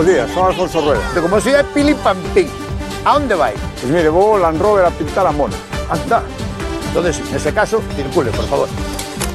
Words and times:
Bos 0.00 0.06
días, 0.08 0.30
son 0.32 0.46
Alfonso 0.46 0.80
Rueda. 0.80 1.02
De 1.14 1.20
como 1.20 1.38
si 1.42 1.50
é 1.50 1.62
Pili 1.62 1.92
Pampín. 1.92 2.48
A 3.04 3.16
onde 3.16 3.34
vai? 3.34 3.52
Pois 3.78 3.92
mire, 3.92 4.08
vou 4.08 4.32
ao 4.32 4.38
Land 4.40 4.56
Rover 4.58 4.86
a 4.86 4.90
pintar 4.90 5.26
a 5.26 5.30
mona. 5.30 5.52
Anda. 5.92 6.22
Entonces, 6.88 7.20
nese 7.30 7.52
caso, 7.52 7.82
circule, 7.94 8.30
por 8.30 8.46
favor. 8.46 8.68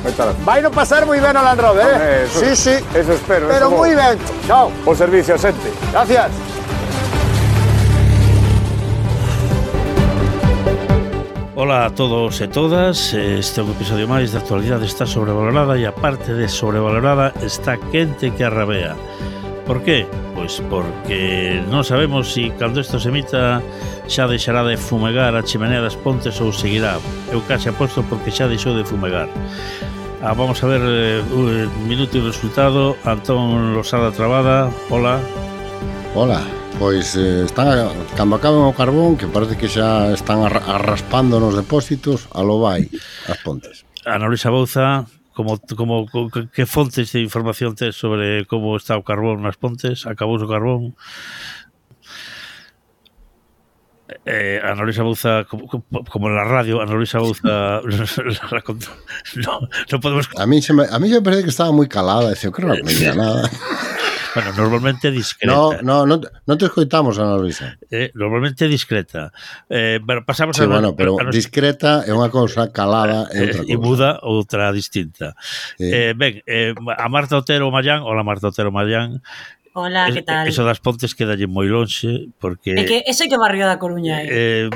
Moitas 0.01 0.25
gracias. 0.25 0.43
Vai 0.43 0.63
no 0.63 0.71
pasar 0.71 1.05
moi 1.05 1.21
ben 1.21 1.37
ao 1.37 1.45
Land 1.45 1.61
Rover, 1.61 1.85
eh? 1.85 2.25
Eso- 2.25 2.39
sí, 2.41 2.55
sí. 2.57 2.75
Eso 2.97 3.13
espero. 3.13 3.45
Pero 3.45 3.69
eso 3.69 3.69
vou. 3.69 3.85
moi 3.85 3.93
ben. 3.93 4.17
Chao. 4.49 4.71
O 4.89 4.95
servicio, 4.97 5.37
xente. 5.37 5.69
Gracias. 5.93 6.33
Ola 11.53 11.85
a 11.85 11.89
todos 11.93 12.41
e 12.41 12.47
todas, 12.49 13.13
este 13.13 13.61
é 13.61 13.63
un 13.63 13.69
episodio 13.69 14.09
máis 14.09 14.33
de 14.33 14.41
actualidade 14.41 14.89
está 14.89 15.05
sobrevalorada 15.05 15.77
e 15.77 15.85
a 15.85 15.93
parte 15.93 16.33
de 16.33 16.49
sobrevalorada 16.49 17.37
está 17.45 17.77
quente 17.77 18.33
que 18.33 18.41
arrabea. 18.43 18.97
Por 19.65 19.81
que? 19.81 20.05
Pois 20.37 20.61
porque 20.69 21.57
non 21.73 21.81
sabemos 21.81 22.29
se 22.29 22.45
si 22.45 22.53
cando 22.53 22.77
isto 22.77 23.01
se 23.01 23.09
emita 23.09 23.65
xa 24.05 24.29
deixará 24.29 24.61
de 24.61 24.77
fumegar 24.77 25.33
a 25.33 25.41
chimenea 25.41 25.81
das 25.81 25.97
pontes 25.97 26.37
ou 26.37 26.53
seguirá. 26.53 27.01
Eu 27.33 27.41
case 27.49 27.73
aposto 27.73 28.05
porque 28.05 28.29
xa 28.29 28.45
deixou 28.45 28.77
de 28.77 28.85
fumegar. 28.85 29.25
Ah, 30.21 30.37
vamos 30.37 30.61
a 30.61 30.69
ver 30.69 30.81
eh, 30.85 31.65
minuto 31.89 32.13
e 32.13 32.21
resultado. 32.21 32.93
Antón 33.09 33.73
Losada 33.73 34.13
Trabada, 34.13 34.69
hola. 34.93 35.17
Hola. 36.13 36.45
Pois 36.77 37.17
eh, 37.17 37.49
están 37.49 37.89
cando 38.13 38.35
acaban 38.35 38.69
o 38.69 38.77
carbón 38.77 39.17
que 39.17 39.25
parece 39.25 39.57
que 39.57 39.65
xa 39.65 40.13
están 40.13 40.45
arraspando 40.45 41.41
nos 41.41 41.57
depósitos, 41.57 42.29
a 42.37 42.45
lo 42.45 42.61
vai 42.61 42.85
as 43.25 43.39
pontes. 43.41 43.81
Ana 44.05 44.29
Luisa 44.29 44.53
Bouza 44.53 45.09
como, 45.35 45.59
como, 45.75 46.07
que 46.31 46.65
fontes 46.65 47.11
de 47.11 47.19
información 47.19 47.75
tes 47.75 47.93
sobre 47.93 48.47
como 48.47 48.79
está 48.79 48.95
o 48.95 49.03
carbón 49.03 49.43
nas 49.43 49.59
pontes, 49.59 50.07
acabou 50.07 50.39
o 50.39 50.47
carbón, 50.47 50.95
eh, 54.25 54.61
Ana 54.63 54.83
Luisa 54.83 55.03
Bouza, 55.03 55.45
como, 55.45 55.67
como 55.67 56.27
en 56.27 56.35
la 56.35 56.43
radio, 56.43 56.81
Ana 56.81 56.93
Luisa 56.93 57.19
Bouza 57.19 57.81
la 58.51 58.61
contó. 58.61 58.87
No, 59.35 59.67
no 59.91 59.99
podemos... 59.99 60.29
A 60.37 60.45
mí 60.45 60.61
se 60.61 60.73
me, 60.73 60.85
a 60.89 60.99
mí 60.99 61.09
se 61.09 61.15
me 61.15 61.21
parece 61.21 61.43
que 61.43 61.49
estaba 61.49 61.71
muy 61.71 61.87
calada, 61.87 62.29
decía, 62.29 62.51
creo 62.51 62.73
que 62.73 62.83
no 62.83 62.85
me 62.85 63.15
nada. 63.15 63.49
Bueno, 64.35 64.51
normalmente 64.53 65.11
discreta. 65.11 65.55
No, 65.55 65.79
no, 65.81 66.05
non, 66.05 66.19
non 66.43 66.55
te 66.59 66.67
escoitamos, 66.67 67.15
Ana 67.15 67.39
Luisa. 67.39 67.79
Eh, 67.87 68.11
normalmente 68.13 68.67
discreta. 68.67 69.31
Eh, 69.71 70.03
pero 70.03 70.27
pasamos 70.27 70.59
sí, 70.59 70.63
a... 70.63 70.67
Bueno, 70.67 70.91
pero 70.91 71.15
a 71.15 71.23
nos... 71.23 71.31
discreta 71.31 72.03
é 72.03 72.11
unha 72.11 72.27
cousa, 72.27 72.67
calada 72.75 73.31
é 73.31 73.47
outra 73.47 73.63
eh, 73.63 73.63
cousa. 73.63 73.71
E 73.71 73.75
muda 73.79 74.09
outra 74.27 74.63
distinta. 74.75 75.39
Sí. 75.79 75.87
Eh, 75.87 76.11
ben, 76.11 76.43
eh, 76.43 76.75
a 76.75 77.07
Marta 77.07 77.39
Otero 77.39 77.71
Mayán, 77.71 78.03
hola 78.03 78.27
Marta 78.27 78.51
Otero 78.51 78.75
Mayán, 78.75 79.23
Hola, 79.77 80.07
que 80.11 80.23
tal? 80.23 80.47
Eso 80.47 80.63
das 80.63 80.79
Pontes 80.79 81.11
quedalle 81.11 81.51
moi 81.51 81.67
lonxe 81.67 82.31
porque 82.39 82.79
É 82.79 82.87
que 82.87 83.03
ese 83.07 83.27
que 83.27 83.35
barrio 83.35 83.67
da 83.67 83.75
Coruña 83.75 84.23
é. 84.23 84.67
Eh, 84.67 84.69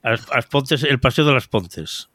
as, 0.00 0.24
as 0.32 0.48
Pontes, 0.48 0.84
el 0.84 1.00
Paseo 1.00 1.28
de 1.28 1.36
las 1.36 1.48
Pontes. 1.48 2.08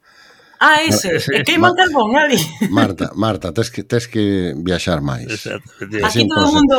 Ah, 0.64 0.80
ese. 0.80 1.20
ese. 1.20 1.28
E 1.36 1.44
queiman 1.44 1.76
carbón 1.76 2.16
ali. 2.16 2.40
Marta, 2.72 3.12
Marta, 3.12 3.52
tes 3.52 3.68
que, 3.68 3.84
tes 3.84 4.08
que 4.08 4.56
viaxar 4.56 5.04
máis. 5.04 5.28
Exacto. 5.28 5.68
Aquí 6.00 6.24
todo 6.24 6.48
o 6.48 6.52
mundo... 6.56 6.76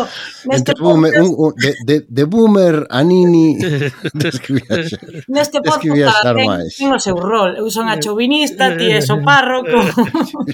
Neste 0.50 0.74
Entre 0.74 0.82
boomer, 0.82 1.14
podcast... 1.14 1.30
un, 1.30 1.46
un, 1.46 1.52
de, 1.54 1.72
de, 1.86 1.96
de 2.10 2.24
boomer 2.26 2.76
a 2.90 3.06
nini, 3.06 3.62
tes 4.22 4.42
que 4.42 4.58
viaxar. 4.58 5.06
Neste 5.30 5.62
podcast, 5.62 5.78
tes 5.78 5.86
que 5.86 5.90
viaxar 5.94 6.36
máis. 6.42 6.74
Ten, 6.74 6.90
ten 6.90 6.98
o 6.98 7.00
seu 7.00 7.14
rol. 7.14 7.54
Eu 7.62 7.70
son 7.70 7.86
a 7.86 8.02
chauvinista, 8.02 8.74
ti 8.74 8.90
és 8.90 9.06
o 9.14 9.22
párroco. 9.22 9.78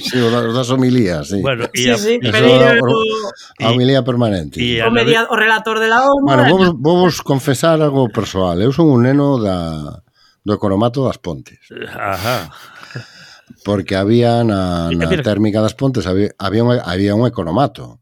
Sí, 0.01 0.19
o 0.19 0.27
das 0.27 0.69
homilías, 0.69 1.29
sí. 1.29 1.39
Bueno, 1.39 1.69
e 1.71 1.87
a, 1.87 1.97
sí, 1.97 2.19
sí. 2.19 2.27
O, 2.27 3.63
a 3.63 3.71
homilía 3.71 4.03
permanente. 4.03 4.59
Y 4.59 4.79
a 4.79 4.87
o, 4.87 4.91
media, 4.91 5.27
o 5.29 5.35
relator 5.35 5.79
de 5.79 5.87
la 5.87 6.03
ONU. 6.03 6.25
Bueno, 6.25 6.43
vos, 6.49 6.73
vos 6.75 7.21
confesar 7.21 7.79
algo 7.81 8.09
persoal. 8.09 8.59
Eu 8.59 8.75
son 8.75 8.91
un 8.91 9.07
neno 9.07 9.39
da 9.39 10.03
do 10.43 10.53
economato 10.53 11.05
das 11.05 11.21
Pontes. 11.21 11.61
Ajá. 11.95 12.49
Porque 13.63 13.95
había 13.95 14.43
na, 14.43 14.89
na 14.89 15.05
térmica 15.21 15.61
das 15.61 15.77
Pontes 15.77 16.09
había, 16.09 16.33
había, 16.41 16.63
un, 16.63 16.79
había 16.81 17.13
un 17.13 17.27
economato 17.29 18.01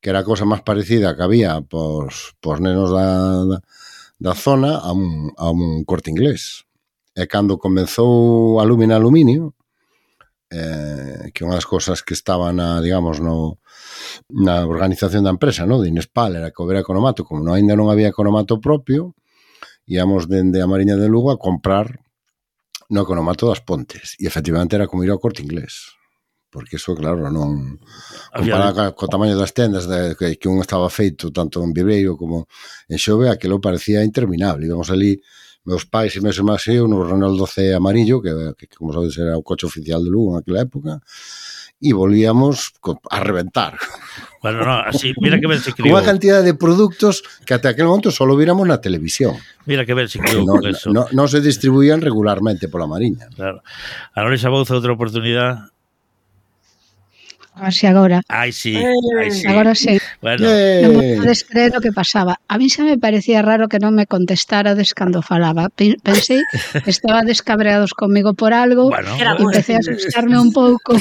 que 0.00 0.10
era 0.10 0.20
a 0.22 0.28
cousa 0.28 0.46
máis 0.46 0.62
parecida 0.62 1.16
que 1.16 1.24
había 1.24 1.60
pos, 1.66 2.38
pos 2.38 2.62
nenos 2.62 2.94
da, 2.94 3.42
da 4.22 4.32
zona 4.38 4.78
a 4.78 4.92
un, 4.94 5.34
a 5.36 5.50
un 5.50 5.82
corte 5.82 6.14
inglés. 6.14 6.68
E 7.16 7.26
cando 7.26 7.58
comenzou 7.58 8.60
Alumina 8.60 9.00
Aluminio, 9.00 9.56
eh, 10.52 11.32
que 11.32 11.42
unha 11.42 11.58
das 11.58 11.66
cousas 11.66 12.04
que 12.06 12.14
estaba 12.14 12.52
na, 12.52 12.78
digamos, 12.78 13.18
no, 13.18 13.58
na 14.30 14.62
organización 14.62 15.26
da 15.26 15.34
empresa, 15.34 15.66
no? 15.66 15.82
de 15.82 15.90
Inespal, 15.90 16.36
era 16.36 16.52
que 16.52 16.60
houbera 16.62 16.84
economato, 16.84 17.24
como 17.24 17.42
no, 17.42 17.56
ainda 17.56 17.74
non 17.74 17.90
había 17.90 18.12
economato 18.12 18.62
propio, 18.62 19.16
íamos 19.90 20.30
dende 20.30 20.62
a 20.62 20.70
Mariña 20.70 20.94
de 20.94 21.10
Lugo 21.10 21.34
a 21.34 21.40
comprar 21.40 22.05
no 22.90 23.02
economato 23.02 23.48
das 23.48 23.60
Pontes. 23.60 24.14
E 24.18 24.26
efectivamente 24.26 24.76
era 24.76 24.86
como 24.86 25.04
ir 25.04 25.10
ao 25.10 25.22
corte 25.22 25.42
inglés. 25.42 25.96
Porque 26.50 26.76
eso, 26.76 26.94
claro, 26.94 27.26
non 27.28 27.76
comparado 28.32 28.94
co, 28.94 29.06
co 29.06 29.12
tamaño 29.12 29.36
das 29.36 29.52
tendas 29.52 29.84
de, 29.84 30.16
que, 30.16 30.38
que 30.38 30.48
un 30.48 30.62
estaba 30.62 30.88
feito 30.88 31.28
tanto 31.34 31.60
en 31.60 31.74
Viveiro 31.74 32.16
como 32.16 32.48
en 32.88 32.96
Xove, 32.96 33.28
aquilo 33.28 33.60
parecía 33.60 34.00
interminable. 34.06 34.64
Íbamos 34.64 34.88
ali 34.88 35.20
meus 35.66 35.84
pais 35.84 36.14
e 36.14 36.22
meus 36.22 36.38
irmáns 36.38 36.64
e 36.70 36.78
eu 36.78 36.86
no 36.86 37.02
Ronaldo 37.02 37.44
C 37.44 37.74
amarillo, 37.74 38.22
que, 38.22 38.30
que 38.54 38.70
como 38.78 38.94
sabedes 38.94 39.18
era 39.18 39.34
o 39.36 39.42
coche 39.42 39.66
oficial 39.66 40.00
de 40.00 40.10
Lugo 40.10 40.38
en 40.38 40.38
aquela 40.38 40.62
época, 40.62 41.02
e 41.80 41.92
volvíamos 41.92 42.72
a 43.10 43.20
reventar. 43.20 43.76
Bueno, 44.40 44.64
no, 44.64 44.78
así, 44.80 45.12
mira 45.20 45.40
que 45.40 45.46
ben 45.46 45.60
se 45.60 45.74
criou. 45.74 45.92
Unha 45.92 46.06
cantidad 46.06 46.40
de 46.40 46.54
produtos 46.54 47.20
que 47.44 47.52
até 47.52 47.68
aquel 47.68 47.90
momento 47.90 48.14
só 48.14 48.24
viramos 48.32 48.64
na 48.64 48.80
televisión. 48.80 49.36
Mira 49.66 49.84
que 49.84 49.92
ben 49.92 50.08
se 50.08 50.22
criou 50.22 50.46
no, 50.46 50.62
eso. 50.62 50.88
No, 50.94 51.10
no, 51.10 51.24
no 51.24 51.24
se 51.28 51.42
distribuían 51.42 52.00
regularmente 52.00 52.70
pola 52.70 52.86
Mariña. 52.88 53.28
Claro. 53.34 53.60
A 54.14 54.18
Lorisa 54.22 54.48
Bouza 54.48 54.72
outra 54.72 54.94
oportunidade 54.94 55.75
Así 57.56 57.86
agora. 57.86 58.20
Ai, 58.28 58.52
sí, 58.52 58.76
eh. 58.76 58.92
ai, 59.18 59.30
sí. 59.30 59.46
Agora 59.48 59.74
sí. 59.74 59.98
Bueno. 60.20 60.44
Eh. 60.44 60.84
Non 60.84 61.24
podes 61.24 61.40
creer 61.48 61.72
o 61.72 61.80
que 61.80 61.88
pasaba. 61.88 62.36
A 62.52 62.60
mí 62.60 62.68
xa 62.68 62.84
me 62.84 63.00
parecía 63.00 63.40
raro 63.40 63.72
que 63.72 63.80
non 63.80 63.96
me 63.96 64.04
contestarades 64.04 64.92
cando 64.92 65.24
falaba. 65.24 65.72
Pensei 65.72 66.44
que 66.52 66.92
estaba 66.92 67.24
descabreados 67.24 67.96
comigo 67.96 68.36
por 68.36 68.52
algo 68.52 68.92
bueno. 68.92 69.08
e 69.16 69.24
empecé 69.40 69.76
a 69.76 69.80
asustarme 69.80 70.36
un 70.36 70.52
pouco. 70.52 71.00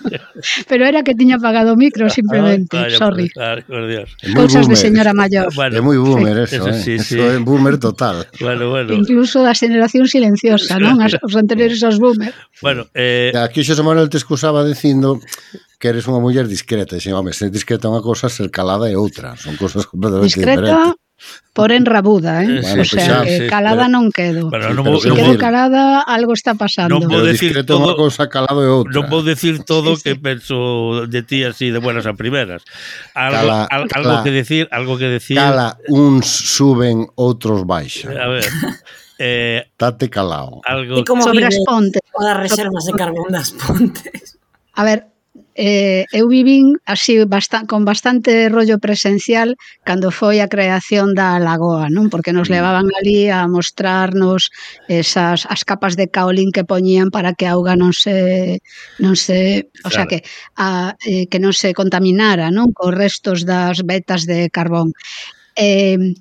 Pero 0.68 0.82
era 0.88 1.04
que 1.04 1.12
tiña 1.12 1.36
apagado 1.36 1.76
o 1.76 1.76
micro 1.76 2.08
simplemente. 2.08 2.80
Ay, 2.80 2.96
Sorry. 2.96 3.28
Claro, 3.28 3.60
por 3.68 3.84
Dios. 3.84 4.08
Cousas 4.32 4.64
de 4.72 4.80
señora 4.80 5.12
maior. 5.12 5.52
Bueno, 5.52 5.76
é 5.76 5.82
moi 5.84 6.00
boomer 6.00 6.48
eso, 6.48 6.64
eso, 6.64 6.72
sí, 6.80 6.96
eh? 6.96 7.04
sí. 7.04 7.20
eso 7.20 7.28
é 7.28 7.36
boomer 7.44 7.76
total. 7.76 8.24
Bueno, 8.40 8.72
bueno. 8.72 8.96
Incluso 8.96 9.44
da 9.44 9.52
generación 9.52 10.08
silenciosa, 10.08 10.80
non? 10.80 11.04
As, 11.04 11.20
os 11.20 11.36
anteriores 11.36 11.84
aos 11.84 12.00
boomer. 12.00 12.32
Bueno, 12.64 12.88
eh... 12.96 13.36
Aquí 13.36 13.60
xo 13.60 13.76
Manuel 13.84 14.08
te 14.08 14.16
excusaba 14.16 14.64
dicindo 14.64 15.20
que 15.80 15.89
eres 15.90 16.06
unha 16.06 16.22
muller 16.22 16.46
discreta, 16.46 16.96
e 16.96 17.10
home, 17.10 17.34
ser 17.34 17.50
discreta 17.50 17.86
é 17.86 17.92
unha 17.92 18.04
cosa, 18.04 18.30
ser 18.30 18.48
calada 18.48 18.86
é 18.86 18.96
outra, 18.96 19.34
son 19.34 19.58
cosas 19.58 19.84
completamente 19.84 20.38
discreta, 20.38 20.62
diferentes. 20.62 21.10
Porén 21.52 21.84
rabuda, 21.84 22.40
eh? 22.40 22.48
Bueno, 22.48 22.60
o 22.60 22.64
sea, 22.64 22.76
pues 22.76 22.90
xa, 22.96 23.28
eh, 23.28 23.38
sí, 23.44 23.46
calada 23.52 23.84
pero, 23.84 23.92
non 23.92 24.08
quedo. 24.08 24.48
Bueno, 24.48 24.72
non 24.72 24.86
vou, 24.86 24.96
se 25.02 25.12
si 25.12 25.16
quedo 25.18 25.36
decir, 25.36 25.42
calada, 25.42 26.00
algo 26.06 26.32
está 26.32 26.56
pasando. 26.56 26.96
Non 26.96 27.10
vou 27.10 27.20
decir 27.20 27.52
todo, 27.68 27.84
unha 27.84 27.98
cosa 27.98 28.32
calado 28.32 28.64
é 28.64 28.70
outra. 28.72 28.94
Non 28.96 29.12
vou 29.12 29.20
decir 29.20 29.60
todo 29.68 29.98
sí, 29.98 30.00
sí. 30.00 30.04
que 30.08 30.14
penso 30.16 31.04
de 31.04 31.20
ti 31.20 31.44
así 31.44 31.68
de 31.68 31.82
buenas 31.82 32.08
a 32.08 32.16
primeras. 32.16 32.64
Algo, 33.12 33.36
cala, 33.36 33.58
al, 33.68 33.84
algo 33.92 34.16
cala, 34.16 34.24
que 34.24 34.32
decir, 34.32 34.64
algo 34.72 34.96
que 34.96 35.12
decir. 35.12 35.36
Cala, 35.36 35.76
uns 35.92 36.24
suben, 36.24 37.04
outros 37.20 37.68
baixan. 37.68 38.16
A 38.16 38.30
ver. 38.32 38.48
Eh, 39.20 39.68
Tate 39.76 40.08
calao. 40.08 40.64
Algo... 40.64 40.96
E 40.96 41.04
como 41.04 41.20
sobre 41.20 41.44
as 41.44 41.60
pontes. 41.68 42.00
As 42.16 42.36
reservas 42.40 42.88
de 42.88 42.96
carbón 42.96 43.28
das 43.28 43.52
pontes. 43.52 44.40
A 44.72 44.80
ver, 44.88 45.12
Eh, 45.54 46.06
eu 46.12 46.30
vivín 46.30 46.78
así 46.86 47.18
bastan, 47.26 47.66
con 47.66 47.84
bastante 47.84 48.48
rollo 48.48 48.78
presencial 48.78 49.58
cando 49.82 50.14
foi 50.14 50.38
a 50.38 50.46
creación 50.46 51.10
da 51.18 51.42
Lagoa, 51.42 51.90
non? 51.90 52.06
Porque 52.06 52.30
nos 52.30 52.46
mm. 52.48 52.54
levaban 52.54 52.86
ali 52.94 53.26
a 53.34 53.50
mostrarnos 53.50 54.54
esas 54.86 55.50
as 55.50 55.66
capas 55.66 55.98
de 55.98 56.06
caolín 56.06 56.54
que 56.54 56.62
poñían 56.62 57.10
para 57.10 57.34
que 57.34 57.50
a 57.50 57.58
auga 57.58 57.74
non 57.74 57.90
se 57.90 58.62
non 59.02 59.18
se, 59.18 59.66
o 59.82 59.90
claro. 59.90 59.94
sea 59.94 60.06
que 60.06 60.18
a, 60.54 60.94
eh, 61.02 61.26
que 61.26 61.42
non 61.42 61.50
se 61.50 61.74
contaminara, 61.74 62.54
non? 62.54 62.70
Cos 62.70 62.94
restos 62.94 63.42
das 63.42 63.82
vetas 63.82 64.30
de 64.30 64.54
carbón. 64.54 64.94
Eh, 65.58 66.14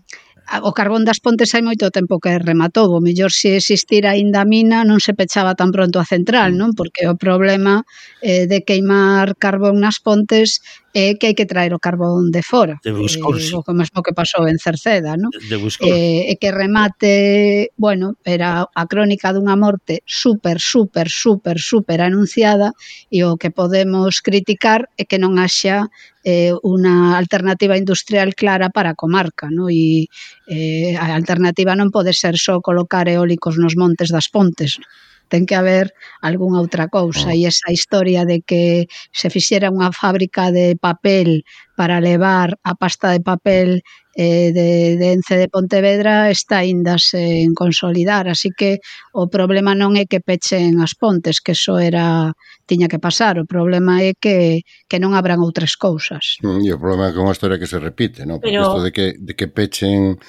o 0.63 0.71
carbón 0.73 1.05
das 1.05 1.21
pontes 1.21 1.53
hai 1.53 1.61
moito 1.61 1.93
tempo 1.93 2.17
que 2.17 2.33
rematou, 2.41 2.89
o 2.89 3.03
mellor 3.03 3.29
se 3.29 3.53
existira 3.53 4.17
aínda 4.17 4.41
a 4.41 4.49
mina 4.49 4.81
non 4.81 4.97
se 4.97 5.13
pechaba 5.13 5.53
tan 5.53 5.69
pronto 5.69 6.01
a 6.01 6.05
central, 6.09 6.57
non? 6.57 6.73
Porque 6.73 7.05
o 7.05 7.13
problema 7.13 7.85
eh, 8.25 8.49
de 8.49 8.65
queimar 8.65 9.37
carbón 9.37 9.77
nas 9.77 10.01
pontes 10.01 10.61
é 10.93 11.13
que 11.21 11.29
hai 11.29 11.35
que 11.37 11.45
traer 11.45 11.77
o 11.77 11.79
carbón 11.79 12.33
de 12.33 12.41
fora. 12.41 12.81
De 12.81 12.89
Buscur, 12.89 13.37
eh, 13.37 13.53
o 13.53 13.73
mesmo 13.77 14.01
que 14.01 14.17
pasou 14.17 14.49
en 14.49 14.57
Cerceda, 14.57 15.13
non? 15.13 15.29
De 15.29 15.57
Buscur. 15.61 15.85
Eh, 15.85 16.33
e 16.33 16.33
que 16.41 16.49
remate, 16.49 17.69
bueno, 17.77 18.17
era 18.25 18.65
a 18.65 18.83
crónica 18.89 19.29
dunha 19.29 19.53
morte 19.53 20.01
super, 20.09 20.57
super, 20.57 21.07
super, 21.13 21.61
super 21.61 22.01
anunciada 22.01 22.73
e 23.13 23.21
o 23.21 23.37
que 23.37 23.53
podemos 23.53 24.25
criticar 24.25 24.89
é 24.97 25.05
que 25.05 25.21
non 25.21 25.37
haxa 25.37 25.93
eh, 26.29 26.53
unha 26.61 27.17
alternativa 27.17 27.73
industrial 27.73 28.37
clara 28.37 28.69
para 28.69 28.93
a 28.93 28.99
comarca, 28.99 29.49
no? 29.49 29.65
e 29.73 30.05
eh, 30.45 30.93
a 30.93 31.17
alternativa 31.17 31.73
non 31.73 31.89
pode 31.89 32.13
ser 32.13 32.37
só 32.37 32.61
colocar 32.61 33.09
eólicos 33.09 33.57
nos 33.57 33.73
montes 33.73 34.13
das 34.13 34.29
pontes. 34.29 34.77
No? 34.77 34.85
ten 35.29 35.45
que 35.45 35.55
haber 35.55 35.93
algunha 36.19 36.59
outra 36.59 36.89
cousa. 36.89 37.31
Ah. 37.31 37.37
E 37.37 37.45
esa 37.45 37.71
historia 37.71 38.25
de 38.25 38.41
que 38.41 38.89
se 39.13 39.29
fixera 39.29 39.71
unha 39.71 39.93
fábrica 39.93 40.49
de 40.49 40.75
papel 40.75 41.45
para 41.77 42.01
levar 42.03 42.59
a 42.65 42.75
pasta 42.75 43.13
de 43.15 43.21
papel 43.23 43.79
eh, 44.17 44.51
de, 44.51 44.97
de 44.99 45.13
Ence 45.13 45.37
de 45.37 45.47
Pontevedra 45.47 46.27
está 46.27 46.59
ainda 46.59 46.99
sen 46.99 47.55
consolidar, 47.55 48.27
así 48.27 48.49
que 48.51 48.83
o 49.15 49.31
problema 49.31 49.71
non 49.71 49.95
é 49.95 50.03
que 50.03 50.19
pechen 50.19 50.83
as 50.83 50.91
pontes, 50.91 51.39
que 51.39 51.55
eso 51.55 51.79
era 51.79 52.35
tiña 52.67 52.91
que 52.91 52.99
pasar, 52.99 53.39
o 53.39 53.47
problema 53.47 54.03
é 54.03 54.11
que, 54.11 54.67
que 54.91 54.99
non 54.99 55.15
abran 55.15 55.39
outras 55.39 55.79
cousas. 55.79 56.35
Mm, 56.43 56.67
e 56.67 56.69
o 56.75 56.81
problema 56.81 57.07
é 57.07 57.11
que 57.15 57.19
é 57.21 57.23
unha 57.23 57.31
historia 57.37 57.61
que 57.61 57.69
se 57.69 57.79
repite, 57.79 58.27
¿no? 58.27 58.43
Porque 58.43 58.59
isto 58.59 58.83
de 58.83 58.91
que, 58.91 59.15
de 59.15 59.33
que 59.39 59.47
pechen 59.47 60.19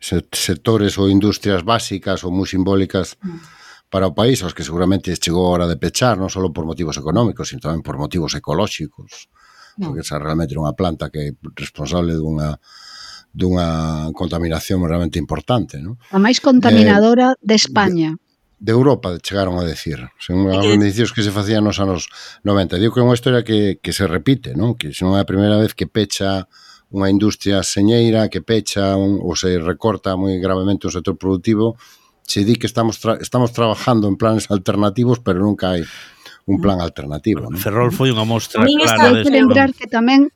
sectores 0.00 0.98
ou 0.98 1.06
industrias 1.06 1.62
básicas 1.62 2.26
ou 2.26 2.34
moi 2.34 2.48
simbólicas 2.48 3.14
mm 3.22 3.58
para 3.88 4.06
o 4.06 4.14
país, 4.14 4.44
aos 4.44 4.52
que 4.52 4.64
seguramente 4.64 5.16
chegou 5.16 5.48
a 5.48 5.54
hora 5.56 5.66
de 5.68 5.80
pechar, 5.80 6.20
non 6.20 6.28
só 6.28 6.44
por 6.52 6.68
motivos 6.68 7.00
económicos, 7.00 7.48
sino 7.48 7.64
tamén 7.64 7.80
por 7.80 7.96
motivos 7.96 8.36
ecolóxicos, 8.36 9.32
no. 9.80 9.90
porque 9.90 10.04
esa 10.04 10.20
realmente 10.20 10.52
era 10.52 10.60
unha 10.60 10.76
planta 10.76 11.08
que 11.08 11.32
é 11.32 11.36
responsable 11.56 12.12
dunha 12.12 12.60
dunha 13.32 14.10
contaminación 14.12 14.84
realmente 14.84 15.20
importante, 15.20 15.80
non? 15.80 15.96
A 16.12 16.20
máis 16.20 16.40
contaminadora 16.40 17.32
eh, 17.32 17.40
de 17.40 17.56
España. 17.56 18.10
De, 18.12 18.68
de 18.68 18.72
Europa 18.72 19.16
chegaron 19.24 19.56
a 19.56 19.64
decir, 19.64 20.04
según 20.20 20.52
algún 20.52 20.84
indicios 20.84 21.12
que 21.12 21.24
se 21.24 21.32
facían 21.32 21.64
nos 21.64 21.80
anos 21.80 22.12
90. 22.44 22.76
Digo 22.76 22.92
que 22.92 23.00
é 23.00 23.06
unha 23.06 23.16
historia 23.16 23.40
que, 23.40 23.80
que 23.80 23.92
se 23.96 24.04
repite, 24.04 24.52
non? 24.52 24.76
Que 24.76 24.92
non 25.00 25.16
é 25.16 25.24
a 25.24 25.28
primeira 25.28 25.56
vez 25.56 25.72
que 25.72 25.88
pecha 25.88 26.44
unha 26.88 27.12
industria 27.12 27.60
señeira 27.64 28.32
que 28.32 28.40
pecha 28.40 28.96
un, 28.96 29.20
ou 29.20 29.36
se 29.36 29.60
recorta 29.60 30.16
moi 30.16 30.40
gravemente 30.40 30.88
o 30.88 30.92
sector 30.92 31.20
productivo 31.20 31.76
che 32.28 32.44
di 32.44 32.54
que 32.60 32.68
estamos, 32.68 33.00
tra 33.00 33.16
estamos 33.20 33.50
trabajando 33.56 34.06
en 34.06 34.16
planes 34.20 34.50
alternativos, 34.52 35.18
pero 35.24 35.40
nunca 35.40 35.72
hai 35.72 35.82
un 36.44 36.60
plan 36.60 36.80
alternativo. 36.80 37.48
¿no? 37.48 37.56
Ferrol 37.56 37.90
foi 37.90 38.12
unha 38.12 38.28
mostra 38.28 38.68
Min 38.68 38.84
clara. 38.84 39.16
Hai 39.16 39.24
que 39.24 39.32
lembrar 39.32 39.72
que 39.72 39.88
tamén 39.88 40.28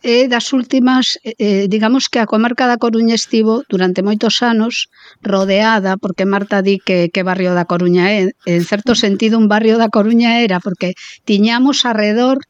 é 0.00 0.30
das 0.30 0.54
últimas, 0.56 1.20
eh, 1.26 1.36
eh, 1.36 1.64
digamos 1.68 2.08
que 2.08 2.22
a 2.22 2.30
comarca 2.30 2.64
da 2.70 2.80
Coruña 2.80 3.18
estivo 3.18 3.66
durante 3.68 4.00
moitos 4.00 4.40
anos 4.40 4.88
rodeada, 5.20 6.00
porque 6.00 6.24
Marta 6.24 6.62
di 6.62 6.80
que, 6.80 7.10
que 7.12 7.26
barrio 7.26 7.52
da 7.52 7.68
Coruña 7.68 8.08
é, 8.08 8.32
en 8.46 8.62
certo 8.64 8.94
sentido 8.94 9.36
un 9.36 9.50
barrio 9.50 9.76
da 9.76 9.92
Coruña 9.92 10.40
era, 10.40 10.62
porque 10.62 10.94
tiñamos 11.28 11.84
arredor 11.84 12.40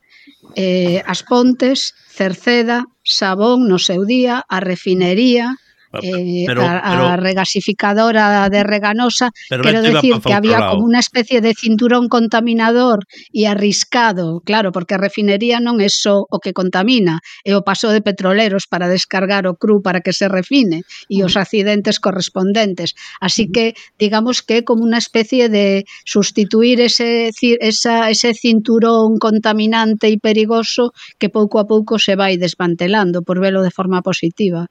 eh, 0.54 1.02
as 1.08 1.24
Pontes, 1.26 1.96
Cerceda, 2.06 2.86
Sabón 3.02 3.66
no 3.66 3.80
seu 3.80 4.04
día, 4.06 4.44
a 4.46 4.58
refinería, 4.60 5.58
eh, 5.98 6.44
pero, 6.46 6.62
a, 6.62 6.82
pero, 6.82 7.16
regasificadora 7.16 8.48
de 8.48 8.62
Reganosa, 8.62 9.30
quiero 9.48 9.82
decir 9.82 10.20
que 10.20 10.34
había 10.34 10.70
como 10.70 10.86
unha 10.86 11.02
especie 11.02 11.42
de 11.42 11.50
cinturón 11.54 12.06
contaminador 12.06 13.02
e 13.34 13.50
arriscado, 13.50 14.38
claro, 14.46 14.70
porque 14.70 14.94
a 14.94 15.02
refinería 15.02 15.58
non 15.58 15.82
é 15.82 15.90
só 15.90 16.22
o 16.22 16.38
que 16.38 16.54
contamina, 16.54 17.18
é 17.42 17.58
o 17.58 17.66
paso 17.66 17.90
de 17.90 18.04
petroleros 18.04 18.70
para 18.70 18.86
descargar 18.86 19.50
o 19.50 19.58
cru 19.58 19.82
para 19.82 19.98
que 19.98 20.14
se 20.14 20.30
refine 20.30 20.86
e 21.10 21.26
os 21.26 21.34
accidentes 21.34 21.98
correspondentes. 21.98 22.94
Así 23.18 23.50
que, 23.50 23.74
digamos 23.98 24.46
que 24.46 24.62
é 24.62 24.66
como 24.66 24.86
unha 24.86 25.02
especie 25.02 25.50
de 25.50 25.82
sustituir 26.06 26.78
ese, 26.78 27.34
esa, 27.58 28.14
ese 28.14 28.30
cinturón 28.38 29.18
contaminante 29.18 30.06
e 30.06 30.22
perigoso 30.22 30.94
que 31.18 31.32
pouco 31.32 31.58
a 31.58 31.66
pouco 31.66 31.98
se 31.98 32.14
vai 32.14 32.38
desmantelando, 32.38 33.26
por 33.26 33.42
velo 33.42 33.66
de 33.66 33.74
forma 33.74 34.06
positiva. 34.06 34.70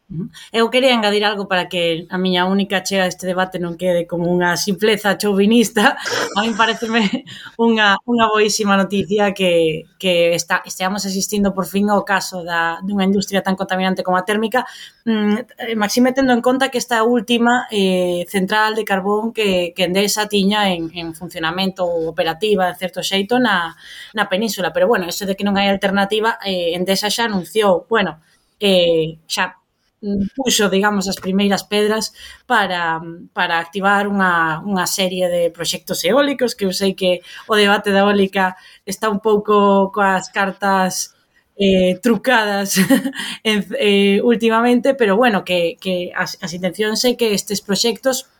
Eu 0.55 0.71
quería 0.71 0.95
engadir 0.95 1.08
engadir 1.09 1.25
algo 1.25 1.47
para 1.47 1.67
que 1.67 2.05
a 2.09 2.17
miña 2.17 2.45
única 2.45 2.83
chega 2.83 3.03
a 3.03 3.07
este 3.07 3.25
debate 3.25 3.57
non 3.57 3.73
quede 3.75 4.05
como 4.05 4.29
unha 4.29 4.53
simpleza 4.53 5.17
chauvinista, 5.17 5.97
a 6.37 6.39
mí 6.45 6.53
pareceme 6.53 7.25
unha, 7.57 7.97
unha 8.05 8.25
boísima 8.29 8.77
noticia 8.77 9.33
que, 9.33 9.89
que 9.97 10.37
está, 10.37 10.61
esteamos 10.61 11.03
asistindo 11.09 11.49
por 11.49 11.65
fin 11.65 11.89
ao 11.89 12.05
caso 12.05 12.45
da, 12.45 12.77
dunha 12.85 13.09
industria 13.09 13.41
tan 13.41 13.57
contaminante 13.57 14.05
como 14.05 14.21
a 14.21 14.23
térmica, 14.23 14.69
mm, 15.09 15.73
eh, 15.73 15.75
maxime 15.75 16.13
tendo 16.13 16.31
en 16.31 16.45
conta 16.45 16.69
que 16.69 16.77
esta 16.77 17.01
última 17.01 17.65
eh, 17.73 18.29
central 18.29 18.77
de 18.77 18.85
carbón 18.85 19.33
que, 19.33 19.73
que 19.73 19.89
Endesa 19.89 20.29
tiña 20.29 20.69
en, 20.69 20.93
en 20.93 21.17
funcionamento 21.17 21.81
operativa, 21.85 22.69
en 22.69 22.77
certo 22.77 23.01
xeito, 23.01 23.41
na, 23.41 23.73
na 24.13 24.29
península. 24.29 24.69
Pero 24.69 24.85
bueno, 24.85 25.09
eso 25.09 25.25
de 25.25 25.33
que 25.33 25.41
non 25.41 25.57
hai 25.57 25.65
alternativa, 25.65 26.37
eh, 26.45 26.77
Endesa 26.77 27.09
xa 27.09 27.25
anunciou, 27.25 27.89
bueno, 27.89 28.21
eh, 28.61 29.17
xa 29.25 29.58
puxo, 30.35 30.69
digamos, 30.69 31.07
as 31.07 31.19
primeiras 31.19 31.63
pedras 31.63 32.13
para, 32.47 33.01
para 33.33 33.59
activar 33.59 34.07
unha, 34.07 34.63
unha 34.63 34.87
serie 34.87 35.27
de 35.27 35.51
proxectos 35.51 36.03
eólicos 36.07 36.55
que 36.55 36.63
eu 36.63 36.71
sei 36.71 36.95
que 36.95 37.19
o 37.51 37.55
debate 37.59 37.91
da 37.91 38.07
eólica 38.07 38.55
está 38.87 39.11
un 39.11 39.19
pouco 39.19 39.91
coas 39.91 40.31
cartas 40.31 41.19
eh, 41.59 41.99
trucadas 41.99 42.79
en, 43.43 43.67
eh, 43.75 44.23
últimamente, 44.23 44.95
pero 44.95 45.19
bueno, 45.19 45.43
que, 45.43 45.75
que 45.75 46.15
as, 46.15 46.39
as 46.39 46.55
intencións 46.55 47.03
é 47.03 47.19
que 47.19 47.35
estes 47.35 47.59
proxectos 47.59 48.31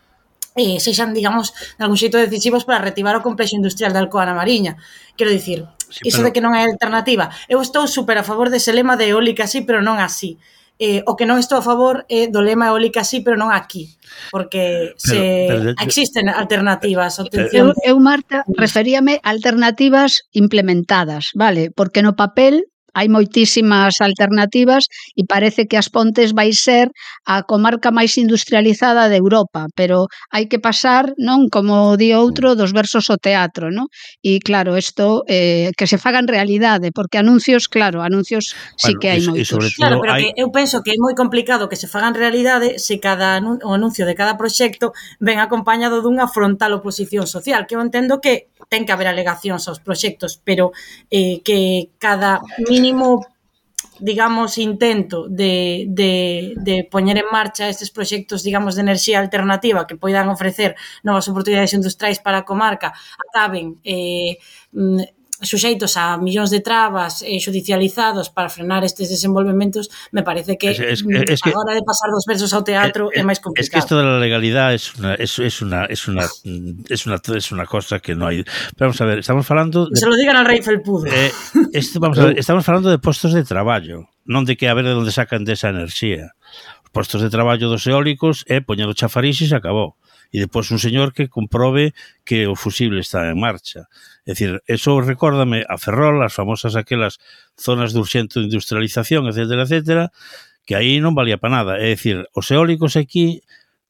eh, 0.55 0.79
sexan, 0.79 1.11
digamos, 1.13 1.51
de 1.77 1.83
algún 1.83 1.99
xeito 1.99 2.15
decisivos 2.15 2.63
para 2.63 2.79
retivar 2.79 3.15
o 3.19 3.23
complexo 3.23 3.59
industrial 3.59 3.91
de 3.91 3.99
Alcoa 3.99 4.23
na 4.23 4.35
Mariña. 4.39 4.79
Quero 5.19 5.31
dicir, 5.31 5.67
sí, 5.91 6.07
iso 6.07 6.23
pero... 6.23 6.31
de 6.31 6.33
que 6.33 6.43
non 6.43 6.55
é 6.55 6.63
alternativa. 6.63 7.27
Eu 7.51 7.59
estou 7.59 7.83
super 7.91 8.15
a 8.15 8.23
favor 8.23 8.47
dese 8.47 8.71
lema 8.71 8.95
de 8.95 9.11
eólica 9.11 9.43
así, 9.43 9.67
pero 9.67 9.83
non 9.83 9.99
así. 9.99 10.39
Eh, 10.79 11.03
o 11.03 11.19
que 11.19 11.27
non 11.27 11.35
estou 11.35 11.59
a 11.59 11.65
favor 11.65 12.07
eh, 12.07 12.31
do 12.31 12.39
lema 12.39 12.71
eólica 12.71 13.03
sí, 13.03 13.19
pero 13.19 13.35
non 13.35 13.51
aquí, 13.51 13.99
porque 14.31 14.95
pero, 14.95 15.11
se 15.11 15.19
pero, 15.51 15.75
existen 15.75 16.31
alternativas. 16.31 17.19
Eh, 17.19 17.51
eu, 17.51 17.75
eu, 17.83 17.99
Marta, 17.99 18.47
referíame 18.55 19.19
a 19.19 19.35
alternativas 19.35 20.31
implementadas, 20.31 21.35
vale? 21.35 21.67
Porque 21.75 21.99
no 21.99 22.15
papel 22.15 22.68
hai 22.93 23.07
moitísimas 23.07 24.01
alternativas 24.01 24.87
e 25.15 25.25
parece 25.25 25.65
que 25.69 25.77
as 25.77 25.89
Pontes 25.89 26.31
vai 26.33 26.53
ser 26.53 26.89
a 27.25 27.43
comarca 27.43 27.89
máis 27.91 28.17
industrializada 28.17 29.09
de 29.09 29.17
Europa, 29.17 29.67
pero 29.75 30.07
hai 30.29 30.45
que 30.45 30.61
pasar, 30.61 31.13
non, 31.17 31.49
como 31.49 31.97
di 31.97 32.13
outro, 32.13 32.53
dos 32.53 32.71
versos 32.73 33.09
ao 33.09 33.17
teatro, 33.17 33.69
non? 33.69 33.89
E 34.21 34.39
claro, 34.39 34.77
isto 34.77 35.25
eh, 35.27 35.71
que 35.77 35.85
se 35.89 35.97
fagan 35.97 36.29
realidade, 36.29 36.91
porque 36.93 37.17
anuncios, 37.17 37.67
claro, 37.67 38.01
anuncios 38.01 38.53
bueno, 38.53 38.77
sí 38.77 38.91
que 39.01 39.07
hai 39.09 39.21
e, 39.21 39.27
moitos. 39.27 39.63
E 39.65 39.75
claro, 39.75 40.01
pero 40.01 40.13
hai... 40.13 40.21
que 40.21 40.41
eu 40.41 40.49
penso 40.53 40.81
que 40.85 40.93
é 40.93 40.97
moi 40.97 41.13
complicado 41.17 41.69
que 41.69 41.77
se 41.79 41.89
fagan 41.89 42.13
realidade 42.13 42.77
se 42.79 42.97
cada 43.01 43.41
o 43.41 43.71
anuncio 43.73 44.05
de 44.05 44.15
cada 44.15 44.37
proxecto 44.37 44.93
ven 45.19 45.39
acompañado 45.39 46.01
dunha 46.01 46.29
frontal 46.29 46.77
oposición 46.77 47.25
social, 47.27 47.65
que 47.65 47.75
eu 47.75 47.81
entendo 47.81 48.21
que 48.23 48.49
ten 48.69 48.85
que 48.85 48.93
haber 48.93 49.09
alegacións 49.09 49.65
aos 49.65 49.81
proxectos, 49.81 50.37
pero 50.43 50.71
eh, 51.09 51.41
que 51.41 51.89
cada 51.97 52.39
mínimo 52.79 53.21
digamos, 53.99 54.57
intento 54.57 55.27
de, 55.27 55.85
de, 55.89 56.53
de 56.57 56.87
poñer 56.89 57.17
en 57.17 57.27
marcha 57.31 57.67
estes 57.67 57.91
proxectos, 57.91 58.43
digamos, 58.43 58.75
de 58.75 58.81
enerxía 58.81 59.19
alternativa 59.19 59.87
que 59.87 59.99
poidan 59.99 60.29
ofrecer 60.29 60.75
novas 61.03 61.27
oportunidades 61.27 61.75
industriais 61.75 62.19
para 62.19 62.39
a 62.39 62.47
comarca, 62.47 62.93
acaben 63.27 63.79
eh, 63.83 64.39
mm, 64.71 65.18
suxeitos 65.41 65.95
a 65.97 66.17
millóns 66.17 66.51
de 66.51 66.59
trabas 66.59 67.21
eh, 67.23 67.39
judicializados 67.39 68.29
para 68.29 68.49
frenar 68.49 68.83
estes 68.83 69.09
desenvolvementos, 69.09 69.89
me 70.11 70.23
parece 70.23 70.57
que 70.57 70.71
es, 70.71 70.79
es, 70.79 71.05
mm, 71.05 71.27
es 71.27 71.41
que, 71.41 71.51
a 71.51 71.59
hora 71.59 71.73
de 71.73 71.83
pasar 71.83 72.11
dos 72.11 72.25
versos 72.27 72.51
ao 72.53 72.63
teatro 72.63 73.07
é, 73.15 73.19
é 73.19 73.23
máis 73.23 73.39
complicado. 73.39 73.63
Es 73.63 73.71
que 73.71 73.79
isto 73.79 73.95
da 73.95 74.19
legalidad 74.19 74.73
es 74.73 74.95
una, 74.95 75.15
es, 75.15 75.39
es 75.39 75.61
una, 75.61 75.85
es 75.85 76.07
una, 76.07 76.25
es 76.89 77.01
una, 77.05 77.17
es 77.19 77.51
una 77.51 77.65
cosa 77.65 77.99
que 77.99 78.15
no 78.15 78.27
hay... 78.27 78.43
Pero 78.75 78.91
vamos 78.91 79.01
a 79.01 79.05
ver, 79.05 79.19
estamos 79.19 79.45
falando... 79.47 79.87
De, 79.87 79.95
se 79.95 80.07
lo 80.07 80.15
digan 80.15 80.35
al 80.35 80.45
rei 80.45 80.61
felpudo. 80.61 81.07
Eh, 81.07 81.31
esto, 81.73 81.99
vamos 81.99 82.19
a 82.19 82.25
ver, 82.25 82.39
estamos 82.43 82.65
falando 82.65 82.89
de 82.89 82.99
postos 82.99 83.33
de 83.33 83.43
traballo, 83.43 84.11
non 84.27 84.43
de 84.43 84.59
que 84.59 84.67
a 84.67 84.75
ver 84.75 84.85
de 84.85 84.93
onde 84.93 85.15
sacan 85.15 85.47
desa 85.47 85.71
enerxía. 85.71 86.35
Os 86.83 86.91
postos 86.91 87.23
de 87.23 87.29
traballo 87.31 87.71
dos 87.71 87.87
eólicos 87.87 88.43
é 88.49 88.59
eh, 88.59 88.61
poñer 88.61 88.89
o 88.89 88.97
chafarís 88.97 89.39
e 89.41 89.47
se 89.47 89.55
acabou 89.55 89.95
e 90.29 90.37
depois 90.37 90.69
un 90.69 90.77
señor 90.77 91.13
que 91.13 91.27
comprobe 91.27 91.97
que 92.21 92.45
o 92.45 92.53
fusible 92.53 93.01
está 93.01 93.25
en 93.29 93.37
marcha. 93.41 93.89
É 94.25 94.37
dicir, 94.37 94.61
eso 94.69 95.01
recórdame 95.01 95.65
a 95.65 95.81
Ferrol, 95.81 96.21
as 96.21 96.33
famosas 96.33 96.77
aquelas 96.77 97.17
zonas 97.57 97.93
de 97.93 97.99
urxente 97.99 98.37
industrialización, 98.37 99.25
etcétera, 99.25 99.65
etcétera, 99.65 100.05
que 100.69 100.77
aí 100.77 101.01
non 101.01 101.17
valía 101.17 101.41
para 101.41 101.65
nada. 101.65 101.73
É 101.81 101.97
dicir, 101.97 102.29
os 102.37 102.45
eólicos 102.53 102.93
aquí 102.93 103.41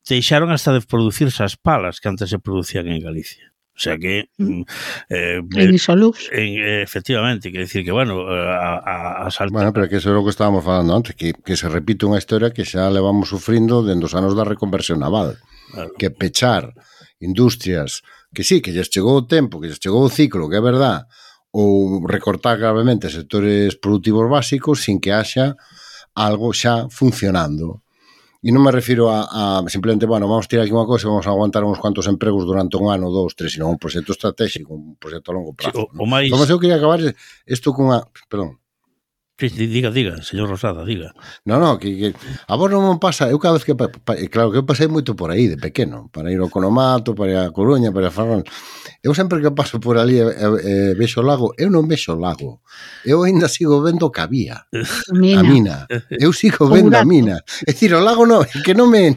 deixaron 0.07 0.49
hasta 0.55 0.71
de 0.71 0.81
producirse 0.81 1.43
as 1.43 1.59
palas 1.59 1.99
que 1.99 2.07
antes 2.07 2.31
se 2.31 2.39
producían 2.39 2.87
en 2.87 3.03
Galicia. 3.03 3.51
O 3.79 3.81
sea 3.81 3.97
que... 3.97 4.29
Mm. 4.37 4.59
mm 4.59 4.65
eh, 5.09 5.41
Inisolux. 5.55 6.29
Eh, 6.31 6.55
eh, 6.55 6.81
efectivamente, 6.83 7.51
quer 7.51 7.61
decir 7.61 7.85
que, 7.85 7.91
bueno, 7.91 8.27
eh, 8.27 8.49
a, 8.49 8.75
a, 8.75 9.27
a 9.27 9.31
salta... 9.31 9.53
Bueno, 9.53 9.71
pero 9.71 9.87
que 9.87 9.97
eso 10.03 10.11
é 10.11 10.17
o 10.19 10.23
que 10.23 10.35
estábamos 10.35 10.63
falando 10.67 10.91
antes, 10.91 11.15
que, 11.15 11.31
que 11.31 11.55
se 11.55 11.71
repite 11.71 12.03
unha 12.03 12.19
historia 12.19 12.51
que 12.51 12.67
xa 12.67 12.91
levamos 12.91 13.31
sufrindo 13.31 13.79
dende 13.79 14.03
os 14.03 14.15
anos 14.19 14.35
da 14.35 14.43
reconversión 14.43 14.99
naval 14.99 15.39
claro. 15.71 15.93
que 15.97 16.09
pechar 16.09 16.73
industrias 17.19 18.01
que 18.33 18.43
sí, 18.43 18.61
que 18.61 18.71
lles 18.71 18.89
chegou 18.89 19.17
o 19.17 19.27
tempo, 19.27 19.59
que 19.59 19.67
lles 19.67 19.81
chegou 19.81 20.05
o 20.05 20.13
ciclo, 20.13 20.49
que 20.49 20.57
é 20.57 20.61
verdad, 20.61 21.09
ou 21.51 22.05
recortar 22.05 22.57
gravemente 22.57 23.09
sectores 23.09 23.75
productivos 23.75 24.29
básicos 24.29 24.85
sin 24.85 25.01
que 25.01 25.11
haxa 25.11 25.57
algo 26.13 26.53
xa 26.53 26.87
funcionando. 26.89 27.81
E 28.39 28.55
non 28.55 28.63
me 28.63 28.71
refiro 28.71 29.11
a, 29.11 29.27
a 29.27 29.67
simplemente, 29.67 30.07
bueno, 30.07 30.23
vamos 30.29 30.47
tirar 30.47 30.63
aquí 30.63 30.71
unha 30.71 30.87
cosa, 30.87 31.11
vamos 31.11 31.27
a 31.27 31.33
aguantar 31.35 31.67
uns 31.67 31.81
cuantos 31.81 32.07
empregos 32.07 32.47
durante 32.47 32.79
un 32.79 32.87
ano, 32.87 33.11
dous, 33.11 33.35
tres, 33.35 33.57
sino 33.57 33.67
un 33.67 33.75
proxecto 33.75 34.15
estratégico, 34.15 34.71
un 34.71 34.95
proxecto 34.95 35.33
a 35.33 35.35
longo 35.35 35.51
prazo. 35.51 35.91
Sí, 35.91 35.99
o, 35.99 36.03
o 36.03 36.07
máis... 36.07 36.31
Mas 36.31 36.47
eu 36.47 36.55
quería 36.55 36.79
acabar 36.79 37.03
isto 37.03 37.75
cunha... 37.75 37.99
Perdón. 38.31 38.55
Diga, 39.47 39.89
diga, 39.89 40.21
señor 40.21 40.49
Rosada, 40.49 40.83
diga. 40.83 41.13
No, 41.45 41.59
no, 41.59 41.79
que, 41.79 41.95
que 41.95 42.07
a 42.47 42.55
vos 42.59 42.67
non 42.67 42.99
pasa, 42.99 43.31
eu 43.31 43.39
cada 43.39 43.55
vez 43.55 43.63
que, 43.63 43.71
pa, 43.71 43.87
pa, 43.87 44.19
eh, 44.19 44.27
claro 44.27 44.51
que 44.51 44.59
eu 44.59 44.67
pasei 44.67 44.91
moito 44.91 45.15
por 45.15 45.31
aí 45.31 45.47
de 45.47 45.55
pequeno, 45.55 46.11
para 46.11 46.27
ir 46.27 46.43
ao 46.43 46.51
Conomato, 46.51 47.15
para 47.15 47.47
a 47.47 47.51
Coruña, 47.55 47.95
para 47.95 48.07
a 48.07 48.11
Ferrol. 48.11 48.43
Eu 48.99 49.15
sempre 49.15 49.39
que 49.39 49.51
paso 49.55 49.79
por 49.79 49.95
ali 49.95 50.19
e, 50.19 50.27
e, 50.27 50.91
e 50.91 50.93
vexo 50.99 51.21
o 51.21 51.23
lago, 51.23 51.55
eu 51.55 51.71
non 51.71 51.87
vexo 51.87 52.11
o 52.11 52.19
lago. 52.19 52.59
Eu 53.07 53.23
aínda 53.23 53.47
sigo 53.47 53.79
vendo 53.79 54.11
que 54.11 54.19
había. 54.19 54.67
Mina. 55.15 55.39
A 55.39 55.43
mina. 55.43 55.77
Eu 56.11 56.35
sigo 56.35 56.67
vendo 56.67 56.95
a 56.95 57.05
mina. 57.07 57.39
É 57.63 57.71
dicir, 57.71 57.95
o 57.95 58.03
lago 58.03 58.27
non, 58.27 58.43
que 58.43 58.75
non 58.75 58.91
me... 58.91 59.15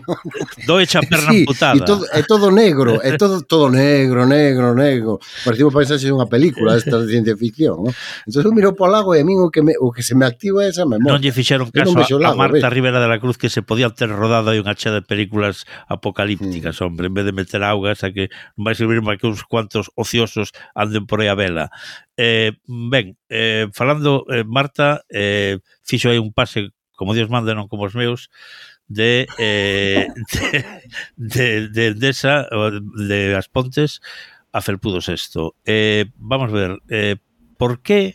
No, 0.71 0.79
echa 0.79 1.03
perna 1.11 1.35
sí, 1.35 1.43
amputada. 1.43 1.77
E 1.77 1.81
todo, 1.83 2.07
é 2.15 2.23
todo 2.23 2.55
negro, 2.55 3.03
é 3.03 3.19
todo, 3.19 3.43
todo 3.43 3.71
negro, 3.75 4.23
negro, 4.27 4.75
negro. 4.75 5.19
Parecimos 5.45 5.75
paisaxe 5.75 6.07
dunha 6.07 6.31
película 6.31 6.79
esta 6.79 7.03
de 7.03 7.11
ciencia 7.11 7.35
ficción, 7.37 7.83
¿no? 7.83 7.91
Entón 8.23 8.47
eu 8.47 8.55
miro 8.55 8.71
para 8.79 8.87
o 8.87 8.93
lago 8.93 9.11
e 9.15 9.21
a 9.21 9.25
min 9.27 9.43
o 9.43 9.51
que, 9.51 9.63
me, 9.63 9.75
o 9.79 9.91
que 9.91 10.03
se 10.03 10.12
se 10.13 10.19
me 10.19 10.27
activa 10.27 10.67
esa 10.67 10.85
memoria. 10.85 11.17
Non 11.17 11.25
lle 11.25 11.33
fixeron 11.33 11.73
caso 11.73 11.97
a, 11.97 12.05
a 12.05 12.37
Marta 12.37 12.69
Rivera 12.69 13.01
de 13.01 13.09
la 13.09 13.17
Cruz 13.17 13.41
que 13.41 13.49
se 13.49 13.65
podía 13.65 13.89
ter 13.89 14.13
rodado 14.13 14.53
aí 14.53 14.61
unha 14.61 14.77
chea 14.77 14.93
de 14.93 15.01
películas 15.01 15.65
apocalípticas, 15.89 16.77
mm. 16.77 16.85
hombre, 16.85 17.09
en 17.09 17.17
vez 17.17 17.25
de 17.25 17.33
meter 17.33 17.65
augas 17.65 18.05
a 18.05 18.13
que 18.13 18.29
vai 18.61 18.77
servir 18.77 19.01
máis 19.01 19.17
que 19.17 19.25
uns 19.25 19.41
cuantos 19.49 19.89
ociosos 19.97 20.53
anden 20.77 21.09
por 21.09 21.25
aí 21.25 21.33
a 21.33 21.37
vela. 21.39 21.73
Eh, 22.21 22.61
ben, 22.69 23.17
eh, 23.33 23.73
falando 23.73 24.29
eh, 24.29 24.45
Marta, 24.45 25.01
eh, 25.09 25.65
fixo 25.81 26.13
aí 26.13 26.21
un 26.21 26.37
pase 26.37 26.77
como 26.93 27.17
Dios 27.17 27.33
manda, 27.33 27.57
non 27.57 27.73
como 27.73 27.89
os 27.89 27.97
meus, 27.97 28.29
de, 28.85 29.25
eh, 29.41 30.13
de, 31.17 31.73
de, 31.73 31.85
de 31.97 32.09
esa, 32.13 32.53
de 33.01 33.33
As 33.33 33.49
Pontes, 33.49 34.05
a 34.53 34.61
Felpudo 34.61 35.01
Sexto. 35.01 35.57
Eh, 35.65 36.05
vamos 36.21 36.53
ver, 36.53 36.77
eh, 36.93 37.17
por 37.57 37.81
que 37.81 38.13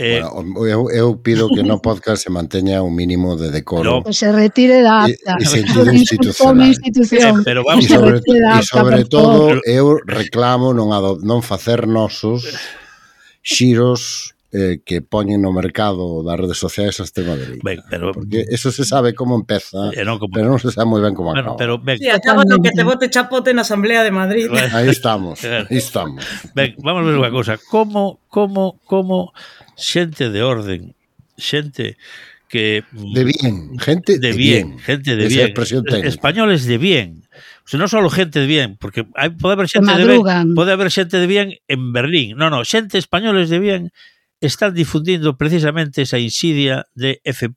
Eh, 0.00 0.22
bueno, 0.22 0.64
eu, 0.64 0.90
eu 0.90 1.16
pido 1.18 1.48
que 1.48 1.64
no 1.64 1.82
podcast 1.82 2.22
se 2.22 2.30
manteña 2.30 2.82
un 2.82 2.94
mínimo 2.94 3.34
de 3.34 3.50
decoro. 3.50 3.98
No. 3.98 4.04
Que 4.04 4.12
se 4.12 4.30
retire 4.30 4.80
da 4.80 5.02
acta. 5.02 5.34
E, 5.40 5.42
e 5.42 5.46
sentido 5.46 5.90
institucional. 5.90 6.68
Institución. 6.68 7.40
Eh, 7.40 7.42
pero 7.42 7.64
vamos 7.66 7.84
e 7.84 7.88
sobre, 7.88 8.22
e 8.22 8.62
sobre 8.62 9.04
todo, 9.10 9.58
eu 9.66 9.98
reclamo 10.06 10.70
non, 10.70 10.94
ado, 10.94 11.18
non 11.18 11.42
facer 11.42 11.90
nosos 11.90 12.46
xiros 13.42 14.37
eh, 14.52 14.80
que 14.84 15.02
poñen 15.04 15.44
no 15.44 15.52
mercado 15.52 16.24
das 16.24 16.40
redes 16.40 16.56
sociais 16.56 16.96
a 17.00 17.04
extrema 17.04 17.36
dereita. 17.36 17.60
Ben, 17.60 17.84
pero, 17.90 18.16
Porque 18.16 18.48
eso 18.48 18.72
se 18.72 18.84
sabe 18.88 19.12
como 19.12 19.36
empeza, 19.36 19.92
eh, 19.92 20.04
non 20.08 20.16
como, 20.16 20.32
pero 20.32 20.48
non 20.48 20.56
se 20.56 20.72
sabe 20.72 20.88
moi 20.88 21.04
ben 21.04 21.12
como 21.12 21.36
bueno, 21.36 21.52
acaba. 21.52 21.60
Pero, 21.60 21.76
ben, 21.76 22.00
sí, 22.00 22.08
acaba 22.08 22.48
no 22.48 22.56
que 22.64 22.72
te 22.72 22.80
bote 22.80 23.12
chapote 23.12 23.52
na 23.52 23.68
Asamblea 23.68 24.00
de 24.00 24.12
Madrid. 24.12 24.48
Ben, 24.48 24.72
aí 24.72 24.88
estamos, 24.88 25.44
aí 25.44 25.76
estamos. 25.76 26.24
Ben, 26.56 26.72
vamos 26.80 27.04
ver 27.04 27.20
unha 27.20 27.28
cousa. 27.28 27.60
Como, 27.60 28.24
como, 28.32 28.80
como 28.88 29.36
xente 29.76 30.32
de 30.32 30.40
orden, 30.40 30.96
xente 31.36 32.00
que... 32.48 32.88
De 32.92 33.24
bien, 33.28 33.76
gente 33.76 34.16
de, 34.16 34.32
de 34.32 34.32
bien, 34.32 34.72
bien. 34.72 34.78
Gente 34.80 35.12
de 35.12 35.28
Esa 35.28 35.44
bien. 35.44 35.46
expresión 35.52 35.84
técnica. 35.84 36.08
Españoles 36.08 36.64
de 36.64 36.78
bien. 36.80 37.28
O 37.62 37.68
sea, 37.68 37.76
non 37.76 37.92
só 37.92 38.00
xente 38.08 38.40
de 38.40 38.48
bien, 38.48 38.80
porque 38.80 39.04
hai, 39.12 39.28
pode 39.28 39.60
haber 39.60 39.68
xente 39.68 39.92
de 39.92 40.08
bien, 40.08 40.24
pode 40.56 40.72
haber 40.72 40.88
xente 40.88 41.20
de 41.20 41.28
bien 41.28 41.60
en 41.68 41.92
Berlín. 41.92 42.40
No, 42.40 42.48
no, 42.48 42.64
xente 42.64 42.96
españoles 42.96 43.52
de 43.52 43.60
bien 43.60 43.92
están 44.40 44.74
difundindo 44.74 45.36
precisamente 45.36 46.02
esa 46.02 46.18
insidia 46.18 46.86
de 46.94 47.20
F. 47.24 47.48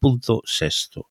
Sexto. 0.45 1.07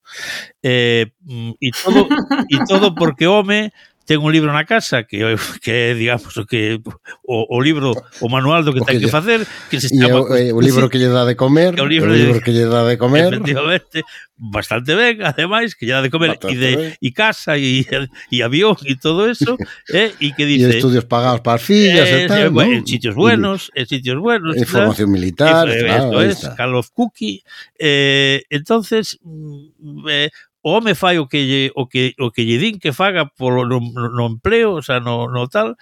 Eh, 0.62 1.12
mm, 1.20 1.52
e 1.60 1.70
todo, 1.70 2.08
e 2.48 2.64
todo 2.66 2.94
porque 2.94 3.26
home 3.26 3.72
ten 4.10 4.18
un 4.18 4.34
libro 4.34 4.50
na 4.50 4.66
casa 4.66 5.06
que 5.06 5.22
que 5.62 5.70
é, 5.70 5.94
digamos, 5.94 6.34
o 6.34 6.42
que 6.42 6.82
o, 7.22 7.46
o 7.46 7.62
libro, 7.62 7.94
o 8.18 8.26
manual 8.26 8.66
do 8.66 8.74
que 8.74 8.82
o 8.82 8.84
ten 8.84 8.98
que, 8.98 9.06
que 9.06 9.14
facer, 9.14 9.46
que 9.70 9.78
se 9.78 9.86
chama 9.86 10.26
o, 10.26 10.58
o 10.58 10.60
libro 10.66 10.90
que 10.90 10.98
lle 10.98 11.06
dá 11.06 11.22
de 11.22 11.38
comer, 11.38 11.78
o 11.78 11.86
libro, 11.86 12.10
o 12.10 12.18
libro 12.18 12.34
de, 12.34 12.42
que 12.42 12.50
lle 12.50 12.66
dá 12.66 12.82
de 12.82 12.98
comer. 12.98 13.30
Efectivamente, 13.30 14.02
bastante 14.34 14.98
ben, 14.98 15.22
ademais 15.22 15.78
que 15.78 15.86
lle 15.86 15.94
dá 15.94 16.02
de 16.02 16.10
comer 16.10 16.42
e 16.42 16.54
de 16.58 16.70
e 16.98 17.08
casa 17.14 17.54
e 17.54 17.86
e 17.86 18.42
avión 18.42 18.74
e 18.82 18.98
todo 18.98 19.30
eso, 19.30 19.54
eh, 19.94 20.10
e 20.18 20.34
que 20.34 20.42
dice 20.42 20.74
e 20.74 20.82
estudios 20.82 21.06
pagados 21.06 21.46
para 21.46 21.54
as 21.54 21.62
fillas 21.62 22.10
eh, 22.10 22.26
e 22.26 22.26
tal, 22.26 22.42
eh, 22.42 22.48
bueno, 22.50 22.74
¿no? 22.74 22.78
en 22.82 22.86
sitios 22.90 23.14
buenos, 23.14 23.70
en 23.78 23.86
sitios 23.86 24.18
buenos, 24.18 24.58
información 24.58 25.06
tal, 25.06 25.14
militar, 25.14 25.64
eh, 25.70 25.86
claro, 25.86 26.18
esto 26.18 26.50
es 26.50 26.54
Call 26.58 26.74
of 26.74 26.90
Cookie, 26.90 27.46
eh, 27.78 28.42
entonces 28.50 29.22
mm, 29.22 30.02
eh, 30.10 30.30
o 30.62 30.76
home 30.76 30.94
fai 30.94 31.18
o 31.18 31.26
que 31.28 31.40
lle, 31.46 31.72
o 31.74 31.88
que, 31.88 32.14
o 32.20 32.30
que 32.30 32.44
lle 32.44 32.58
din 32.60 32.76
que 32.78 32.92
faga 32.92 33.26
polo, 33.26 33.64
no, 33.64 33.80
no 33.80 34.24
empleo, 34.28 34.80
o 34.80 34.82
sea, 34.82 35.00
no, 35.00 35.28
no 35.28 35.48
tal, 35.48 35.76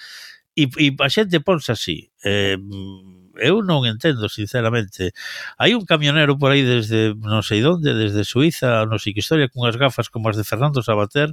e, 0.57 0.71
e 0.79 0.95
a 1.01 1.09
xente 1.11 1.41
ponse 1.41 1.73
así. 1.73 2.11
Eh, 2.25 2.59
eu 3.39 3.63
non 3.63 3.87
entendo, 3.87 4.27
sinceramente. 4.29 5.15
Hai 5.59 5.75
un 5.79 5.87
camionero 5.87 6.35
por 6.39 6.51
aí 6.51 6.67
desde 6.67 7.15
non 7.23 7.43
sei 7.47 7.63
onde, 7.63 7.95
desde 7.95 8.27
Suiza, 8.27 8.83
non 8.87 8.99
sei 8.99 9.15
que 9.15 9.23
historia, 9.23 9.51
cunhas 9.51 9.79
gafas 9.79 10.11
como 10.11 10.27
as 10.31 10.37
de 10.39 10.43
Fernando 10.47 10.83
Sabater, 10.83 11.31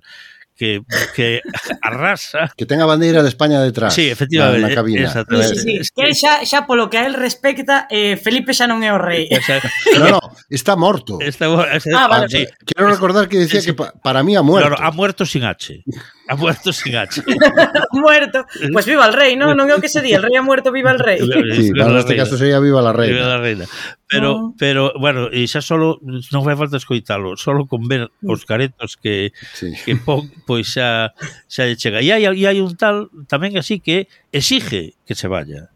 que, 0.55 0.81
que 1.15 1.41
arrasa. 1.81 2.51
Que 2.55 2.65
ten 2.65 2.79
a 2.81 2.87
bandeira 2.87 3.21
de 3.21 3.29
España 3.29 3.61
detrás. 3.61 3.93
Sí, 3.93 4.07
efectivamente. 4.09 4.61
Na, 4.61 4.69
na 4.69 4.75
cabina. 4.75 5.11
Sí, 5.11 5.19
sí, 5.55 5.83
sí. 5.83 5.91
Que 5.93 6.15
xa, 6.15 6.41
xa 6.47 6.65
polo 6.65 6.89
que 6.89 6.97
a 6.97 7.05
él 7.05 7.13
respecta, 7.13 7.87
eh, 7.91 8.15
Felipe 8.15 8.55
xa 8.55 8.65
non 8.65 8.81
é 8.81 8.89
o 8.89 8.99
rei. 8.99 9.27
no, 9.99 10.17
no, 10.17 10.21
está 10.47 10.79
morto. 10.79 11.19
Está, 11.19 11.51
está, 11.75 11.95
ah, 11.95 12.07
vale. 12.07 12.25
Ah, 12.25 12.31
sí. 12.31 12.47
Quiero 12.63 12.87
recordar 12.87 13.27
que 13.27 13.37
decía 13.37 13.59
sí, 13.59 13.69
sí. 13.69 13.71
que 13.71 13.75
pa, 13.75 13.91
para 13.99 14.23
mí 14.23 14.35
ha 14.35 14.41
muerto. 14.41 14.71
Claro, 14.71 14.81
ha 14.81 14.91
muerto 14.95 15.27
sin 15.27 15.43
H. 15.43 15.83
Ha 16.27 16.35
muerto 16.35 16.73
sin 16.73 16.95
H. 16.95 17.21
muerto. 17.91 18.45
Pues 18.71 18.85
viva 18.85 19.05
el 19.05 19.13
rei, 19.13 19.35
¿no? 19.35 19.53
Non 19.53 19.69
é 19.69 19.77
o 19.77 19.81
que 19.81 19.93
se 19.93 20.01
di, 20.01 20.09
el 20.09 20.25
rei 20.25 20.33
ha 20.33 20.41
muerto, 20.41 20.73
viva 20.73 20.89
el 20.89 20.97
rei. 20.97 21.21
Sí, 21.55 21.69
claro, 21.71 21.93
neste 21.93 22.17
caso 22.17 22.37
sería 22.37 22.57
viva 22.59 22.81
la 22.81 22.93
reina. 22.93 23.13
Viva 23.13 23.29
la 23.29 23.37
reina. 23.37 23.65
Pero, 24.07 24.29
oh. 24.33 24.55
pero 24.57 24.93
bueno, 24.97 25.29
e 25.29 25.45
xa 25.45 25.61
solo 25.61 26.01
non 26.01 26.41
vai 26.41 26.57
falta 26.57 26.81
escoitalo, 26.81 27.37
solo 27.37 27.69
con 27.69 27.85
ver 27.85 28.09
mm. 28.09 28.29
os 28.29 28.41
caretos 28.45 28.97
que, 28.97 29.33
sí. 29.53 29.73
que 29.85 29.93
pon, 29.97 30.25
pois 30.49 30.65
xa, 30.65 31.13
xa 31.45 31.69
lle 31.69 31.77
chega. 31.77 32.01
E 32.01 32.09
hai, 32.09 32.25
e 32.25 32.43
hai 32.49 32.57
un 32.57 32.73
tal 32.73 33.13
tamén 33.29 33.53
así 33.61 33.77
que 33.77 34.09
exige 34.33 34.97
que 35.05 35.13
se 35.13 35.29
vaya. 35.29 35.69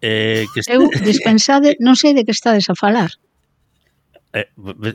Eh, 0.00 0.48
que... 0.56 0.64
Eu 0.64 0.88
dispensade, 1.04 1.76
non 1.76 1.92
sei 1.92 2.16
de 2.16 2.24
que 2.24 2.32
estades 2.32 2.72
a 2.72 2.74
falar. 2.76 3.12
Eh, 4.32 4.46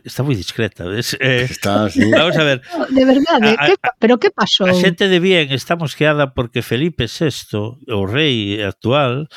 está 0.07 0.23
moi 0.23 0.35
discreta, 0.35 0.87
ves? 0.87 1.15
Eh, 1.19 1.43
está, 1.43 1.89
sí. 1.91 1.99
Vamos 2.11 2.37
a 2.39 2.43
ver. 2.43 2.61
De 2.89 3.03
verdade, 3.03 3.55
a, 3.59 3.67
que, 3.67 3.75
pero 3.99 4.15
que 4.15 4.31
pasou? 4.31 4.67
A 4.67 4.73
xente 4.73 5.11
de 5.11 5.19
bien 5.19 5.51
está 5.51 5.75
mosqueada 5.75 6.31
porque 6.31 6.63
Felipe 6.63 7.11
VI, 7.11 7.83
o 7.91 8.07
rei 8.07 8.63
actual, 8.63 9.27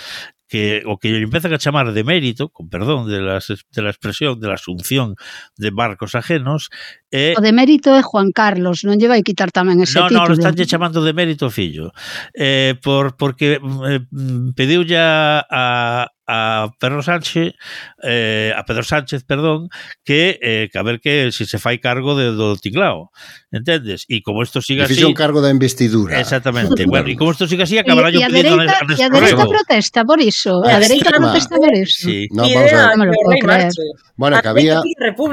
que 0.49 0.83
o 0.87 0.97
que 0.97 1.13
lle 1.13 1.27
empezan 1.27 1.53
a 1.53 1.59
chamar 1.59 1.93
de 1.93 2.03
mérito, 2.03 2.49
con 2.49 2.71
perdón 2.71 3.11
de, 3.11 3.21
las, 3.21 3.51
de 3.51 3.83
la 3.83 3.91
expresión, 3.91 4.41
de 4.41 4.49
la 4.49 4.55
asunción 4.55 5.15
de 5.59 5.71
barcos 5.71 6.15
ajenos, 6.15 6.71
Eh, 7.11 7.33
O 7.37 7.41
de 7.41 7.53
mérito 7.57 7.97
é 7.97 8.03
Juan 8.05 8.29
Carlos, 8.37 8.85
non 8.85 9.01
lle 9.01 9.09
vai 9.09 9.25
quitar 9.25 9.49
tamén 9.49 9.81
ese 9.81 9.97
no, 9.97 10.13
título. 10.13 10.29
Non, 10.29 10.37
non, 10.37 10.41
estánlle 10.45 10.69
chamando 10.69 11.01
de 11.01 11.17
mérito 11.17 11.49
fillo. 11.49 11.89
Eh, 12.37 12.77
por, 12.85 13.17
porque 13.17 13.57
eh, 13.57 14.85
ya 14.85 15.41
a, 15.49 16.05
a 16.29 16.69
Pedro 16.79 17.03
Sánchez 17.03 17.55
eh, 18.03 18.53
a 18.55 18.63
Pedro 18.65 18.85
Sánchez, 18.85 19.25
perdón, 19.25 19.69
que, 20.05 20.39
eh, 20.43 20.69
que 20.71 20.79
a 20.79 20.83
ver 20.83 21.01
que 21.01 21.33
se 21.33 21.45
si 21.45 21.51
se 21.51 21.59
fai 21.59 21.81
cargo 21.81 22.13
de, 22.13 22.37
do 22.37 22.61
tinglao, 22.61 23.09
entendes? 23.51 24.05
E 24.13 24.21
como 24.21 24.45
isto 24.45 24.61
siga 24.61 24.85
así... 24.85 25.01
un 25.01 25.17
cargo 25.17 25.41
da 25.41 25.49
investidura. 25.49 26.21
Exactamente. 26.21 26.85
bueno, 26.85 27.09
e 27.09 27.17
como 27.17 27.33
isto 27.33 27.49
siga 27.49 27.65
así, 27.65 27.79
acabará 27.81 28.13
yo 28.13 28.21
pidiendo... 28.29 28.61
E 28.61 28.69
a 28.69 28.85
dereita, 28.85 29.09
a 29.09 29.09
dereita 29.09 29.45
protesta 29.49 30.05
por 30.05 30.21
iso. 30.21 30.61
A 30.61 30.77
ah, 30.77 30.81
dereita 30.81 31.17
protesta 31.17 31.57
por 31.57 31.73
iso. 31.73 32.05
Sí. 32.05 32.29
No, 32.31 32.45
vamos 32.45 32.73
a 32.73 32.77
ver. 32.77 32.93
No 32.93 32.97
me 33.01 33.07
lo 33.09 33.13
puedo 33.17 33.39
creer. 33.41 33.73
Bueno, 34.17 34.43
que 34.43 34.49
había... 34.49 34.83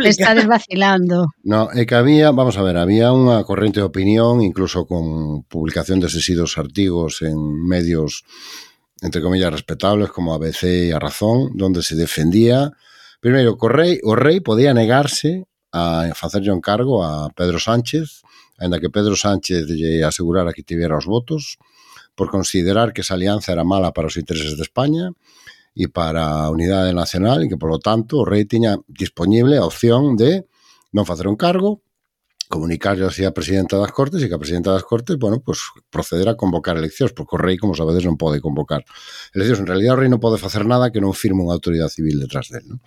Está 0.06 0.34
desvacilando. 0.34 1.28
No, 1.44 1.65
Bueno, 1.66 1.82
é 1.82 1.86
que 1.88 1.96
había, 1.96 2.30
vamos 2.30 2.58
a 2.58 2.62
ver, 2.62 2.78
había 2.78 3.10
unha 3.10 3.42
corrente 3.42 3.82
de 3.82 3.90
opinión, 3.90 4.38
incluso 4.46 4.86
con 4.86 5.42
publicación 5.50 5.98
de 5.98 6.14
sesidos 6.14 6.62
artigos 6.62 7.26
en 7.26 7.34
medios, 7.66 8.22
entre 9.02 9.18
comillas, 9.18 9.50
respetables, 9.50 10.14
como 10.14 10.38
ABC 10.38 10.62
e 10.62 10.94
A 10.94 11.02
Razón, 11.02 11.58
donde 11.58 11.82
se 11.82 11.98
defendía, 11.98 12.70
primeiro, 13.18 13.58
que 13.58 13.66
o 13.66 13.72
rei, 13.74 13.94
o 14.06 14.14
rei 14.14 14.46
podía 14.46 14.78
negarse 14.78 15.50
a 15.74 16.14
facerlle 16.14 16.54
un 16.54 16.62
cargo 16.62 17.02
a 17.02 17.34
Pedro 17.34 17.58
Sánchez, 17.58 18.22
ainda 18.62 18.78
que 18.78 18.94
Pedro 18.94 19.18
Sánchez 19.18 19.66
lle 19.66 20.06
asegurara 20.06 20.54
que 20.54 20.62
tivera 20.62 21.02
os 21.02 21.10
votos, 21.10 21.58
por 22.14 22.30
considerar 22.30 22.94
que 22.94 23.02
esa 23.02 23.18
alianza 23.18 23.58
era 23.58 23.66
mala 23.66 23.90
para 23.90 24.06
os 24.06 24.22
intereses 24.22 24.54
de 24.54 24.62
España, 24.62 25.18
e 25.74 25.90
para 25.90 26.46
a 26.46 26.54
unidade 26.54 26.94
nacional 26.94 27.42
e 27.42 27.50
que, 27.50 27.58
polo 27.58 27.82
tanto, 27.82 28.22
o 28.22 28.28
rei 28.28 28.46
tiña 28.46 28.78
disponible 28.86 29.58
a 29.58 29.66
opción 29.66 30.14
de 30.14 30.46
non 30.96 31.04
facer 31.04 31.28
un 31.28 31.36
cargo 31.36 31.85
comunicarle 32.50 33.06
así 33.06 33.26
a 33.26 33.34
presidenta 33.34 33.78
das 33.78 33.92
Cortes 33.92 34.22
e 34.22 34.30
que 34.30 34.38
a 34.38 34.42
presidenta 34.42 34.72
das 34.72 34.86
Cortes, 34.86 35.18
bueno, 35.18 35.42
pues 35.42 35.60
proceder 35.90 36.30
a 36.30 36.38
convocar 36.38 36.78
eleccións, 36.78 37.12
porque 37.14 37.36
o 37.36 37.40
rei, 37.42 37.58
como 37.58 37.74
sabedes, 37.74 38.06
non 38.06 38.22
pode 38.22 38.38
convocar 38.38 38.86
eleccións. 39.34 39.66
En 39.66 39.70
realidad 39.70 39.98
o 39.98 40.00
rei 40.06 40.10
non 40.10 40.22
pode 40.22 40.38
facer 40.38 40.62
nada 40.64 40.94
que 40.94 41.02
non 41.02 41.18
firme 41.18 41.42
unha 41.42 41.58
autoridade 41.58 41.90
civil 41.90 42.22
detrás 42.22 42.54
del. 42.54 42.66
¿no? 42.70 42.78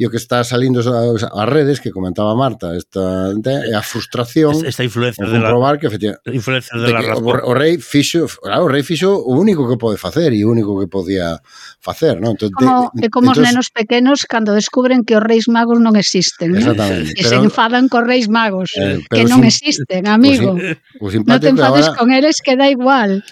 E 0.00 0.08
o 0.08 0.10
que 0.12 0.16
está 0.16 0.40
salindo 0.48 0.80
as 0.80 1.48
redes 1.48 1.84
que 1.84 1.92
comentaba 1.92 2.32
Marta, 2.32 2.72
esta, 2.72 3.36
é 3.36 3.76
a 3.76 3.84
frustración 3.84 4.64
esta 4.64 4.84
influencia 4.84 5.24
de 5.24 5.30
comprobar 5.30 5.76
la, 5.76 5.80
que 5.80 5.86
efectivamente 5.92 6.32
influencia 6.32 6.72
de, 6.80 6.86
de 6.88 6.92
la 6.92 7.00
que 7.04 7.12
o, 7.12 7.52
o 7.52 7.52
rei 7.52 7.76
fixo, 7.76 8.24
claro, 8.40 8.64
o 8.64 8.68
rei 8.68 8.80
fixo 8.80 9.12
o 9.12 9.36
único 9.36 9.68
que 9.68 9.76
pode 9.76 10.00
facer 10.00 10.32
e 10.32 10.40
o 10.44 10.48
único 10.48 10.78
que 10.80 10.88
podía 10.88 11.36
facer, 11.84 12.16
non? 12.16 12.32
Entón, 12.36 12.50
como, 12.56 12.90
de, 12.96 13.12
como 13.12 13.32
entón, 13.32 13.44
os 13.44 13.44
nenos 13.44 13.68
pequenos 13.68 14.24
cando 14.24 14.56
descubren 14.56 15.04
que 15.04 15.16
os 15.16 15.24
reis 15.24 15.48
magos 15.52 15.76
non 15.78 16.00
existen, 16.00 16.56
e 16.56 17.22
se 17.22 17.36
enfadan 17.36 17.92
cos 17.92 18.04
reis 18.04 18.32
magos. 18.32 18.72
Eh, 18.74 18.85
Eh, 18.86 19.02
pero 19.10 19.26
que 19.26 19.30
non 19.30 19.40
sim... 19.42 19.50
existen, 19.50 20.06
amigo. 20.06 20.54
O, 21.02 21.10
sim, 21.10 21.22
o 21.22 21.26
non 21.26 21.42
te 21.42 21.50
enfades 21.50 21.90
ahora, 21.90 21.98
con 21.98 22.08
eles 22.14 22.38
que 22.38 22.54
dá 22.54 22.70
igual. 22.70 23.26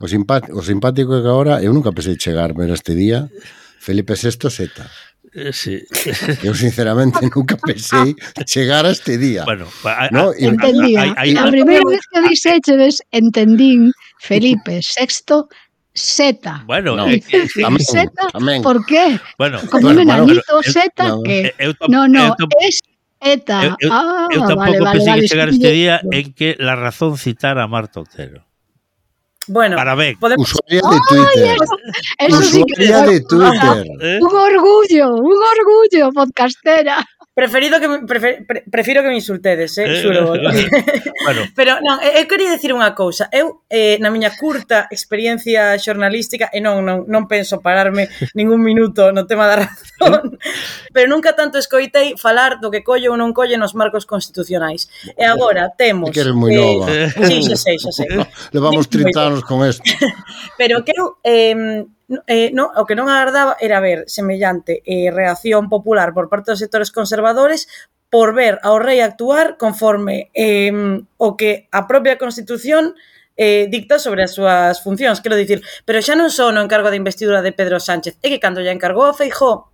O, 0.00 0.06
simpático, 0.08 0.56
o 0.56 0.62
simpático 0.64 1.12
é 1.14 1.20
que 1.22 1.30
agora 1.30 1.60
eu 1.60 1.70
nunca 1.76 1.92
pensei 1.92 2.16
chegar, 2.16 2.50
chegarme 2.50 2.72
este 2.74 2.96
día 2.98 3.30
Felipe 3.78 4.14
VI 4.14 4.50
Z. 4.50 4.84
Eh, 5.34 5.52
sí. 5.52 5.84
Eu 6.42 6.54
sinceramente 6.54 7.20
nunca 7.28 7.56
pensei 7.60 8.16
chegar 8.48 8.86
a 8.86 8.90
este 8.90 9.18
día. 9.18 9.44
Bueno, 9.44 9.68
a, 9.84 10.06
a, 10.06 10.10
no, 10.10 10.32
entendía. 10.32 11.12
A, 11.14 11.20
a, 11.20 11.22
a, 11.22 11.44
a, 11.44 11.48
a 11.48 11.50
primeira 11.52 11.84
vez 11.84 12.00
que 12.08 12.20
dixéchedes 12.26 13.04
entendín 13.12 13.92
Felipe 14.18 14.80
VI 14.80 15.46
Z. 15.98 16.64
Bueno, 16.66 16.96
no. 16.96 17.08
eh, 17.08 17.22
eh, 17.32 17.48
tamén, 17.60 17.82
Z, 17.82 18.08
tamén. 18.32 18.62
por 18.62 18.86
qué? 18.86 19.18
Bueno, 19.36 19.58
Como 19.66 19.90
bueno, 19.90 20.00
un 20.00 20.08
enanito 20.08 20.54
bueno, 20.54 20.72
Z 20.72 20.94
no, 21.02 21.22
que... 21.26 21.50
Eh, 21.50 21.54
eu, 21.58 21.70
eu, 21.74 21.88
no, 21.90 22.06
no, 22.06 22.32
eu, 22.38 22.46
es 22.62 22.80
ETA. 23.20 23.64
Eu, 23.64 23.76
eu, 23.80 23.92
ah, 23.92 24.28
eu 24.30 24.40
tampouco 24.40 24.56
vale, 24.58 24.78
vale, 24.80 24.98
pensei 24.98 25.10
vale, 25.10 25.22
que 25.22 25.28
chegar 25.28 25.48
este 25.48 25.70
día 25.70 26.00
en 26.12 26.32
que 26.32 26.56
la 26.58 26.76
razón 26.76 27.18
citara 27.18 27.64
a 27.64 27.66
Marta 27.66 28.00
Otero. 28.00 28.44
Bueno, 29.48 29.76
para 29.76 29.94
ver. 29.94 30.16
Podemos... 30.18 30.52
Usuaria 30.52 30.82
de 30.82 30.98
Twitter. 31.08 31.56
Eso, 31.56 31.76
eso 32.18 32.42
sí 32.42 32.62
que... 32.76 32.84
de 32.84 33.20
Twitter. 33.22 33.86
¿Eh? 34.00 34.18
Un 34.20 34.36
orgullo, 34.36 35.14
un 35.16 35.38
orgullo, 35.58 36.12
podcastera. 36.12 37.04
Preferido 37.38 37.78
que 37.78 37.86
prefer, 38.04 38.44
pre, 38.44 38.64
prefiro 38.68 39.00
que 39.00 39.10
me 39.10 39.14
insultedes, 39.14 39.78
eh, 39.78 39.86
eh 39.86 40.02
xuro. 40.02 40.26
bueno. 40.34 40.50
Pero 41.54 41.78
non, 41.86 42.02
eh, 42.02 42.18
eu 42.18 42.26
quería 42.26 42.50
dicir 42.50 42.74
unha 42.74 42.98
cousa. 42.98 43.30
Eu 43.30 43.62
eh, 43.70 43.94
na 44.02 44.10
miña 44.10 44.34
curta 44.34 44.90
experiencia 44.90 45.78
xornalística 45.78 46.50
e 46.50 46.58
non 46.58 46.82
non 46.82 47.06
non 47.06 47.30
penso 47.30 47.62
pararme 47.62 48.10
ningún 48.34 48.58
minuto 48.58 49.14
no 49.14 49.22
tema 49.30 49.46
da 49.46 49.62
razón, 49.62 50.34
pero 50.94 51.06
nunca 51.06 51.38
tanto 51.38 51.62
escoitei 51.62 52.18
falar 52.18 52.58
do 52.58 52.74
que 52.74 52.82
collo 52.82 53.14
ou 53.14 53.18
non 53.20 53.30
colle 53.30 53.54
nos 53.54 53.78
marcos 53.78 54.02
constitucionais. 54.02 54.90
E 55.14 55.22
agora 55.22 55.70
temos 55.78 56.10
que 56.10 56.26
eres 56.26 56.34
moi 56.34 56.50
eh, 56.50 56.58
nova. 56.58 56.90
Sí, 57.22 57.38
xa 57.46 57.54
sei, 57.54 57.78
xa 57.78 57.94
sei. 57.94 58.10
Levamos 58.50 58.90
30 58.90 59.14
anos 59.14 59.46
con 59.46 59.62
isto. 59.62 59.86
pero 60.58 60.82
que 60.82 60.90
eu 60.90 61.22
eh, 61.22 61.86
eh, 62.26 62.50
no, 62.52 62.72
o 62.74 62.86
que 62.88 62.96
non 62.96 63.12
agardaba 63.12 63.56
era 63.60 63.84
ver 63.84 64.08
semellante 64.08 64.80
eh, 64.88 65.12
reacción 65.12 65.68
popular 65.68 66.16
por 66.16 66.32
parte 66.32 66.52
dos 66.52 66.60
sectores 66.60 66.88
conservadores 66.88 67.68
por 68.08 68.32
ver 68.32 68.56
ao 68.64 68.80
rei 68.80 69.04
actuar 69.04 69.60
conforme 69.60 70.32
eh, 70.32 70.72
o 71.20 71.36
que 71.36 71.68
a 71.68 71.84
propia 71.84 72.16
Constitución 72.16 72.96
eh, 73.38 73.68
dicta 73.70 74.00
sobre 74.00 74.24
as 74.24 74.34
súas 74.34 74.82
funcións, 74.82 75.20
quero 75.20 75.38
dicir, 75.38 75.62
pero 75.86 76.02
xa 76.02 76.18
non 76.18 76.32
só 76.32 76.50
no 76.50 76.64
encargo 76.64 76.90
da 76.90 76.98
investidura 76.98 77.44
de 77.44 77.54
Pedro 77.54 77.78
Sánchez, 77.78 78.18
é 78.24 78.26
que 78.32 78.42
cando 78.42 78.64
lle 78.64 78.74
encargou 78.74 79.06
a 79.06 79.14
Feijó 79.14 79.70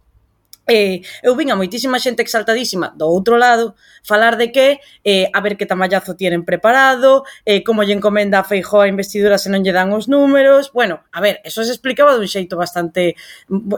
Eh, 0.66 1.04
eu 1.20 1.36
vin 1.36 1.52
a 1.52 1.56
moitísima 1.60 2.00
xente 2.00 2.24
exaltadísima 2.24 2.96
do 2.96 3.04
outro 3.04 3.36
lado 3.36 3.76
falar 4.00 4.40
de 4.40 4.48
que 4.48 4.80
eh, 5.04 5.28
a 5.28 5.40
ver 5.44 5.60
que 5.60 5.68
tamallazo 5.68 6.16
tienen 6.16 6.44
preparado, 6.44 7.24
eh, 7.44 7.60
como 7.60 7.84
lle 7.84 7.92
encomenda 7.92 8.40
a 8.40 8.44
Feijó 8.44 8.80
a 8.80 8.88
investidura 8.88 9.36
se 9.36 9.52
non 9.52 9.60
lle 9.60 9.76
dan 9.76 9.92
os 9.92 10.08
números. 10.08 10.72
Bueno, 10.72 11.04
a 11.12 11.20
ver, 11.20 11.44
eso 11.44 11.60
se 11.64 11.72
explicaba 11.72 12.16
dun 12.16 12.28
xeito 12.28 12.56
bastante 12.56 13.12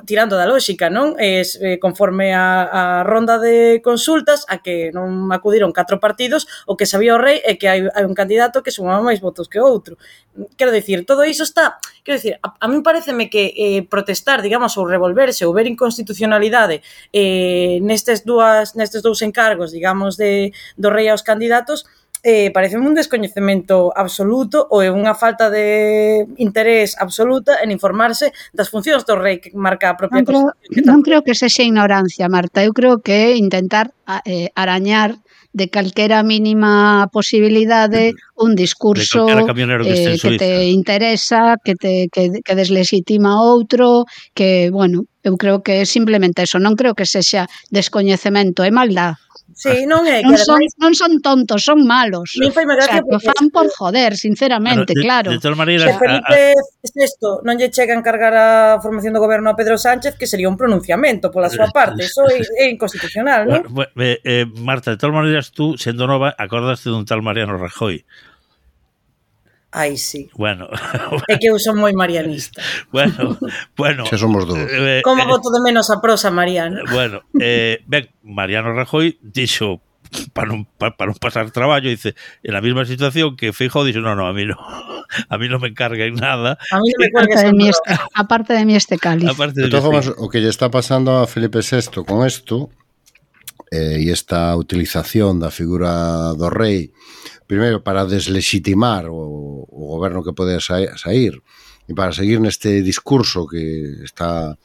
tirando 0.06 0.38
da 0.38 0.46
lógica, 0.46 0.86
non? 0.86 1.18
Eh, 1.18 1.42
conforme 1.82 2.30
a, 2.34 2.70
a 2.70 2.82
ronda 3.02 3.42
de 3.42 3.82
consultas 3.82 4.46
a 4.46 4.62
que 4.62 4.94
non 4.94 5.30
acudiron 5.34 5.74
catro 5.74 5.98
partidos, 5.98 6.46
o 6.70 6.78
que 6.78 6.86
sabía 6.86 7.14
o 7.14 7.22
rei 7.22 7.42
é 7.42 7.58
que 7.58 7.66
hai, 7.66 7.82
hai 7.82 8.06
un 8.06 8.14
candidato 8.14 8.62
que 8.62 8.70
sumaba 8.70 9.02
máis 9.02 9.18
votos 9.18 9.50
que 9.50 9.58
outro. 9.58 9.98
Quero 10.54 10.70
dicir, 10.70 11.06
todo 11.06 11.24
iso 11.24 11.42
está, 11.42 11.80
quero 12.04 12.18
dicir, 12.20 12.36
a, 12.44 12.54
a 12.60 12.66
min 12.68 12.84
pareceme 12.84 13.26
que 13.32 13.56
eh, 13.56 13.82
protestar, 13.88 14.42
digamos, 14.44 14.76
ou 14.76 14.84
revolverse 14.84 15.42
ou 15.48 15.56
ver 15.56 15.66
inconstitucionalidade 15.66 16.75
Eh, 17.12 17.78
nestes 17.82 18.24
dúas 18.24 18.74
nestes 18.74 19.02
dous 19.02 19.22
encargos, 19.22 19.72
digamos, 19.72 20.16
de 20.16 20.52
do 20.76 20.88
rei 20.90 21.08
aos 21.08 21.22
candidatos, 21.22 21.84
eh, 22.28 22.50
parece 22.50 22.76
un 22.76 22.94
descoñecemento 22.94 23.92
absoluto 23.94 24.66
ou 24.74 24.82
é 24.82 24.90
unha 24.90 25.14
falta 25.14 25.46
de 25.46 26.26
interés 26.42 26.98
absoluta 26.98 27.62
en 27.62 27.70
informarse 27.70 28.34
das 28.50 28.66
funcións 28.66 29.06
do 29.06 29.14
rei 29.14 29.38
que 29.38 29.54
marca 29.54 29.94
a 29.94 29.94
propia 29.94 30.18
non 30.18 30.26
creo, 30.26 30.50
Non 30.82 31.06
creo 31.06 31.22
que 31.22 31.38
sexa 31.38 31.62
ignorancia, 31.62 32.26
Marta. 32.26 32.66
Eu 32.66 32.74
creo 32.74 32.98
que 32.98 33.14
é 33.14 33.38
intentar 33.38 33.94
eh, 34.26 34.50
arañar 34.58 35.22
de 35.56 35.72
calquera 35.72 36.20
mínima 36.22 37.08
posibilidade 37.08 38.12
un 38.36 38.52
discurso 38.54 39.24
que, 39.24 39.32
eh, 39.88 40.18
que 40.20 40.36
te 40.36 40.68
interesa, 40.68 41.56
que 41.64 41.74
te 41.74 42.08
que, 42.12 42.44
que 42.44 42.54
deslegitima 42.54 43.40
outro, 43.40 44.04
que, 44.36 44.68
bueno, 44.68 45.08
eu 45.24 45.40
creo 45.40 45.64
que 45.64 45.80
é 45.80 45.84
simplemente 45.88 46.44
eso, 46.44 46.60
non 46.60 46.76
creo 46.76 46.92
que 46.92 47.08
sexa 47.08 47.48
descoñecemento 47.72 48.68
e 48.68 48.70
maldad, 48.70 49.16
Sí, 49.54 49.86
non 49.86 50.04
é. 50.04 50.20
Non 50.20 50.36
son, 50.36 50.60
non 50.82 50.92
son 50.92 51.22
tontos, 51.22 51.62
son 51.62 51.86
malos. 51.86 52.34
Non 52.36 52.52
foi 52.52 52.66
gracia 52.66 53.00
o 53.00 53.20
sea, 53.20 53.22
porque... 53.22 53.30
fan 53.30 53.48
por 53.54 53.66
joder, 53.70 54.18
sinceramente, 54.18 54.92
bueno, 54.92 55.00
de, 55.00 55.04
claro. 55.06 55.28
De, 55.30 55.38
de 55.38 55.42
todas 55.42 55.56
maneiras... 55.56 55.86
Se 55.86 55.96
Felipe 55.96 56.54
VI 56.82 57.46
non 57.46 57.54
lle 57.56 57.72
chega 57.72 57.94
a 57.94 57.98
encargar 58.00 58.34
a 58.36 58.48
formación 58.82 59.16
do 59.16 59.22
goberno 59.22 59.48
a 59.48 59.56
Pedro 59.56 59.80
Sánchez, 59.80 60.18
que 60.18 60.28
sería 60.28 60.50
un 60.50 60.60
pronunciamento 60.60 61.32
pola 61.32 61.48
súa 61.48 61.72
parte. 61.72 62.04
Eh, 62.04 62.10
iso 62.10 62.26
é, 62.28 62.42
é 62.42 62.64
inconstitucional, 62.68 63.48
non? 63.48 63.62
Bueno, 63.70 63.92
eh, 63.96 64.20
eh, 64.26 64.44
Marta, 64.60 64.92
de 64.92 65.00
todas 65.00 65.14
maneiras, 65.14 65.54
tú, 65.54 65.78
sendo 65.80 66.04
nova, 66.04 66.36
acordaste 66.36 66.92
dun 66.92 67.08
tal 67.08 67.24
Mariano 67.24 67.56
Rajoy. 67.56 68.04
Ai, 69.76 69.98
sí. 69.98 70.30
Bueno. 70.38 70.68
É 71.28 71.36
que 71.36 71.52
eu 71.52 71.60
son 71.60 71.76
moi 71.76 71.92
marianista. 71.92 72.64
bueno, 72.96 73.36
bueno. 73.76 74.08
Xa 74.08 74.16
somos 74.16 74.48
dous. 74.48 74.56
Eh, 74.56 74.64
eh 74.72 75.00
Como 75.04 75.20
eh, 75.22 75.28
voto 75.28 75.52
de 75.52 75.60
menos 75.60 75.92
a 75.92 76.00
prosa, 76.00 76.32
Mariano? 76.32 76.80
Eh, 76.80 76.88
bueno, 76.88 77.20
eh, 77.36 77.84
ben, 77.84 78.08
Mariano 78.24 78.72
Rajoy 78.72 79.20
dixo 79.20 79.84
para 80.32 80.48
non, 80.48 80.64
para, 80.80 80.96
para 80.96 81.12
non 81.12 81.20
pasar 81.20 81.52
traballo, 81.52 81.92
dice, 81.92 82.16
en 82.40 82.56
a 82.56 82.64
mesma 82.64 82.88
situación 82.88 83.36
que 83.36 83.52
Feijóo 83.52 83.84
dixo, 83.84 84.00
no, 84.00 84.16
no, 84.16 84.24
a 84.24 84.32
mí 84.32 84.48
non 84.48 84.56
a 85.32 85.34
mí 85.36 85.44
non 85.44 85.60
me 85.60 85.68
encarguen 85.68 86.16
nada. 86.16 86.56
A 86.72 86.80
mí 86.80 86.88
non 86.96 86.98
me 87.04 87.06
aparte 87.12 87.36
de, 87.44 87.52
mi 87.52 87.68
este, 87.68 87.92
aparte 88.16 88.52
de 88.56 88.64
mí 88.64 88.72
este 88.80 88.96
cáliz. 88.96 89.28
Aparte 89.28 89.60
de, 89.60 89.68
de 89.68 89.70
todas 89.70 89.84
formas, 89.84 90.08
o 90.08 90.32
que 90.32 90.40
lle 90.40 90.48
está 90.48 90.72
pasando 90.72 91.20
a 91.20 91.28
Felipe 91.28 91.60
VI 91.60 92.00
con 92.08 92.24
isto 92.24 92.72
eh, 93.70 93.98
e 94.02 94.10
esta 94.10 94.54
utilización 94.56 95.38
da 95.38 95.50
figura 95.50 96.34
do 96.38 96.48
rei 96.50 96.92
primeiro 97.46 97.82
para 97.82 98.06
deslegitimar 98.06 99.06
o, 99.10 99.66
o 99.70 99.82
goberno 99.94 100.22
que 100.22 100.34
pode 100.34 100.58
sair 100.60 101.42
e 101.86 101.94
para 101.94 102.10
seguir 102.10 102.42
neste 102.42 102.82
discurso 102.82 103.46
que 103.46 104.02
está 104.02 104.58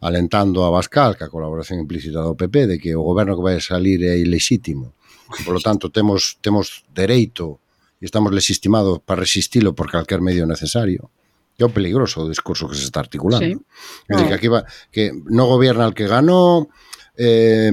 alentando 0.00 0.64
a 0.64 0.70
Bascal, 0.70 1.16
que 1.16 1.24
a 1.24 1.32
colaboración 1.32 1.80
implícita 1.80 2.20
do 2.20 2.36
PP, 2.36 2.66
de 2.66 2.76
que 2.78 2.92
o 2.92 3.02
goberno 3.02 3.32
que 3.36 3.42
vai 3.42 3.60
salir 3.60 4.04
é 4.04 4.20
ilexítimo. 4.20 4.92
E, 5.40 5.42
por 5.42 5.56
lo 5.56 5.60
tanto, 5.64 5.88
temos, 5.88 6.36
temos 6.44 6.84
dereito 6.92 7.64
e 7.96 8.04
estamos 8.04 8.28
legitimados 8.30 9.00
para 9.00 9.24
resistilo 9.24 9.72
por 9.72 9.88
calquer 9.88 10.20
medio 10.20 10.44
necesario. 10.44 11.08
É 11.56 11.64
o 11.64 11.72
peligroso 11.72 12.20
o 12.20 12.28
discurso 12.28 12.68
que 12.68 12.76
se 12.76 12.84
está 12.84 13.00
articulando. 13.00 13.40
Sí. 13.40 13.56
É 14.12 14.12
dicir, 14.12 14.28
que, 14.28 14.36
aquí 14.36 14.48
va, 14.52 14.68
que 14.92 15.16
no 15.32 15.48
gobierna 15.48 15.88
el 15.88 15.96
que 15.96 16.04
ganó, 16.04 16.68
eh, 17.16 17.70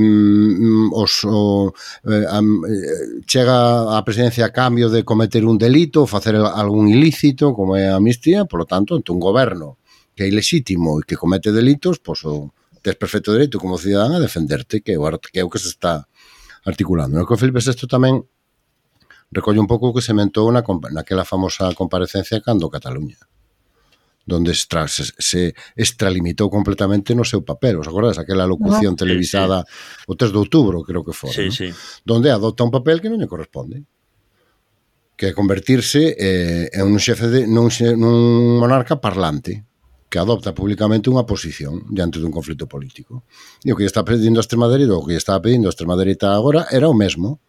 os, 0.92 1.24
o, 1.26 1.74
eh, 2.08 2.26
am, 2.30 2.64
eh, 2.66 3.22
chega 3.28 3.98
a 3.98 4.02
presidencia 4.04 4.46
a 4.46 4.52
cambio 4.52 4.90
de 4.90 5.04
cometer 5.04 5.44
un 5.46 5.58
delito 5.58 6.02
ou 6.02 6.08
facer 6.08 6.36
algún 6.36 6.88
ilícito, 6.88 7.52
como 7.52 7.76
é 7.76 7.92
a 7.92 8.00
amnistía, 8.00 8.46
polo 8.46 8.66
tanto, 8.66 8.96
ante 8.96 9.12
un 9.12 9.20
goberno 9.20 9.78
que 10.16 10.24
é 10.24 10.28
ilexítimo 10.28 11.02
e 11.02 11.04
que 11.04 11.20
comete 11.20 11.52
delitos, 11.52 12.00
pois 12.00 12.24
o 12.24 12.56
tes 12.84 12.96
perfecto 12.96 13.32
dereito 13.32 13.60
como 13.60 13.80
cidadán 13.80 14.16
a 14.16 14.24
defenderte, 14.24 14.84
que 14.84 14.96
é 14.96 15.00
o, 15.00 15.04
que 15.20 15.40
é 15.40 15.44
o 15.44 15.50
que 15.50 15.60
se 15.60 15.72
está 15.72 16.08
articulando. 16.66 17.16
No 17.20 17.28
que 17.28 17.36
o 17.36 17.40
Felipe 17.40 17.64
VI 17.64 17.88
tamén 17.88 18.24
recolle 19.32 19.60
un 19.60 19.68
pouco 19.68 19.90
o 19.90 19.96
que 19.96 20.06
se 20.06 20.14
mentou 20.14 20.52
na, 20.52 20.64
naquela 20.92 21.26
famosa 21.26 21.72
comparecencia 21.74 22.40
cando 22.40 22.70
Cataluña 22.70 23.18
donde 24.26 24.52
extra, 24.52 24.88
se, 24.88 25.12
se 25.18 25.54
extralimitou 25.76 26.50
completamente 26.50 27.16
no 27.16 27.28
seu 27.28 27.44
papel. 27.44 27.80
Os 27.80 27.88
acordades? 27.88 28.20
Aquela 28.20 28.48
locución 28.48 28.96
no. 28.96 29.00
televisada 29.00 29.68
sí, 29.68 29.72
sí. 29.72 30.04
o 30.08 30.14
3 30.16 30.32
de 30.32 30.40
outubro, 30.40 30.84
creo 30.84 31.04
que 31.04 31.12
fora. 31.12 31.36
Sí, 31.36 31.48
¿no? 31.48 31.56
sí. 31.56 31.70
Donde 32.08 32.32
adopta 32.32 32.64
un 32.64 32.72
papel 32.72 33.04
que 33.04 33.12
non 33.12 33.20
lle 33.20 33.28
corresponde 33.28 33.84
que 35.14 35.30
é 35.30 35.34
convertirse 35.34 36.18
eh, 36.18 36.74
en 36.74 36.90
un 36.90 36.98
xefe 36.98 37.30
de, 37.30 37.46
nun, 37.46 37.70
xe, 37.70 37.94
nun 37.94 38.58
monarca 38.58 38.98
parlante 38.98 39.62
que 40.10 40.22
adopta 40.22 40.54
publicamente 40.54 41.10
unha 41.10 41.26
posición 41.26 41.90
diante 41.90 42.22
dun 42.22 42.30
conflito 42.30 42.70
político. 42.70 43.26
E 43.66 43.74
o 43.74 43.78
que 43.78 43.86
está 43.86 44.06
pedindo 44.06 44.38
a 44.38 44.46
extrema 44.46 44.70
dereita, 44.70 44.94
o 44.94 45.06
que 45.06 45.18
está 45.18 45.38
pedindo 45.42 45.70
a 45.70 45.74
extrema 45.74 45.98
dereita 45.98 46.34
agora 46.34 46.70
era 46.70 46.86
o 46.86 46.94
mesmo 46.94 47.42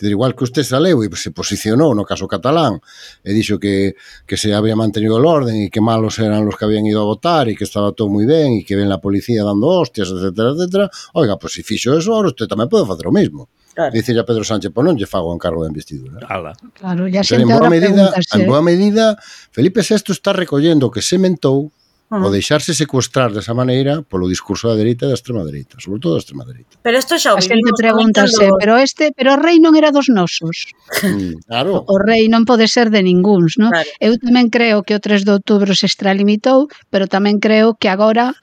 Dizer, 0.00 0.12
igual 0.12 0.34
que 0.34 0.44
usted 0.44 0.64
saleu 0.64 1.04
e 1.04 1.12
se 1.12 1.28
posicionou 1.28 1.92
no 1.92 2.08
caso 2.08 2.24
catalán 2.24 2.80
e 3.20 3.36
dixo 3.36 3.60
que, 3.60 4.00
que 4.24 4.40
se 4.40 4.56
había 4.56 4.72
mantenido 4.72 5.20
o 5.20 5.20
orden 5.20 5.60
e 5.60 5.68
que 5.68 5.84
malos 5.84 6.16
eran 6.16 6.48
los 6.48 6.56
que 6.56 6.64
habían 6.64 6.88
ido 6.88 7.04
a 7.04 7.06
votar 7.12 7.52
e 7.52 7.54
que 7.54 7.68
estaba 7.68 7.92
todo 7.92 8.08
moi 8.08 8.24
ben 8.24 8.56
e 8.56 8.64
que 8.64 8.80
ven 8.80 8.88
la 8.88 8.96
policía 8.96 9.44
dando 9.44 9.68
hostias, 9.68 10.08
etc, 10.08 10.56
etc. 10.56 10.88
Oiga, 11.12 11.36
pois 11.36 11.52
pues, 11.52 11.60
se 11.60 11.62
fixo 11.68 11.92
eso, 11.92 12.16
ahora 12.16 12.32
usted 12.32 12.48
tamén 12.48 12.72
pode 12.72 12.88
facer 12.88 13.04
o 13.04 13.12
mismo. 13.12 13.52
Claro. 13.76 13.92
Dicir 13.92 14.16
a 14.16 14.24
Pedro 14.24 14.40
Sánchez, 14.40 14.72
pois 14.72 14.88
non 14.88 14.96
lle 14.96 15.04
fago 15.04 15.36
encargo 15.36 15.68
de 15.68 15.68
investidura. 15.68 16.24
Ala. 16.24 16.56
Claro, 16.72 17.04
ya 17.04 17.20
Pero 17.20 17.44
en 17.44 17.52
boa, 17.52 17.68
medida, 17.68 18.08
en 18.16 18.42
boa 18.48 18.64
medida, 18.64 19.20
Felipe 19.52 19.84
VI 19.84 20.16
está 20.16 20.32
recollendo 20.32 20.88
que 20.88 21.04
sementou 21.04 21.68
Uh 22.10 22.18
-huh. 22.18 22.26
O 22.26 22.30
deixarse 22.34 22.74
secuestrar 22.74 23.30
desa 23.30 23.54
maneira 23.54 24.02
polo 24.02 24.26
discurso 24.26 24.66
da 24.66 24.74
dereita 24.74 25.06
e 25.06 25.08
da 25.08 25.14
extrema 25.14 25.46
dereita, 25.46 25.78
sobre 25.78 26.02
todo 26.02 26.18
da 26.18 26.22
extrema 26.22 26.44
dereita. 26.44 26.74
Pero 26.82 26.98
isto 26.98 27.14
xa 27.22 27.34
o 27.34 27.38
vivimos. 27.38 27.78
pregúntase, 27.78 28.46
no... 28.50 28.58
pero 28.58 28.74
este, 28.82 29.14
pero 29.14 29.34
o 29.34 29.38
rei 29.38 29.62
non 29.62 29.78
era 29.78 29.94
dos 29.94 30.10
nosos. 30.10 30.74
Mm, 31.06 31.46
claro. 31.46 31.86
O 31.86 31.96
rei 32.02 32.26
non 32.26 32.42
pode 32.42 32.66
ser 32.66 32.90
de 32.90 33.06
ningúns, 33.06 33.54
non? 33.62 33.70
Claro. 33.70 33.86
Eu 34.02 34.18
tamén 34.18 34.50
creo 34.50 34.82
que 34.82 34.98
o 34.98 35.00
3 35.00 35.22
de 35.22 35.32
outubro 35.38 35.70
se 35.78 35.86
extralimitou, 35.86 36.66
pero 36.90 37.06
tamén 37.06 37.38
creo 37.38 37.78
que 37.78 37.86
agora 37.86 38.34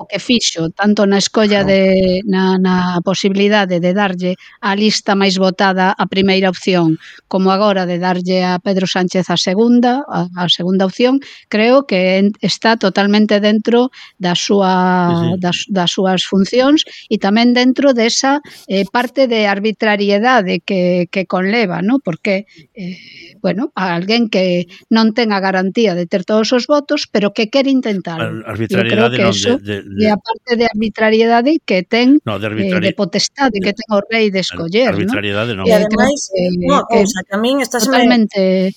o 0.00 0.08
que 0.08 0.16
fixo, 0.16 0.72
tanto 0.72 1.04
na 1.04 1.20
escolla 1.20 1.60
de 1.60 2.24
na, 2.24 2.56
na 2.56 3.04
posibilidade 3.04 3.84
de 3.84 3.92
darlle 3.92 4.40
a 4.64 4.72
lista 4.72 5.12
máis 5.12 5.36
votada 5.36 5.92
a 5.92 6.08
primeira 6.08 6.48
opción, 6.48 6.96
como 7.28 7.52
agora 7.52 7.84
de 7.84 8.00
darlle 8.00 8.40
a 8.40 8.56
Pedro 8.64 8.88
Sánchez 8.88 9.28
a 9.28 9.36
segunda, 9.36 10.00
a, 10.08 10.24
a 10.40 10.48
segunda 10.48 10.88
opción, 10.88 11.20
creo 11.52 11.84
que 11.84 12.16
en, 12.16 12.32
está 12.40 12.80
totalmente 12.80 13.44
dentro 13.44 13.92
da 14.16 14.32
súa 14.32 14.72
sí, 15.12 15.16
sí. 15.20 15.40
Das, 15.44 15.58
das 15.68 15.90
súas 15.92 16.24
funcións 16.24 16.88
e 17.12 17.20
tamén 17.20 17.52
dentro 17.52 17.92
desa 17.92 18.40
eh, 18.72 18.88
parte 18.88 19.28
de 19.28 19.44
arbitrariedade 19.44 20.64
que, 20.64 21.12
que 21.12 21.28
conleva, 21.28 21.84
¿no? 21.84 22.00
porque 22.00 22.48
eh, 22.72 22.96
bueno, 23.42 23.72
a 23.76 23.94
alguén 23.94 24.32
que 24.32 24.64
non 24.88 25.12
ten 25.12 25.36
a 25.36 25.44
garantía 25.44 25.92
de 25.92 26.08
ter 26.08 26.24
todos 26.24 26.52
os 26.56 26.64
votos, 26.64 27.04
pero 27.04 27.32
que 27.36 27.52
quere 27.52 27.68
intentar. 27.68 28.16
Ar 28.20 28.48
arbitrariedade 28.48 29.16
non, 29.20 29.32
eso... 29.32 29.60
de, 29.60 29.84
de, 29.84 29.89
e 29.98 30.06
eh, 30.06 30.14
a 30.14 30.18
parte 30.18 30.54
de 30.54 30.64
arbitrariedade 30.70 31.58
que 31.66 31.82
ten 31.82 32.22
no, 32.22 32.38
de, 32.38 32.46
arbitrari... 32.46 32.86
eh, 32.86 32.90
de 32.90 32.94
potestade 32.94 33.56
que 33.58 33.74
ten 33.74 33.88
o 33.90 33.98
rei 34.06 34.30
de 34.30 34.40
escoller, 34.46 34.94
arbitrariedade, 34.94 35.58
non. 35.58 35.66
E 35.66 35.74
eh, 35.74 35.78
ademais, 35.82 36.30
eh, 36.30 36.54
unha 36.70 36.86
cousa 36.86 37.26
que 37.26 37.34
a 37.34 37.40
min 37.42 37.58
estás 37.64 37.88
totalmente 37.90 38.70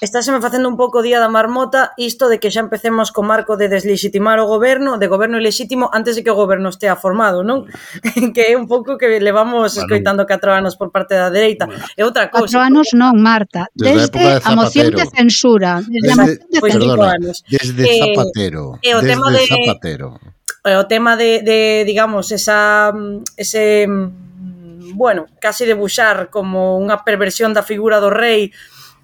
Estáseme 0.00 0.40
facendo 0.40 0.66
un 0.68 0.78
pouco 0.80 1.02
día 1.02 1.20
da 1.20 1.28
marmota 1.28 1.92
isto 2.00 2.32
de 2.32 2.40
que 2.40 2.48
xa 2.48 2.64
empecemos 2.64 3.12
co 3.12 3.20
marco 3.20 3.60
de 3.60 3.68
deslegitimar 3.68 4.40
o 4.40 4.48
goberno, 4.48 4.96
de 4.96 5.12
goberno 5.12 5.36
ilexítimo 5.36 5.92
antes 5.92 6.16
de 6.16 6.24
que 6.24 6.32
o 6.32 6.40
goberno 6.40 6.72
estea 6.72 6.96
formado, 6.96 7.44
non? 7.44 7.68
que 8.34 8.42
é 8.48 8.56
un 8.56 8.64
pouco 8.64 8.96
que 8.96 9.20
levamos 9.20 9.76
bueno, 9.76 9.84
escoitando 9.84 10.24
catro 10.24 10.56
anos 10.56 10.80
por 10.80 10.88
parte 10.88 11.20
da 11.20 11.28
dereita. 11.28 11.68
Bueno. 11.68 11.84
É 12.00 12.02
outra 12.08 12.32
cousa. 12.32 12.48
Catro 12.48 12.64
anos 12.64 12.88
non, 12.96 13.12
Marta. 13.20 13.68
Desde, 13.76 14.08
desde 14.08 14.40
de 14.40 14.40
a 14.40 14.50
moción 14.56 14.88
de 14.88 15.04
censura. 15.04 15.84
Desde, 15.84 16.00
desde 16.00 16.16
a 16.16 16.16
moción 16.16 16.48
de 16.48 16.60
censura. 16.64 17.12
Perdona, 17.20 17.32
desde 17.44 17.84
Zapatero. 18.00 18.64
Eh, 18.80 18.88
eh, 18.88 18.96
o 18.96 19.00
tema 19.04 19.28
de, 19.28 19.40
Zapatero. 19.44 20.08
Eh, 20.64 20.76
o 20.76 20.84
tema 20.84 21.16
de, 21.16 21.40
de 21.40 21.84
digamos, 21.86 22.32
esa, 22.32 22.92
mm, 22.92 23.24
ese, 23.36 23.86
mm, 23.88 24.92
bueno, 24.94 25.26
casi 25.40 25.64
de 25.64 25.72
buxar 25.72 26.28
como 26.28 26.76
unha 26.76 27.00
perversión 27.00 27.56
da 27.56 27.64
figura 27.64 27.96
do 27.96 28.12
rei, 28.12 28.52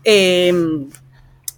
eh, 0.05 0.53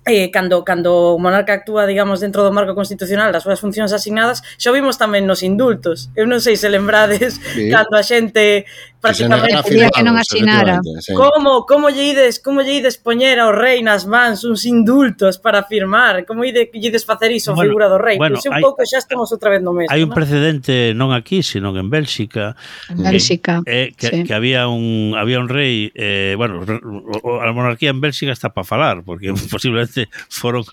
eh, 0.09 0.31
cando, 0.33 0.64
cando 0.64 1.14
o 1.14 1.18
monarca 1.21 1.53
actúa, 1.53 1.87
digamos, 1.87 2.18
dentro 2.25 2.42
do 2.42 2.51
marco 2.51 2.75
constitucional 2.75 3.31
das 3.31 3.44
súas 3.44 3.61
funcións 3.61 3.92
asignadas, 3.92 4.42
xa 4.57 4.73
vimos 4.73 4.97
tamén 4.97 5.29
nos 5.29 5.44
indultos. 5.44 6.11
Eu 6.16 6.25
non 6.25 6.40
sei 6.40 6.57
se 6.57 6.73
lembrades 6.73 7.37
sí. 7.55 7.68
cando 7.68 7.94
a 7.94 8.03
xente 8.03 8.64
prácticamente 9.01 9.62
que, 9.71 9.90
que 9.90 10.03
non 10.03 10.18
asinara. 10.18 10.83
Sí. 11.01 11.14
Como, 11.14 11.64
como 11.64 11.90
lle 11.90 12.14
ides, 12.14 12.42
como 12.42 12.62
lle 12.62 12.83
ides 12.83 12.99
poñer 12.99 13.38
ao 13.38 13.55
rei 13.55 13.81
nas 13.83 14.05
mans 14.05 14.42
uns 14.42 14.66
indultos 14.66 15.38
para 15.38 15.62
firmar? 15.64 16.27
Como 16.27 16.42
ide, 16.42 16.71
lle 16.73 16.90
ides 16.90 17.07
facer 17.07 17.31
iso 17.31 17.55
bueno, 17.55 17.62
a 17.62 17.64
figura 17.71 17.87
do 17.87 17.99
rei? 17.99 18.18
Bueno, 18.18 18.38
pois 18.38 18.47
un 18.51 18.59
pouco 18.61 18.83
xa 18.83 18.99
estamos 18.99 19.31
outra 19.31 19.51
vez 19.55 19.62
no 19.62 19.73
mesmo. 19.73 19.90
Hai 19.90 20.03
un 20.03 20.11
precedente 20.11 20.92
non 20.99 21.14
aquí, 21.14 21.42
sino 21.47 21.75
en 21.75 21.88
Bélxica. 21.90 22.59
En 22.90 23.07
Bélxica, 23.07 23.62
eh, 23.66 23.90
eh, 23.90 23.94
que, 23.94 24.09
sí. 24.09 24.18
que 24.27 24.35
había 24.35 24.66
un 24.66 25.14
había 25.14 25.38
un 25.38 25.49
rei, 25.49 25.90
eh, 25.94 26.35
bueno, 26.37 26.62
a 26.62 27.53
monarquía 27.55 27.90
en 27.90 28.01
Bélxica 28.03 28.33
está 28.35 28.51
para 28.51 28.66
falar, 28.66 29.03
porque 29.07 29.33
posiblemente 29.51 29.97
este 29.98 30.08
foron 30.28 30.64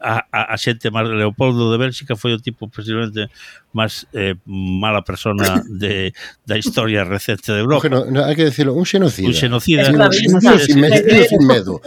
a, 0.00 0.24
a, 0.32 0.54
a 0.54 0.56
xente 0.56 0.88
máis 0.88 1.08
de 1.08 1.16
Leopoldo 1.16 1.68
de 1.72 1.76
Bélxica 1.76 2.16
foi 2.16 2.32
o 2.32 2.40
tipo 2.40 2.68
posiblemente 2.68 3.28
máis 3.72 4.04
eh, 4.12 4.36
mala 4.46 5.02
persona 5.02 5.64
de, 5.64 6.12
da 6.44 6.56
historia 6.56 7.04
recente 7.04 7.52
de 7.52 7.60
Europa. 7.60 7.88
Geno, 7.88 8.04
no, 8.04 8.24
hai 8.24 8.36
que 8.36 8.44
decirlo, 8.44 8.76
un 8.76 8.84
xenocida. 8.84 9.28
Un 9.28 9.36
xenocida. 9.36 9.88
Un 9.88 10.12
sin, 10.12 10.80
medo, 10.80 11.00
Dio 11.16 11.28
sin 11.28 11.46
medo. 11.48 11.80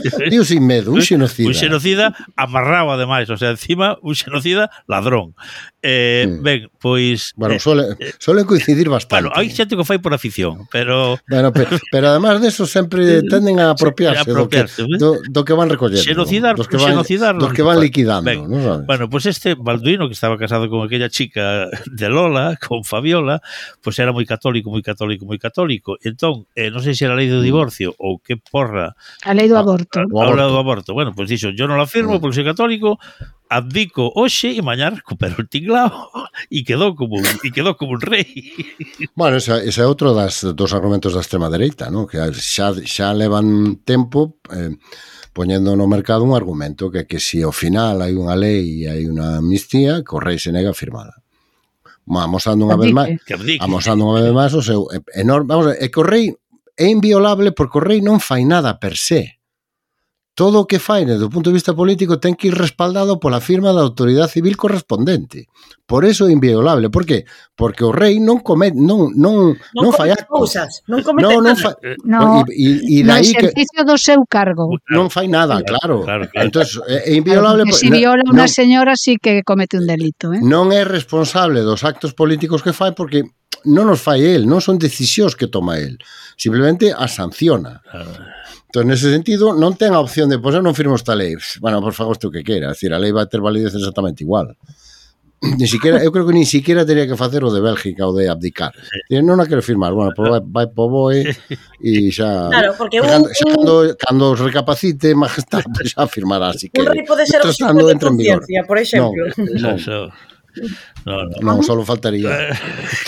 Sin 0.45 0.63
medo, 0.65 0.89
un 0.93 1.01
xenocida. 1.01 1.47
Un 1.47 1.55
xenocida 1.55 2.05
amarrado 2.35 2.91
ademais, 2.91 3.29
o 3.29 3.37
sea, 3.37 3.53
encima 3.53 3.97
un 4.01 4.17
xenocida 4.17 4.69
ladrón. 4.89 5.37
Eh, 5.85 6.25
mm. 6.25 6.41
ben, 6.41 6.69
pois 6.81 7.33
Bueno, 7.37 7.55
eh, 7.55 7.59
suele, 7.59 7.83
eh, 7.99 8.13
suele 8.17 8.43
coincidir 8.43 8.89
bastante. 8.89 9.29
Bueno, 9.29 9.37
hai 9.37 9.53
xente 9.53 9.77
que 9.77 9.85
fai 9.85 10.01
por 10.01 10.17
afición, 10.17 10.65
pero 10.73 11.21
Bueno, 11.29 11.53
pero, 11.53 11.77
pero 11.93 12.09
además 12.09 12.41
de 12.41 12.49
eso 12.49 12.65
sempre 12.65 13.21
tenden 13.29 13.61
a 13.61 13.77
apropiarse, 13.77 14.25
a 14.25 14.33
apropiarse 14.33 14.81
do, 14.81 14.89
que, 14.89 14.97
do, 14.97 15.09
do 15.29 15.45
que 15.45 15.53
van 15.53 15.69
recollendo 15.69 16.24
xenocidar, 16.25 16.55
dos 16.57 16.67
que 16.67 16.77
van, 16.77 16.91
xenocidar 16.91 17.37
dos 17.37 17.53
que 17.53 17.61
van 17.61 17.79
liquidando, 17.79 18.25
ben, 18.25 18.49
non 18.49 18.61
sabes? 18.65 18.85
Bueno, 18.89 19.05
pues 19.09 19.29
este 19.29 19.53
Balduino 19.53 20.09
que 20.09 20.17
estaba 20.17 20.37
casado 20.41 20.67
con 20.67 20.81
aquella 20.81 21.09
chica 21.09 21.69
de 21.85 22.09
Lola, 22.09 22.57
con 22.57 22.83
Fabiola, 22.83 23.41
pues 23.85 24.01
era 24.01 24.11
moi 24.11 24.25
católico, 24.25 24.73
moi 24.73 24.81
católico, 24.81 25.23
moi 25.23 25.37
católico. 25.37 25.95
Entón, 26.01 26.49
eh, 26.57 26.73
non 26.73 26.81
sei 26.81 26.97
se 26.97 27.05
era 27.05 27.13
a 27.13 27.19
lei 27.19 27.29
do 27.29 27.39
mm. 27.39 27.45
divorcio 27.45 27.93
mm. 27.93 28.01
ou 28.01 28.17
que 28.19 28.35
porra. 28.35 28.97
A 29.23 29.31
lei 29.37 29.45
do 29.45 29.55
aborto. 29.55 30.01
A, 30.01 30.09
a, 30.09 30.23
a 30.25 30.35
lei 30.35 30.49
do 30.49 30.57
aborto. 30.57 30.97
Bueno, 30.97 31.13
pues 31.13 31.29
dixo, 31.29 31.53
yo 31.53 31.69
non 31.69 31.77
la 31.77 31.85
firmo 31.85 32.17
mm. 32.17 32.19
porque 32.19 32.41
soy 32.41 32.47
católico, 32.47 32.97
abdico 33.49 34.11
hoxe 34.15 34.57
e 34.57 34.61
mañá 34.61 34.89
recupero 34.89 35.37
o 35.39 35.45
tinglao 35.45 36.09
e 36.49 36.65
quedou 36.65 36.97
como 36.97 37.21
un, 37.21 37.25
e 37.45 37.49
quedou 37.53 37.77
como 37.77 37.93
un 37.97 38.01
rei. 38.01 38.25
Bueno, 39.15 39.37
ese, 39.37 39.53
ese 39.63 39.81
é 39.81 39.87
outro 39.87 40.11
das 40.11 40.43
dos 40.43 40.73
argumentos 40.73 41.13
da 41.13 41.21
extrema 41.21 41.49
dereita, 41.49 41.89
¿no? 41.89 42.07
Que 42.07 42.19
xa 42.33 42.73
xa 42.83 43.13
levan 43.13 43.79
tempo 43.85 44.41
eh, 44.51 44.73
poñendo 45.35 45.75
no 45.75 45.85
mercado 45.85 46.23
un 46.23 46.31
argumento 46.31 46.89
que 46.89 47.05
que 47.05 47.19
se 47.19 47.25
si 47.27 47.37
ao 47.43 47.51
final 47.51 47.99
hai 47.99 48.15
unha 48.15 48.39
lei 48.39 48.87
e 48.87 48.89
hai 48.89 49.03
unha 49.03 49.43
amnistía, 49.43 49.99
que 49.99 50.15
o 50.15 50.23
rei 50.23 50.39
se 50.39 50.55
nega 50.55 50.71
a 50.71 50.79
firmala. 50.79 51.11
Amosando 52.07 52.63
unha 52.63 52.79
vez 52.79 52.95
máis, 52.95 53.19
amosando 53.59 54.07
unha 54.07 54.23
vez 54.23 54.31
máis 54.31 54.55
o 54.55 54.63
seu 54.63 54.87
enorme, 55.11 55.51
vamos, 55.51 55.75
é 55.75 55.91
que 55.91 55.99
o 55.99 56.07
rei 56.07 56.31
é 56.79 56.87
inviolable 56.87 57.51
porque 57.51 57.75
o 57.75 57.83
rei 57.83 57.99
non 57.99 58.23
fai 58.23 58.47
nada 58.47 58.79
per 58.79 58.95
se 58.95 59.35
todo 60.35 60.59
o 60.59 60.67
que 60.67 60.83
fai 60.83 61.07
desde 61.07 61.23
o 61.23 61.31
punto 61.31 61.49
de 61.49 61.55
vista 61.55 61.71
político 61.71 62.19
ten 62.19 62.35
que 62.35 62.51
ir 62.51 62.55
respaldado 62.59 63.23
pola 63.23 63.39
firma 63.39 63.71
da 63.71 63.79
autoridade 63.79 64.35
civil 64.35 64.59
correspondente. 64.59 65.47
Por 65.87 66.03
eso 66.03 66.27
é 66.27 66.35
inviolable. 66.35 66.91
Por 66.91 67.07
qué? 67.07 67.23
Porque 67.55 67.87
o 67.87 67.95
rei 67.95 68.19
non 68.19 68.43
come, 68.43 68.75
non 68.75 69.15
non 69.15 69.55
non, 69.55 69.55
non 69.79 69.91
fai 69.95 70.11
cousas, 70.27 70.83
non 70.91 70.99
comete 71.07 71.31
non, 71.31 71.39
non 71.39 71.55
fa, 71.55 71.71
eh, 71.79 71.95
no, 72.03 72.43
e, 72.51 72.99
e, 72.99 72.99
e 72.99 73.07
daí 73.07 73.31
que 73.31 73.55
do 73.87 73.95
seu 73.95 74.27
cargo. 74.27 74.75
Non 74.91 75.07
fai 75.07 75.31
nada, 75.31 75.63
claro. 75.63 76.03
claro, 76.03 76.27
claro. 76.27 76.45
Entonces 76.45 76.83
é 76.83 77.15
inviolable 77.15 77.63
claro, 77.63 77.71
porque 77.71 77.87
se 77.87 77.95
viola 77.95 78.21
unha 78.27 78.51
señora 78.51 78.99
sí 78.99 79.15
que 79.15 79.39
comete 79.47 79.79
un 79.79 79.87
delito, 79.87 80.35
eh? 80.35 80.43
Non 80.43 80.75
é 80.75 80.83
responsable 80.83 81.63
dos 81.63 81.87
actos 81.87 82.11
políticos 82.11 82.59
que 82.59 82.75
fai 82.75 82.91
porque 82.91 83.23
non 83.63 83.87
os 83.87 84.03
fai 84.03 84.19
el, 84.35 84.51
non 84.51 84.59
son 84.59 84.75
decisións 84.75 85.39
que 85.39 85.47
toma 85.47 85.79
el, 85.79 85.95
simplemente 86.35 86.91
as 86.91 87.15
sanciona. 87.15 87.79
Claro. 87.87 88.34
Entón, 88.75 88.91
nese 88.91 89.07
sentido, 89.07 89.55
non 89.55 89.79
ten 89.79 89.95
a 89.95 90.03
opción 90.03 90.27
de, 90.27 90.35
pois 90.35 90.51
pues, 90.51 90.59
eu 90.59 90.63
non 90.67 90.75
firmo 90.75 90.99
esta 90.99 91.15
lei. 91.15 91.39
Bueno, 91.63 91.79
por 91.79 91.95
favor, 91.95 92.19
tú 92.19 92.27
isto 92.27 92.35
que 92.35 92.43
queira. 92.43 92.67
É 92.67 92.75
dicir, 92.75 92.91
a 92.91 92.99
lei 92.99 93.15
vai 93.15 93.23
ter 93.23 93.39
validez 93.39 93.71
exactamente 93.71 94.27
igual. 94.27 94.51
Ni 95.55 95.63
siquiera, 95.63 96.03
eu 96.03 96.11
creo 96.11 96.27
que 96.27 96.35
ni 96.35 96.43
siquiera 96.43 96.83
teria 96.83 97.07
que 97.07 97.15
facer 97.15 97.39
o 97.47 97.55
de 97.55 97.63
Bélgica 97.63 98.03
ou 98.03 98.11
de 98.11 98.27
abdicar. 98.27 98.75
Sí. 99.07 99.23
Non 99.23 99.39
a 99.39 99.47
quero 99.47 99.63
firmar. 99.63 99.95
Bueno, 99.95 100.11
pois 100.11 100.27
vai, 100.27 100.43
vai 100.43 100.67
po 100.67 100.91
boe 100.91 101.23
e 101.79 102.11
xa... 102.11 102.51
Claro, 102.51 102.75
porque 102.75 102.99
un, 102.99 103.07
cando, 103.07 103.31
xa, 103.31 103.47
cando, 103.47 103.73
cando 103.95 104.23
os 104.35 104.39
recapacite, 104.43 105.15
majestade, 105.23 105.71
xa 105.87 106.03
firmará. 106.11 106.51
Así 106.51 106.67
que, 106.67 106.83
un 106.83 106.91
rei 106.91 107.07
pode 107.07 107.23
ser 107.23 107.39
o 107.39 107.47
de 107.47 107.95
conciencia, 107.95 108.59
por 108.67 108.75
exemplo. 108.75 109.23
Non, 109.55 109.79
non. 109.79 110.11
No, 111.05 111.23
no. 111.23 111.35
non 111.41 111.63
solo 111.63 111.83
faltaría. 111.83 112.29
Eh. 112.31 112.53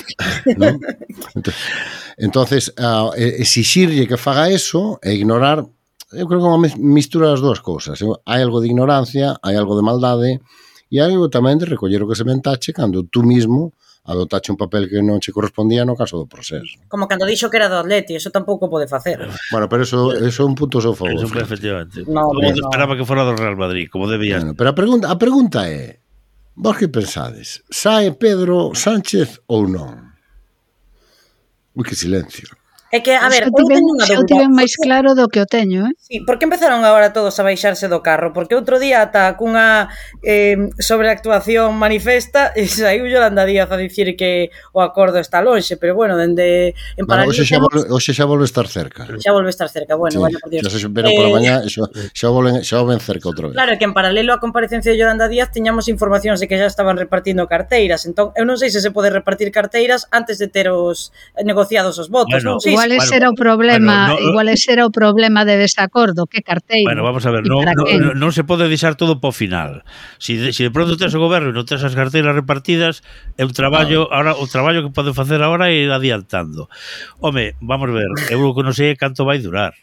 ¿no? 0.60 0.80
Entonces, 2.18 2.74
uh, 2.78 3.14
exixirlle 3.16 4.08
que 4.08 4.18
faga 4.18 4.50
eso 4.50 5.00
e 5.02 5.14
ignorar, 5.14 5.66
eu 6.14 6.26
creo 6.28 6.40
que 6.40 6.48
é 6.48 6.54
unha 6.56 6.64
mistura 6.80 7.30
das 7.30 7.44
dúas 7.44 7.60
cousas. 7.60 8.00
Hai 8.26 8.40
algo 8.42 8.64
de 8.64 8.72
ignorancia, 8.72 9.36
hai 9.44 9.56
algo 9.60 9.76
de 9.76 9.84
maldade 9.84 10.32
e 10.88 10.96
hai 10.98 11.12
algo 11.12 11.28
tamén 11.28 11.60
de 11.60 11.68
recoller 11.68 12.02
o 12.04 12.10
que 12.10 12.16
se 12.16 12.24
mentache 12.24 12.72
cando 12.72 13.04
tú 13.04 13.22
mismo 13.24 13.76
adotache 14.08 14.52
un 14.52 14.58
papel 14.58 14.88
que 14.88 15.04
non 15.04 15.20
che 15.20 15.36
correspondía 15.36 15.84
no 15.84 15.94
caso 15.94 16.16
do 16.16 16.26
proceso. 16.26 16.80
Como 16.88 17.12
cando 17.12 17.28
dixo 17.28 17.52
que 17.52 17.60
era 17.60 17.68
do 17.68 17.76
Atleti, 17.76 18.16
eso 18.16 18.32
tampouco 18.32 18.72
pode 18.72 18.88
facer. 18.88 19.20
Bueno, 19.52 19.68
pero 19.68 19.84
eso, 19.84 20.16
eso 20.16 20.44
é 20.44 20.46
un 20.48 20.56
punto 20.56 20.80
seu 20.80 20.96
favor. 20.96 21.12
Eso 21.12 21.28
foi 21.28 21.44
efectivamente. 21.44 22.08
No, 22.08 22.32
como 22.32 22.40
no. 22.40 22.56
esperaba 22.56 22.96
que 22.96 23.04
fora 23.04 23.28
do 23.28 23.36
Real 23.36 23.60
Madrid, 23.60 23.92
como 23.92 24.08
debía. 24.08 24.40
Bueno, 24.40 24.56
pero 24.56 24.72
a 24.72 24.76
pregunta, 24.76 25.12
a 25.12 25.20
pregunta 25.20 25.68
é, 25.68 26.00
Vos 26.60 26.76
que 26.76 26.88
pensades? 26.88 27.62
Sae 27.70 28.10
Pedro 28.18 28.74
Sánchez 28.74 29.38
ou 29.46 29.70
non? 29.70 30.10
Ui, 31.78 31.86
que 31.86 31.94
silencio. 31.94 32.50
É 32.90 33.04
que, 33.04 33.12
a 33.12 33.28
ver, 33.28 33.44
eu, 33.44 33.52
tive, 33.52 33.76
eu 34.16 34.24
tiven 34.24 34.48
máis 34.56 34.72
claro 34.80 35.12
do 35.12 35.28
que 35.28 35.44
o 35.44 35.46
teño, 35.46 35.92
eh? 35.92 35.94
Sí, 36.00 36.24
por 36.24 36.40
que 36.40 36.48
empezaron 36.48 36.88
agora 36.88 37.12
todos 37.12 37.36
a 37.36 37.44
baixarse 37.44 37.92
do 37.92 38.00
carro? 38.00 38.32
Porque 38.32 38.56
outro 38.56 38.80
día 38.80 39.04
ata 39.04 39.36
cunha 39.36 39.92
eh, 40.24 40.72
sobreactuación 40.80 41.76
manifesta 41.76 42.56
e 42.56 42.64
saiu 42.72 43.04
Yolanda 43.12 43.44
Díaz 43.44 43.68
a 43.68 43.76
dicir 43.76 44.16
que 44.16 44.56
o 44.72 44.80
acordo 44.80 45.20
está 45.20 45.44
lonxe, 45.44 45.76
pero 45.76 46.00
bueno, 46.00 46.16
dende 46.16 46.80
en 46.96 47.04
bueno, 47.04 47.28
hoxe, 47.28 47.44
xa 47.44 47.60
volve, 47.60 47.92
hoxe 47.92 48.16
xa 48.16 48.24
volve 48.24 48.48
estar 48.48 48.72
cerca. 48.72 49.04
Xa 49.04 49.36
volve 49.36 49.52
estar 49.52 49.68
cerca, 49.68 50.00
bueno, 50.00 50.16
sí, 50.16 50.24
vaya 50.24 50.40
por 50.40 50.48
Dios. 50.48 50.64
Xa 50.64 50.72
se 50.72 50.80
supera 50.80 51.12
eh, 51.12 51.16
pola 51.20 51.36
mañá, 51.36 51.68
xa, 51.68 51.92
xa, 52.16 52.32
volven, 52.32 52.64
xa 52.64 52.80
volven 52.80 53.04
cerca 53.04 53.28
outra 53.28 53.52
vez. 53.52 53.56
Claro, 53.60 53.76
que 53.76 53.84
en 53.84 53.92
paralelo 53.92 54.32
á 54.32 54.40
comparecencia 54.40 54.96
de 54.96 54.98
Yolanda 54.98 55.28
Díaz 55.28 55.52
tiñamos 55.52 55.92
informacións 55.92 56.40
de 56.40 56.48
que 56.48 56.56
xa 56.56 56.72
estaban 56.72 56.96
repartindo 56.96 57.52
carteiras, 57.52 58.08
entón, 58.08 58.32
eu 58.40 58.48
non 58.48 58.56
sei 58.56 58.72
se 58.72 58.80
se 58.80 58.96
pode 58.96 59.12
repartir 59.12 59.52
carteiras 59.52 60.08
antes 60.16 60.40
de 60.40 60.48
ter 60.48 60.72
os 60.72 61.12
negociados 61.44 62.00
os 62.00 62.08
votos, 62.08 62.40
bueno, 62.40 62.56
non? 62.56 62.64
Sí, 62.64 62.77
igual 62.78 62.92
ese 62.94 63.18
bueno, 63.18 63.18
era 63.18 63.30
o 63.30 63.34
problema, 63.34 64.14
bueno, 64.14 64.22
no, 64.22 64.30
igual 64.30 64.48
ese 64.54 64.70
era 64.78 64.86
o 64.86 64.92
problema 64.94 65.46
de 65.50 65.58
desacordo, 65.58 66.30
que 66.30 66.46
carteiro. 66.46 66.86
Bueno, 66.86 67.02
vamos 67.02 67.26
a 67.26 67.32
ver, 67.34 67.50
non 67.50 67.66
no, 67.66 68.14
no, 68.14 68.28
se 68.30 68.46
pode 68.46 68.70
deixar 68.70 68.94
todo 68.94 69.18
po 69.18 69.34
final. 69.34 69.82
Si 70.22 70.38
de, 70.38 70.54
si 70.54 70.62
de 70.62 70.70
pronto 70.70 70.94
tes 70.94 71.10
o 71.18 71.20
goberno 71.20 71.50
e 71.50 71.56
non 71.58 71.66
tes 71.66 71.82
as 71.82 71.98
carteiras 71.98 72.38
repartidas, 72.38 73.02
é 73.34 73.42
un 73.42 73.54
traballo, 73.58 74.14
ah. 74.14 74.22
ahora 74.22 74.32
o 74.38 74.46
traballo 74.46 74.86
que 74.86 74.94
pode 74.94 75.18
facer 75.18 75.42
agora 75.42 75.74
é 75.74 75.90
ir 75.90 75.90
adiantando. 75.90 76.70
Home, 77.18 77.58
vamos 77.58 77.90
ver, 77.90 78.08
eu 78.30 78.38
o 78.46 78.54
que 78.54 78.62
non 78.62 78.78
sei 78.78 78.94
é 78.94 78.96
canto 78.96 79.26
vai 79.26 79.42
durar 79.42 79.74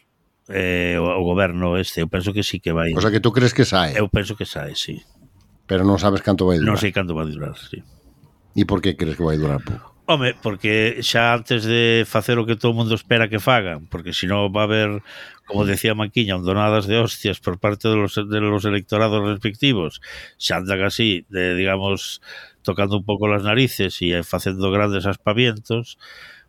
eh, 0.47 0.95
o, 0.99 1.03
o 1.03 1.23
goberno 1.27 1.77
este, 1.77 2.01
eu 2.01 2.07
penso 2.07 2.31
que 2.31 2.43
sí 2.43 2.63
que 2.63 2.71
vai. 2.71 2.93
O 2.95 3.01
sea 3.01 3.11
que 3.11 3.19
tú 3.19 3.35
crees 3.35 3.53
que 3.53 3.65
sae. 3.65 3.97
Eu 3.97 4.07
penso 4.07 4.39
que 4.39 4.45
sae, 4.45 4.75
sí. 4.75 5.01
Pero 5.65 5.83
non 5.83 5.97
sabes 5.97 6.21
canto 6.21 6.45
vai 6.45 6.61
durar. 6.61 6.69
Non 6.71 6.79
sei 6.79 6.93
canto 6.93 7.17
vai 7.17 7.25
durar, 7.25 7.57
sí. 7.57 7.81
E 8.55 8.63
por 8.63 8.79
que 8.79 8.95
crees 8.95 9.17
que 9.17 9.25
vai 9.25 9.41
durar 9.41 9.59
pouco? 9.59 9.94
Home, 10.07 10.35
porque 10.41 11.01
xa 11.01 11.33
antes 11.33 11.65
de 11.65 12.05
facer 12.05 12.37
o 12.37 12.45
que 12.45 12.53
todo 12.53 12.71
o 12.73 12.77
mundo 12.77 12.93
espera 12.93 13.25
que 13.25 13.41
fagan, 13.41 13.89
porque 13.89 14.13
senón 14.13 14.53
va 14.53 14.61
a 14.61 14.69
haber, 14.69 15.01
como 15.49 15.65
decía 15.65 15.97
Maquiña, 15.97 16.37
ondonadas 16.37 16.85
de 16.85 17.01
hostias 17.01 17.41
por 17.41 17.57
parte 17.57 17.89
de 17.89 17.97
los, 17.97 18.13
de 18.13 18.39
los 18.39 18.65
electorados 18.69 19.25
respectivos, 19.25 20.05
xa 20.37 20.61
andan 20.61 20.85
así, 20.85 21.25
de, 21.33 21.57
digamos, 21.57 22.21
tocando 22.61 23.01
un 23.01 23.05
pouco 23.05 23.25
las 23.25 23.41
narices 23.41 23.97
e 24.05 24.21
facendo 24.21 24.69
grandes 24.69 25.09
aspavientos, 25.09 25.97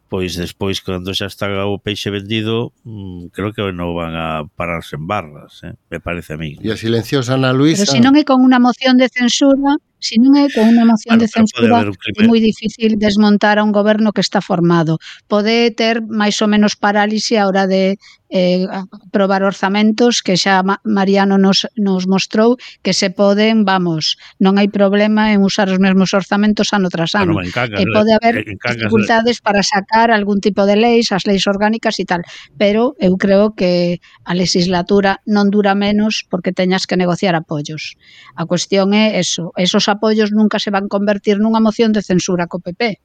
pois 0.08 0.36
despois, 0.36 0.84
cando 0.84 1.16
xa 1.16 1.26
está 1.26 1.48
o 1.64 1.80
peixe 1.80 2.12
vendido, 2.12 2.76
mm, 2.84 3.32
creo 3.32 3.56
que 3.56 3.64
non 3.72 3.96
van 3.96 4.14
a 4.14 4.44
pararse 4.52 5.00
en 5.00 5.08
barras, 5.08 5.64
eh? 5.64 5.74
me 5.90 5.98
parece 5.98 6.36
a 6.36 6.38
mí. 6.38 6.60
E 6.60 6.68
a 6.70 6.76
silenciosa 6.76 7.34
Ana 7.34 7.56
Luisa... 7.56 7.88
Pero 7.88 7.92
se 7.98 8.04
non 8.04 8.14
é 8.14 8.22
con 8.22 8.44
unha 8.44 8.60
moción 8.62 9.00
de 9.00 9.08
censura, 9.08 9.80
Se 9.98 10.20
non 10.20 10.36
é 10.36 10.46
con 10.52 10.68
unha 10.68 10.84
moción 10.84 11.16
bueno, 11.16 11.24
de 11.24 11.28
censura 11.32 11.76
é 11.82 12.20
moi 12.28 12.38
difícil 12.38 13.00
desmontar 13.00 13.56
a 13.56 13.64
un 13.64 13.72
goberno 13.72 14.12
que 14.12 14.20
está 14.20 14.44
formado. 14.44 15.00
Pode 15.24 15.72
ter 15.72 16.04
máis 16.04 16.36
ou 16.44 16.48
menos 16.52 16.76
parálise 16.76 17.40
a 17.40 17.48
hora 17.48 17.64
de 17.64 17.96
eh, 18.28 18.66
aprobar 18.70 19.42
orzamentos 19.42 20.22
que 20.22 20.36
xa 20.36 20.62
Mariano 20.84 21.38
nos, 21.38 21.66
nos 21.76 22.06
mostrou 22.06 22.56
que 22.82 22.92
se 22.92 23.10
poden, 23.10 23.64
vamos, 23.64 24.18
non 24.42 24.58
hai 24.58 24.66
problema 24.68 25.30
en 25.30 25.46
usar 25.46 25.70
os 25.70 25.78
mesmos 25.78 26.10
orzamentos 26.12 26.74
ano 26.74 26.90
tras 26.90 27.14
ano. 27.14 27.38
Bueno, 27.38 27.54
cangas, 27.54 27.80
e 27.80 27.86
eh, 27.86 27.92
pode 27.94 28.10
haber 28.12 28.42
cangas, 28.58 28.76
eh, 28.76 28.78
dificultades 28.82 29.38
para 29.40 29.62
sacar 29.62 30.10
algún 30.10 30.42
tipo 30.42 30.66
de 30.66 30.76
leis, 30.76 31.14
as 31.14 31.24
leis 31.24 31.46
orgánicas 31.46 32.02
e 32.02 32.04
tal, 32.04 32.22
pero 32.58 32.98
eu 32.98 33.14
creo 33.16 33.54
que 33.54 34.02
a 34.26 34.34
legislatura 34.34 35.22
non 35.24 35.48
dura 35.48 35.78
menos 35.78 36.26
porque 36.26 36.50
teñas 36.50 36.84
que 36.84 36.98
negociar 36.98 37.38
apoios. 37.38 37.94
A 38.34 38.42
cuestión 38.44 38.90
é 38.90 39.22
eso, 39.22 39.54
esos 39.54 39.86
apoios 39.86 39.95
apoios 39.96 40.30
nunca 40.30 40.60
se 40.60 40.68
van 40.68 40.92
convertir 40.92 41.40
nunha 41.40 41.64
moción 41.64 41.90
de 41.96 42.04
censura 42.04 42.44
co 42.44 42.60
PP. 42.60 43.00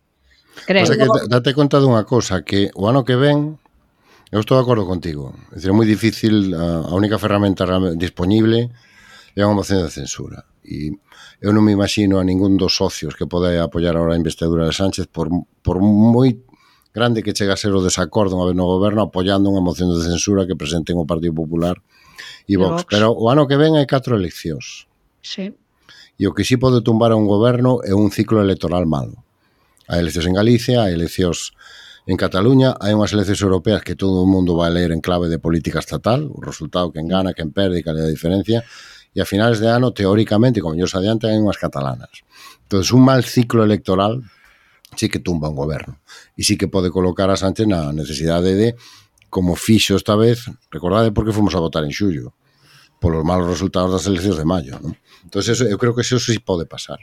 Creo. 0.68 0.84
Pasa 0.84 1.00
que 1.00 1.08
date 1.32 1.56
conta 1.56 1.80
dunha 1.80 2.04
cousa, 2.04 2.44
que 2.44 2.68
o 2.76 2.92
ano 2.92 3.08
que 3.08 3.16
ven 3.16 3.62
Eu 4.32 4.40
estou 4.40 4.56
de 4.58 4.64
acordo 4.64 4.88
contigo. 4.88 5.36
É 5.52 5.56
dicir, 5.56 5.70
é 5.70 5.76
moi 5.76 5.86
difícil, 5.86 6.56
a 6.56 6.96
única 6.96 7.20
ferramenta 7.20 7.68
disponible 8.00 8.72
é 9.36 9.44
unha 9.44 9.60
moción 9.60 9.84
de 9.84 9.92
censura. 9.92 10.48
E 10.64 10.96
eu 11.44 11.52
non 11.52 11.68
me 11.68 11.76
imagino 11.76 12.16
a 12.16 12.24
ningún 12.24 12.56
dos 12.56 12.80
socios 12.80 13.20
que 13.20 13.28
pode 13.28 13.60
apoiar 13.60 14.00
agora 14.00 14.16
a 14.16 14.22
investidura 14.24 14.64
de 14.64 14.72
Sánchez 14.72 15.12
por, 15.12 15.28
por 15.60 15.84
moi 15.84 16.40
grande 16.96 17.24
que 17.28 17.36
chega 17.36 17.60
a 17.60 17.60
ser 17.60 17.76
o 17.76 17.84
desacordo 17.84 18.40
unha 18.40 18.48
vez 18.48 18.56
no 18.56 18.72
goberno 18.72 19.04
apoiando 19.04 19.52
unha 19.52 19.60
moción 19.60 19.92
de 19.92 20.00
censura 20.00 20.48
que 20.48 20.56
presenten 20.56 20.96
o 20.96 21.04
Partido 21.04 21.36
Popular 21.36 21.76
e 22.48 22.56
Vox. 22.56 22.88
Vox. 22.88 22.92
Pero 22.92 23.12
o 23.12 23.28
ano 23.28 23.52
que 23.52 23.60
ven 23.60 23.76
hai 23.76 23.84
catro 23.84 24.16
eleccións. 24.16 24.88
Sí. 25.20 25.52
E 26.22 26.30
o 26.30 26.38
que 26.38 26.46
sí 26.46 26.62
pode 26.62 26.86
tumbar 26.86 27.10
a 27.10 27.18
un 27.18 27.26
goberno 27.26 27.82
é 27.82 27.98
un 27.98 28.14
ciclo 28.14 28.46
electoral 28.46 28.86
malo. 28.86 29.26
Hai 29.90 30.06
eleccións 30.06 30.30
en 30.30 30.38
Galicia, 30.38 30.86
hai 30.86 30.94
eleccións 30.94 31.58
en 32.06 32.14
Cataluña, 32.14 32.78
hai 32.78 32.94
unhas 32.94 33.10
eleccións 33.10 33.42
europeas 33.42 33.82
que 33.82 33.98
todo 33.98 34.22
o 34.22 34.30
mundo 34.30 34.54
vai 34.54 34.70
ler 34.70 34.94
en 34.94 35.02
clave 35.02 35.34
de 35.34 35.42
política 35.42 35.82
estatal, 35.82 36.30
o 36.30 36.38
resultado 36.46 36.94
que 36.94 37.02
engana, 37.02 37.34
que 37.34 37.42
perde 37.50 37.82
e 37.82 37.86
cal 37.86 37.98
é 37.98 38.06
a 38.06 38.14
diferencia, 38.14 38.62
e 38.62 39.18
a 39.18 39.26
finales 39.26 39.58
de 39.58 39.74
ano, 39.74 39.98
teóricamente, 39.98 40.62
como 40.62 40.78
yo 40.78 40.86
se 40.86 41.02
adiante, 41.02 41.26
hai 41.26 41.42
unhas 41.42 41.58
catalanas. 41.58 42.22
Entón, 42.70 42.86
un 42.86 43.02
mal 43.02 43.26
ciclo 43.26 43.66
electoral 43.66 44.22
sí 44.94 45.10
que 45.10 45.18
tumba 45.26 45.50
un 45.50 45.58
goberno. 45.58 46.06
E 46.38 46.46
sí 46.46 46.54
que 46.54 46.70
pode 46.70 46.94
colocar 46.94 47.34
a 47.34 47.38
Sánchez 47.42 47.66
na 47.66 47.90
necesidade 47.90 48.54
de, 48.54 48.78
como 49.34 49.58
fixo 49.58 49.98
esta 49.98 50.14
vez, 50.14 50.46
recordade 50.70 51.10
por 51.10 51.26
que 51.26 51.34
fomos 51.34 51.58
a 51.58 51.66
votar 51.66 51.82
en 51.82 51.90
xullo 51.90 52.38
polos 53.02 53.26
malos 53.26 53.50
resultados 53.50 53.90
das 53.90 54.06
eleccións 54.06 54.38
de 54.38 54.46
maio. 54.46 54.78
Non? 54.78 54.94
Entón, 55.26 55.42
eso, 55.42 55.66
eu 55.66 55.82
creo 55.82 55.98
que 55.98 56.06
eso, 56.06 56.22
sí 56.22 56.38
pode 56.38 56.70
pasar. 56.70 57.02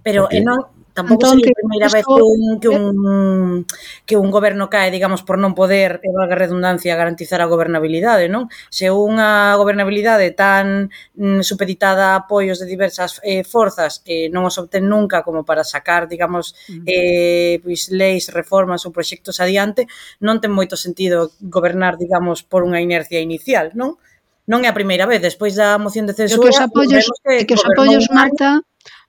Pero 0.00 0.24
Porque... 0.24 0.40
Eh, 0.40 0.46
non, 0.48 0.80
tampouco 0.96 1.28
entón, 1.28 1.38
sería 1.38 1.52
a 1.52 1.60
primeira 1.60 1.88
vez 1.92 2.04
que 2.04 2.22
un, 2.24 2.42
que 2.58 2.68
un 2.68 3.66
que 4.06 4.16
un 4.16 4.30
goberno 4.30 4.68
cae, 4.72 4.90
digamos, 4.90 5.22
por 5.22 5.38
non 5.38 5.54
poder, 5.54 6.00
e 6.02 6.08
valga 6.10 6.34
redundancia, 6.34 6.98
garantizar 6.98 7.38
a 7.44 7.50
gobernabilidade, 7.50 8.26
non? 8.32 8.50
Se 8.72 8.90
unha 8.90 9.54
gobernabilidade 9.60 10.32
tan 10.34 10.90
mm, 11.14 11.44
supeditada 11.46 12.16
a 12.16 12.26
apoios 12.26 12.58
de 12.58 12.66
diversas 12.66 13.22
eh, 13.22 13.44
forzas 13.46 14.02
que 14.02 14.32
non 14.32 14.48
os 14.48 14.58
obtén 14.58 14.88
nunca 14.88 15.22
como 15.22 15.46
para 15.46 15.62
sacar, 15.62 16.10
digamos, 16.10 16.56
eh, 16.88 17.62
pois, 17.62 17.92
leis, 17.92 18.32
reformas 18.32 18.82
ou 18.88 18.94
proxectos 18.94 19.38
adiante, 19.38 19.86
non 20.18 20.42
ten 20.42 20.50
moito 20.50 20.74
sentido 20.74 21.30
gobernar, 21.38 22.00
digamos, 22.00 22.42
por 22.42 22.66
unha 22.66 22.82
inercia 22.82 23.22
inicial, 23.22 23.70
non? 23.76 24.00
non 24.48 24.64
é 24.64 24.68
a 24.70 24.76
primeira 24.76 25.04
vez, 25.04 25.20
despois 25.20 25.58
da 25.58 25.76
moción 25.76 26.06
de 26.08 26.14
censura... 26.16 26.40
Que 26.40 26.52
os 26.54 26.60
apoios, 26.60 27.04
que, 27.24 27.44
que 27.44 27.54
os 27.56 27.64
apoios 27.64 28.08
Marta, 28.14 28.62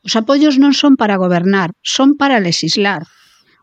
os 0.04 0.14
apoios 0.18 0.58
non 0.58 0.74
son 0.74 0.98
para 0.98 1.16
gobernar, 1.22 1.72
son 1.86 2.18
para 2.18 2.42
legislar. 2.42 3.06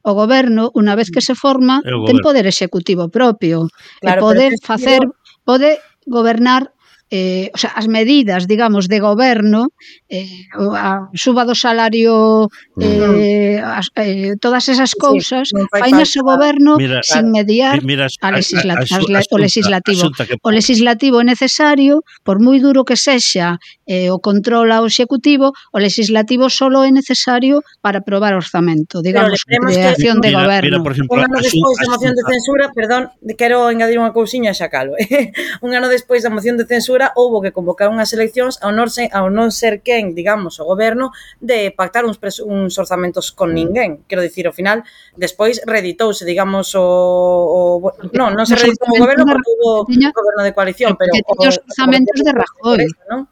O 0.07 0.15
goberno, 0.15 0.71
unha 0.73 0.95
vez 0.95 1.11
que 1.11 1.21
se 1.21 1.35
forma, 1.35 1.83
ten 1.83 2.23
poder 2.23 2.47
executivo 2.47 3.11
propio 3.11 3.67
claro, 4.01 4.21
e 4.21 4.25
poder 4.25 4.53
facer, 4.63 5.03
pode 5.43 5.83
gobernar 6.07 6.73
eh, 7.11 7.51
o 7.55 7.59
sea, 7.59 7.73
as 7.73 7.89
medidas, 7.89 8.47
digamos, 8.47 8.89
de 8.89 9.01
goberno, 9.01 9.73
eh, 10.09 10.45
a 10.77 11.09
suba 11.15 11.49
do 11.49 11.57
salario, 11.57 12.49
mm. 12.77 12.83
eh, 12.85 13.57
as, 13.65 13.89
eh, 13.97 14.37
todas 14.41 14.69
esas 14.69 14.93
cousas, 14.93 15.49
sí, 15.49 15.57
fainas 15.73 16.13
o 16.17 16.23
goberno 16.23 16.77
mira, 16.77 17.01
sin 17.01 17.33
mediar 17.33 17.81
mira, 17.81 18.09
a, 18.21 18.31
legisla 18.33 18.77
a, 18.77 18.85
a, 18.85 18.85
a, 18.85 19.21
a, 19.21 19.23
o 19.31 19.39
legislativo. 19.39 20.05
Asunta 20.05 20.27
que... 20.29 20.37
O 20.43 20.51
legislativo 20.53 21.21
é 21.21 21.25
necesario, 21.25 22.05
por 22.21 22.41
moi 22.45 22.61
duro 22.61 22.85
que 22.85 22.97
sexa 22.97 23.57
eh, 23.89 24.13
o 24.13 24.21
control 24.21 24.69
ao 24.69 24.85
executivo, 24.85 25.57
o 25.73 25.79
legislativo 25.81 26.53
solo 26.53 26.85
é 26.85 26.93
necesario 26.93 27.65
para 27.81 28.05
aprobar 28.05 28.37
orzamento, 28.37 29.01
digamos, 29.01 29.49
creación 29.49 30.21
que... 30.21 30.29
de 30.29 30.31
mira, 30.37 30.45
goberno. 30.45 30.69
Mira, 30.69 30.85
por 30.85 30.93
exemplo, 30.93 31.17
un 31.17 31.25
ano 31.25 31.41
despois 31.41 31.77
da 31.81 31.89
moción 31.89 32.13
de 32.13 32.25
censura, 32.29 32.65
perdón, 32.77 33.03
quero 33.41 33.73
engadir 33.73 33.97
unha 33.97 34.13
cousiña 34.13 34.53
xa 34.53 34.69
calo, 34.69 34.93
eh? 35.01 35.33
un 35.65 35.73
ano 35.73 35.89
despois 35.89 36.21
da 36.21 36.29
moción 36.29 36.61
de 36.61 36.69
censura 36.69 36.98
altura 36.99 37.13
houbo 37.15 37.41
que 37.41 37.53
convocar 37.53 37.89
unhas 37.89 38.11
eleccións 38.13 38.59
ao 38.59 38.75
non 38.75 38.91
ser, 38.91 39.09
ao 39.15 39.31
non 39.31 39.55
ser 39.55 39.81
quen, 39.87 40.19
digamos, 40.19 40.59
o 40.59 40.67
goberno 40.67 41.15
de 41.39 41.71
pactar 41.71 42.03
uns, 42.03 42.19
pres, 42.19 42.43
uns 42.43 42.75
orzamentos 42.77 43.31
con 43.31 43.55
ninguén. 43.55 44.03
Quero 44.11 44.23
dicir, 44.23 44.51
ao 44.51 44.55
final, 44.55 44.83
despois 45.15 45.63
reditouse, 45.63 46.27
digamos, 46.27 46.75
o... 46.75 46.83
o 46.83 47.95
non, 48.19 48.35
non 48.35 48.47
se 48.47 48.59
reditou 48.59 48.91
o 48.91 48.99
goberno 48.99 49.25
porque 49.31 49.51
houbo 49.63 49.87
o 49.87 50.13
goberno 50.19 50.43
de 50.43 50.53
coalición, 50.53 50.99
pero... 50.99 51.15
Que 51.15 51.49
os 51.49 51.63
orzamentos 51.63 52.19
de 52.19 52.33
Rajoy. 52.35 52.85
¿no? 53.07 53.31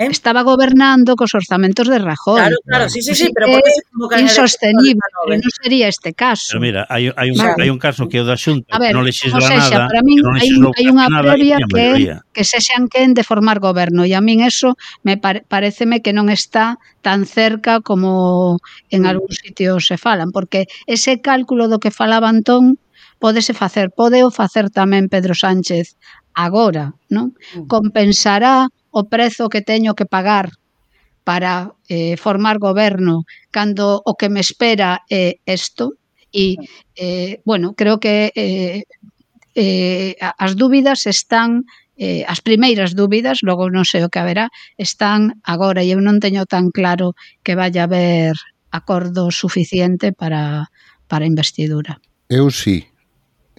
¿Eh? 0.00 0.08
Estaba 0.08 0.40
gobernando 0.40 1.14
cos 1.14 1.34
orzamentos 1.34 1.86
de 1.86 1.98
Rajoy. 1.98 2.40
Claro, 2.40 2.56
claro, 2.64 2.88
sí, 2.88 3.02
sí, 3.02 3.14
sí, 3.14 3.28
pero 3.34 3.52
por 3.52 3.60
eso 3.68 4.24
insostenible, 4.24 4.96
pero 4.96 5.36
non 5.36 5.52
sería 5.52 5.92
este 5.92 6.16
caso. 6.16 6.56
Pero 6.56 6.64
mira, 6.64 6.88
hai, 6.88 7.12
hai, 7.12 7.28
un, 7.28 7.36
vale. 7.36 7.60
hai 7.60 7.68
un 7.68 7.76
caso 7.76 8.08
que 8.08 8.16
é 8.16 8.24
o 8.24 8.26
da 8.26 8.32
Xunta, 8.40 8.72
a 8.72 8.80
ver, 8.80 8.90
que 8.90 8.96
non 8.96 9.04
legisla 9.04 9.36
o 9.36 9.44
nada, 9.44 9.92
para 9.92 10.00
min, 10.00 10.16
que 10.16 10.24
non 10.24 10.34
legisla 10.40 10.72
hai, 10.72 10.80
hai 10.80 10.86
unha 10.88 11.06
previa 11.20 11.56
que, 11.68 12.16
que 12.32 12.44
se 12.48 12.64
sean 12.64 12.88
quen 12.88 13.12
de 13.12 13.28
formar 13.28 13.60
goberno, 13.60 14.08
e 14.08 14.16
a 14.16 14.24
min 14.24 14.40
eso 14.40 14.72
me 15.04 15.20
pare, 15.20 15.44
pareceme 15.44 16.00
que 16.00 16.16
non 16.16 16.32
está 16.32 16.80
tan 17.04 17.28
cerca 17.28 17.84
como 17.84 18.56
en 18.88 19.04
mm. 19.04 19.10
algún 19.12 19.32
sitio 19.36 19.84
se 19.84 20.00
falan, 20.00 20.32
porque 20.32 20.64
ese 20.88 21.20
cálculo 21.20 21.68
do 21.68 21.76
que 21.76 21.92
falaba 21.92 22.32
Antón 22.32 22.80
podese 23.20 23.52
facer, 23.52 23.92
podeo 23.92 24.32
facer 24.32 24.72
tamén 24.72 25.12
Pedro 25.12 25.36
Sánchez 25.36 26.00
agora, 26.32 26.96
non? 27.12 27.36
Mm. 27.52 27.68
Compensará 27.68 28.72
o 28.90 29.06
prezo 29.08 29.48
que 29.48 29.62
teño 29.62 29.94
que 29.94 30.06
pagar 30.06 30.50
para 31.24 31.74
eh, 31.88 32.16
formar 32.16 32.58
goberno 32.58 33.24
cando 33.50 34.02
o 34.04 34.14
que 34.14 34.28
me 34.28 34.40
espera 34.40 35.02
é 35.10 35.38
isto 35.46 35.98
e 36.32 36.56
eh, 36.96 37.42
bueno, 37.44 37.74
creo 37.74 37.98
que 37.98 38.32
eh, 38.34 38.82
eh, 39.54 40.14
as 40.18 40.54
dúbidas 40.54 41.06
están 41.06 41.66
eh, 42.00 42.24
as 42.26 42.40
primeiras 42.40 42.96
dúbidas, 42.96 43.44
logo 43.44 43.68
non 43.68 43.84
sei 43.84 44.00
o 44.00 44.08
que 44.08 44.16
haberá, 44.16 44.48
están 44.80 45.36
agora 45.44 45.84
e 45.84 45.92
eu 45.92 46.00
non 46.00 46.16
teño 46.16 46.48
tan 46.48 46.72
claro 46.72 47.12
que 47.44 47.52
vaya 47.52 47.84
a 47.84 47.88
haber 47.92 48.32
acordo 48.72 49.28
suficiente 49.28 50.16
para, 50.16 50.72
para 51.04 51.28
investidura. 51.28 52.00
Eu 52.30 52.48
sí, 52.48 52.88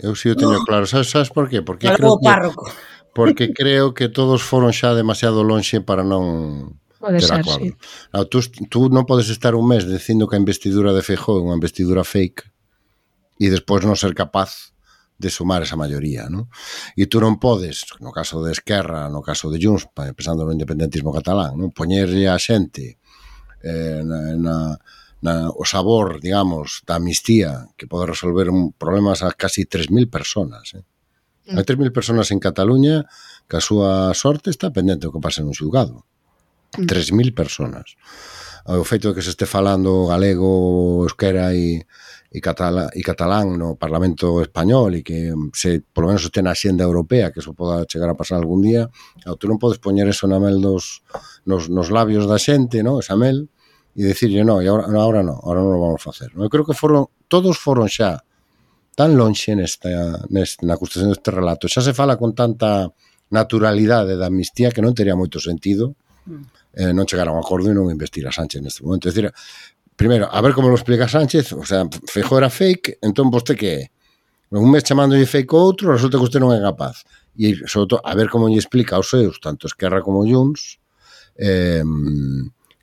eu 0.01 0.17
sí 0.17 0.33
o 0.33 0.35
teño 0.35 0.65
claro. 0.65 0.89
Sabes, 0.89 1.13
sabes 1.13 1.29
por 1.29 1.53
qué? 1.53 1.61
Porque 1.61 1.85
Algo 1.85 1.97
creo 1.97 2.13
que, 2.17 2.25
párroco 2.25 2.65
porque 3.13 3.54
creo 3.58 3.93
que 3.93 4.10
todos 4.10 4.43
foron 4.43 4.71
xa 4.76 4.95
demasiado 4.95 5.43
lonxe 5.43 5.82
para 5.82 6.04
non 6.04 6.78
Pode 7.02 7.17
ter 7.17 7.28
ser, 7.28 7.39
acordo. 7.41 7.65
Sí. 7.65 7.74
Claro, 8.12 8.28
tú, 8.30 8.39
tú 8.69 8.80
non 8.93 9.10
podes 9.10 9.34
estar 9.34 9.58
un 9.58 9.65
mes 9.65 9.89
dicindo 9.89 10.30
que 10.30 10.38
a 10.38 10.43
investidura 10.43 10.93
de 10.93 11.02
Feijó 11.02 11.41
é 11.41 11.43
unha 11.43 11.58
investidura 11.58 12.06
fake 12.06 12.45
e 13.41 13.50
despois 13.50 13.82
non 13.82 13.97
ser 13.97 14.13
capaz 14.13 14.71
de 15.17 15.30
sumar 15.30 15.62
esa 15.62 15.78
maioría, 15.78 16.30
non? 16.30 16.50
E 16.93 17.10
tú 17.10 17.17
non 17.21 17.41
podes, 17.41 17.86
no 18.02 18.13
caso 18.13 18.41
de 18.45 18.54
Esquerra, 18.54 19.10
no 19.10 19.26
caso 19.26 19.50
de 19.50 19.58
Junts, 19.62 19.89
pensando 19.93 20.45
no 20.45 20.54
independentismo 20.54 21.13
catalán, 21.13 21.58
non 21.58 21.74
poñerlle 21.74 22.30
a 22.30 22.38
xente 22.38 23.02
eh, 23.65 24.02
na, 24.06 24.38
na, 24.38 24.56
na, 25.21 25.34
o 25.54 25.65
sabor, 25.65 26.21
digamos, 26.21 26.86
da 26.86 26.97
amnistía 26.97 27.69
que 27.78 27.89
pode 27.89 28.13
resolver 28.13 28.50
un, 28.50 28.74
problemas 28.74 29.21
a 29.21 29.34
casi 29.34 29.65
3.000 29.65 30.10
personas, 30.10 30.74
eh? 30.78 30.86
Hai 31.49 31.65
3.000 31.65 31.89
personas 31.89 32.30
en 32.30 32.38
Cataluña 32.38 33.10
que 33.49 33.58
a 33.58 33.63
súa 33.65 34.13
sorte 34.13 34.54
está 34.54 34.69
pendente 34.69 35.10
do 35.10 35.13
que 35.13 35.23
pase 35.23 35.41
nun 35.41 35.58
xulgado. 35.58 36.06
Mm. 36.77 36.86
3.000 36.86 37.34
personas. 37.34 37.97
O 38.69 38.86
feito 38.86 39.10
de 39.10 39.17
que 39.17 39.25
se 39.25 39.34
este 39.34 39.49
falando 39.49 40.06
galego, 40.06 41.01
euskera 41.01 41.49
e, 41.58 41.89
e, 42.30 42.38
catala, 42.39 42.93
e 42.93 43.01
catalán 43.01 43.58
no 43.58 43.73
Parlamento 43.73 44.38
Español 44.45 44.93
e 44.93 45.01
que 45.01 45.34
se 45.58 45.82
polo 45.82 46.13
menos 46.13 46.21
este 46.21 46.45
na 46.45 46.54
xenda 46.54 46.86
europea 46.86 47.34
que 47.34 47.41
eso 47.41 47.58
poda 47.58 47.89
chegar 47.89 48.13
a 48.13 48.15
pasar 48.15 48.38
algún 48.38 48.62
día, 48.62 48.86
tú 49.41 49.49
non 49.49 49.58
podes 49.58 49.82
poñer 49.82 50.06
eso 50.06 50.30
na 50.30 50.38
mel 50.38 50.62
dos, 50.62 51.01
nos, 51.43 51.73
nos 51.73 51.89
labios 51.89 52.30
da 52.30 52.38
xente, 52.38 52.86
no? 52.86 53.01
esa 53.01 53.17
mel, 53.17 53.49
e 53.97 54.06
dicirlle, 54.06 54.45
no, 54.45 54.62
e 54.62 54.69
agora, 54.69 54.88
no, 54.88 55.01
agora 55.01 55.21
non, 55.25 55.41
agora 55.41 55.65
non 55.65 55.75
o 55.75 55.82
vamos 55.82 55.99
facer. 56.06 56.30
No? 56.38 56.45
Eu 56.45 56.51
creo 56.54 56.63
que 56.63 56.77
foron, 56.77 57.10
todos 57.25 57.58
foron 57.58 57.89
xa 57.89 58.21
tan 58.95 59.15
lonxe 59.15 59.56
nesta, 59.56 60.21
nesta, 60.30 60.65
na 60.67 60.75
construcción 60.75 61.12
deste 61.12 61.32
relato. 61.32 61.67
Xa 61.71 61.82
se 61.82 61.95
fala 61.95 62.19
con 62.19 62.36
tanta 62.36 62.91
naturalidade 63.32 64.19
da 64.19 64.27
amnistía 64.27 64.71
que 64.71 64.84
non 64.84 64.91
teria 64.91 65.15
moito 65.15 65.39
sentido 65.39 65.95
mm. 66.27 66.43
eh, 66.75 66.91
non 66.91 67.08
chegar 67.08 67.27
a 67.27 67.34
un 67.34 67.39
acordo 67.39 67.71
e 67.71 67.75
non 67.75 67.88
investir 67.88 68.27
a 68.27 68.36
Sánchez 68.36 68.60
neste 68.60 68.84
momento. 68.84 69.08
É 69.08 69.12
dicir, 69.15 69.32
primeiro, 69.95 70.27
a 70.27 70.39
ver 70.43 70.51
como 70.51 70.67
lo 70.67 70.75
explica 70.75 71.08
Sánchez, 71.08 71.56
o 71.56 71.63
sea, 71.63 71.88
Feijó 72.12 72.38
era 72.38 72.51
fake, 72.51 72.99
entón 73.01 73.32
voste 73.32 73.56
que 73.56 73.69
é? 73.71 73.82
Un 74.51 74.67
mes 74.67 74.84
chamándolle 74.84 75.23
fake 75.23 75.56
outro, 75.56 75.95
resulta 75.95 76.19
que 76.19 76.27
usted 76.27 76.43
non 76.43 76.51
é 76.51 76.60
capaz. 76.60 77.08
E, 77.39 77.56
sobre 77.63 77.95
todo, 77.95 78.01
a 78.04 78.12
ver 78.19 78.27
como 78.27 78.51
lle 78.51 78.60
explica 78.60 78.99
aos 78.99 79.08
seus, 79.08 79.39
tanto 79.39 79.71
Esquerra 79.71 80.04
como 80.04 80.27
Junts, 80.27 80.84
eh, 81.39 81.80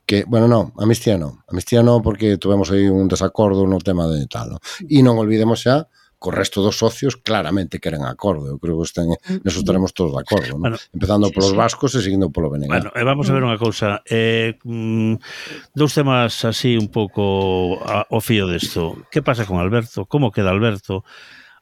que, 0.09 0.25
bueno, 0.25 0.49
non, 0.49 0.73
amnistía 0.81 1.21
non, 1.21 1.45
amnistía 1.45 1.85
non 1.85 2.01
porque 2.01 2.41
tuvemos 2.41 2.73
aí 2.73 2.89
un 2.89 3.13
desacordo 3.13 3.69
no 3.69 3.77
tema 3.77 4.09
de 4.09 4.25
tal, 4.25 4.57
non? 4.57 4.61
e 4.89 5.05
non 5.05 5.21
olvidemos 5.21 5.61
xa 5.69 5.85
co 6.19 6.33
resto 6.33 6.65
dos 6.65 6.81
socios 6.81 7.15
claramente 7.21 7.79
queren 7.79 8.03
acordo. 8.03 8.51
Eu 8.51 8.59
creo 8.59 8.81
que 8.81 8.89
estén, 8.89 9.13
mm. 9.13 9.47
neso 9.47 9.63
estaremos 9.63 9.95
todos 9.95 10.17
de 10.17 10.25
acordo, 10.25 10.59
¿no? 10.59 10.65
bueno, 10.65 10.77
empezando 10.91 11.29
sí, 11.29 11.35
polos 11.37 11.53
sí. 11.55 11.57
vascos 11.57 11.95
e 11.95 12.03
seguindo 12.03 12.33
polo 12.33 12.51
BNG. 12.51 12.73
Bueno, 12.73 12.91
e 12.91 13.03
vamos 13.07 13.31
a 13.31 13.37
ver 13.37 13.45
mm. 13.45 13.49
unha 13.53 13.61
cousa. 13.61 14.03
Eh, 14.03 14.59
mm, 14.65 15.15
dous 15.77 15.93
temas 15.95 16.43
así 16.43 16.75
un 16.75 16.91
pouco 16.91 17.79
a, 17.85 18.09
o 18.11 18.19
fío 18.19 18.51
desto. 18.51 18.99
Que 19.15 19.23
pasa 19.23 19.47
con 19.47 19.63
Alberto? 19.63 20.11
Como 20.11 20.35
queda 20.35 20.51
Alberto? 20.51 21.07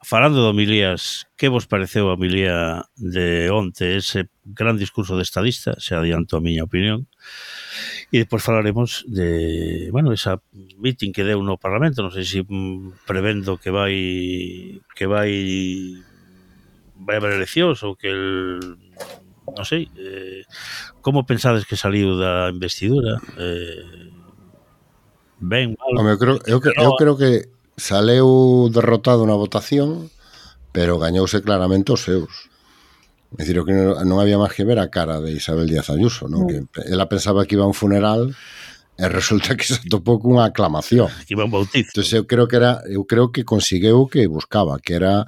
Falando 0.01 0.41
de 0.41 0.55
homilías, 0.55 1.27
que 1.37 1.53
vos 1.53 1.67
pareceu 1.69 2.09
a 2.09 2.17
homilía 2.17 2.87
de 2.97 3.51
onte 3.53 3.99
ese 3.99 4.33
gran 4.47 4.81
discurso 4.81 5.21
de 5.21 5.27
estadista? 5.27 5.77
Se 5.83 5.93
adianto 5.93 6.39
a 6.39 6.45
miña 6.45 6.65
opinión. 6.65 7.11
E 8.13 8.23
depois 8.23 8.43
falaremos 8.43 9.05
de, 9.09 9.91
bueno, 9.91 10.13
esa 10.13 10.39
meeting 10.79 11.11
que 11.11 11.27
deu 11.27 11.43
no 11.43 11.59
Parlamento, 11.59 12.01
non 12.01 12.15
sei 12.15 12.25
se 12.25 12.41
prevendo 13.05 13.59
que 13.59 13.75
vai 13.75 13.95
que 14.95 15.07
vai 15.11 15.33
vai 16.97 17.17
haber 17.21 17.37
eleccións 17.37 17.83
ou 17.85 17.99
que 17.99 18.09
el 18.09 18.25
non 19.55 19.63
sei, 19.63 19.87
eh, 19.95 20.43
como 20.99 21.23
pensades 21.23 21.63
que 21.69 21.79
saliu 21.79 22.19
da 22.19 22.51
investidura? 22.51 23.23
Eh, 23.39 24.11
ben, 25.39 25.79
mal. 25.79 26.03
Home, 26.03 26.11
eu 26.15 26.19
creo, 26.19 26.37
eu, 26.51 26.59
eu 26.59 26.93
creo 26.99 27.15
que 27.15 27.47
saleu 27.79 28.67
derrotado 28.73 29.23
na 29.23 29.39
votación, 29.39 30.11
pero 30.75 30.99
gañouse 30.99 31.45
claramente 31.47 31.95
os 31.95 32.03
seus. 32.03 32.51
Es 33.35 33.51
o 33.51 33.65
que 33.67 33.75
non 33.75 34.17
había 34.23 34.39
máis 34.39 34.55
que 34.55 34.63
ver 34.63 34.79
a 34.79 34.89
cara 34.89 35.19
de 35.19 35.35
Isabel 35.35 35.67
Díaz 35.67 35.91
Ayuso, 35.91 36.31
non? 36.31 36.47
Mm. 36.47 36.49
Que 36.49 36.59
ela 36.87 37.11
pensaba 37.11 37.43
que 37.45 37.59
iba 37.59 37.67
a 37.67 37.71
un 37.71 37.75
funeral 37.75 38.31
e 38.97 39.05
resulta 39.11 39.59
que 39.59 39.67
se 39.69 39.83
topou 39.91 40.23
cunha 40.23 40.47
aclamación. 40.47 41.11
Que 41.27 41.35
iba 41.35 41.45
un 41.45 41.53
bautizo. 41.53 42.01
Entón, 42.01 42.07
eu 42.17 42.25
creo 42.25 42.47
que 42.47 42.57
era, 42.57 42.81
eu 42.87 43.03
creo 43.05 43.35
que 43.35 43.43
consegueu 43.43 44.07
o 44.07 44.09
que 44.09 44.25
buscaba, 44.31 44.79
que 44.79 44.95
era 44.95 45.27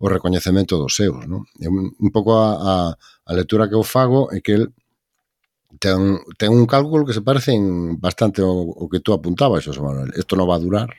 o 0.00 0.08
recoñecemento 0.10 0.80
dos 0.80 0.96
seus, 0.96 1.22
non? 1.28 1.46
Un, 1.62 1.94
un 1.94 2.10
pouco 2.10 2.34
a, 2.40 2.58
a, 2.58 2.74
a 2.96 3.32
lectura 3.36 3.68
que 3.70 3.78
eu 3.78 3.84
fago 3.86 4.32
é 4.34 4.42
que 4.42 4.58
el 4.58 4.64
ten, 5.78 6.18
ten 6.40 6.50
un 6.50 6.66
cálculo 6.66 7.06
que 7.06 7.14
se 7.14 7.22
parece 7.22 7.54
en 7.54 8.00
bastante 8.00 8.42
o, 8.42 8.50
o 8.50 8.88
que 8.88 9.00
tú 9.00 9.12
apuntabas, 9.12 9.64
José 9.64 9.80
Manuel. 9.80 10.10
Isto 10.18 10.34
non 10.34 10.48
va 10.48 10.56
a 10.58 10.64
durar. 10.64 10.90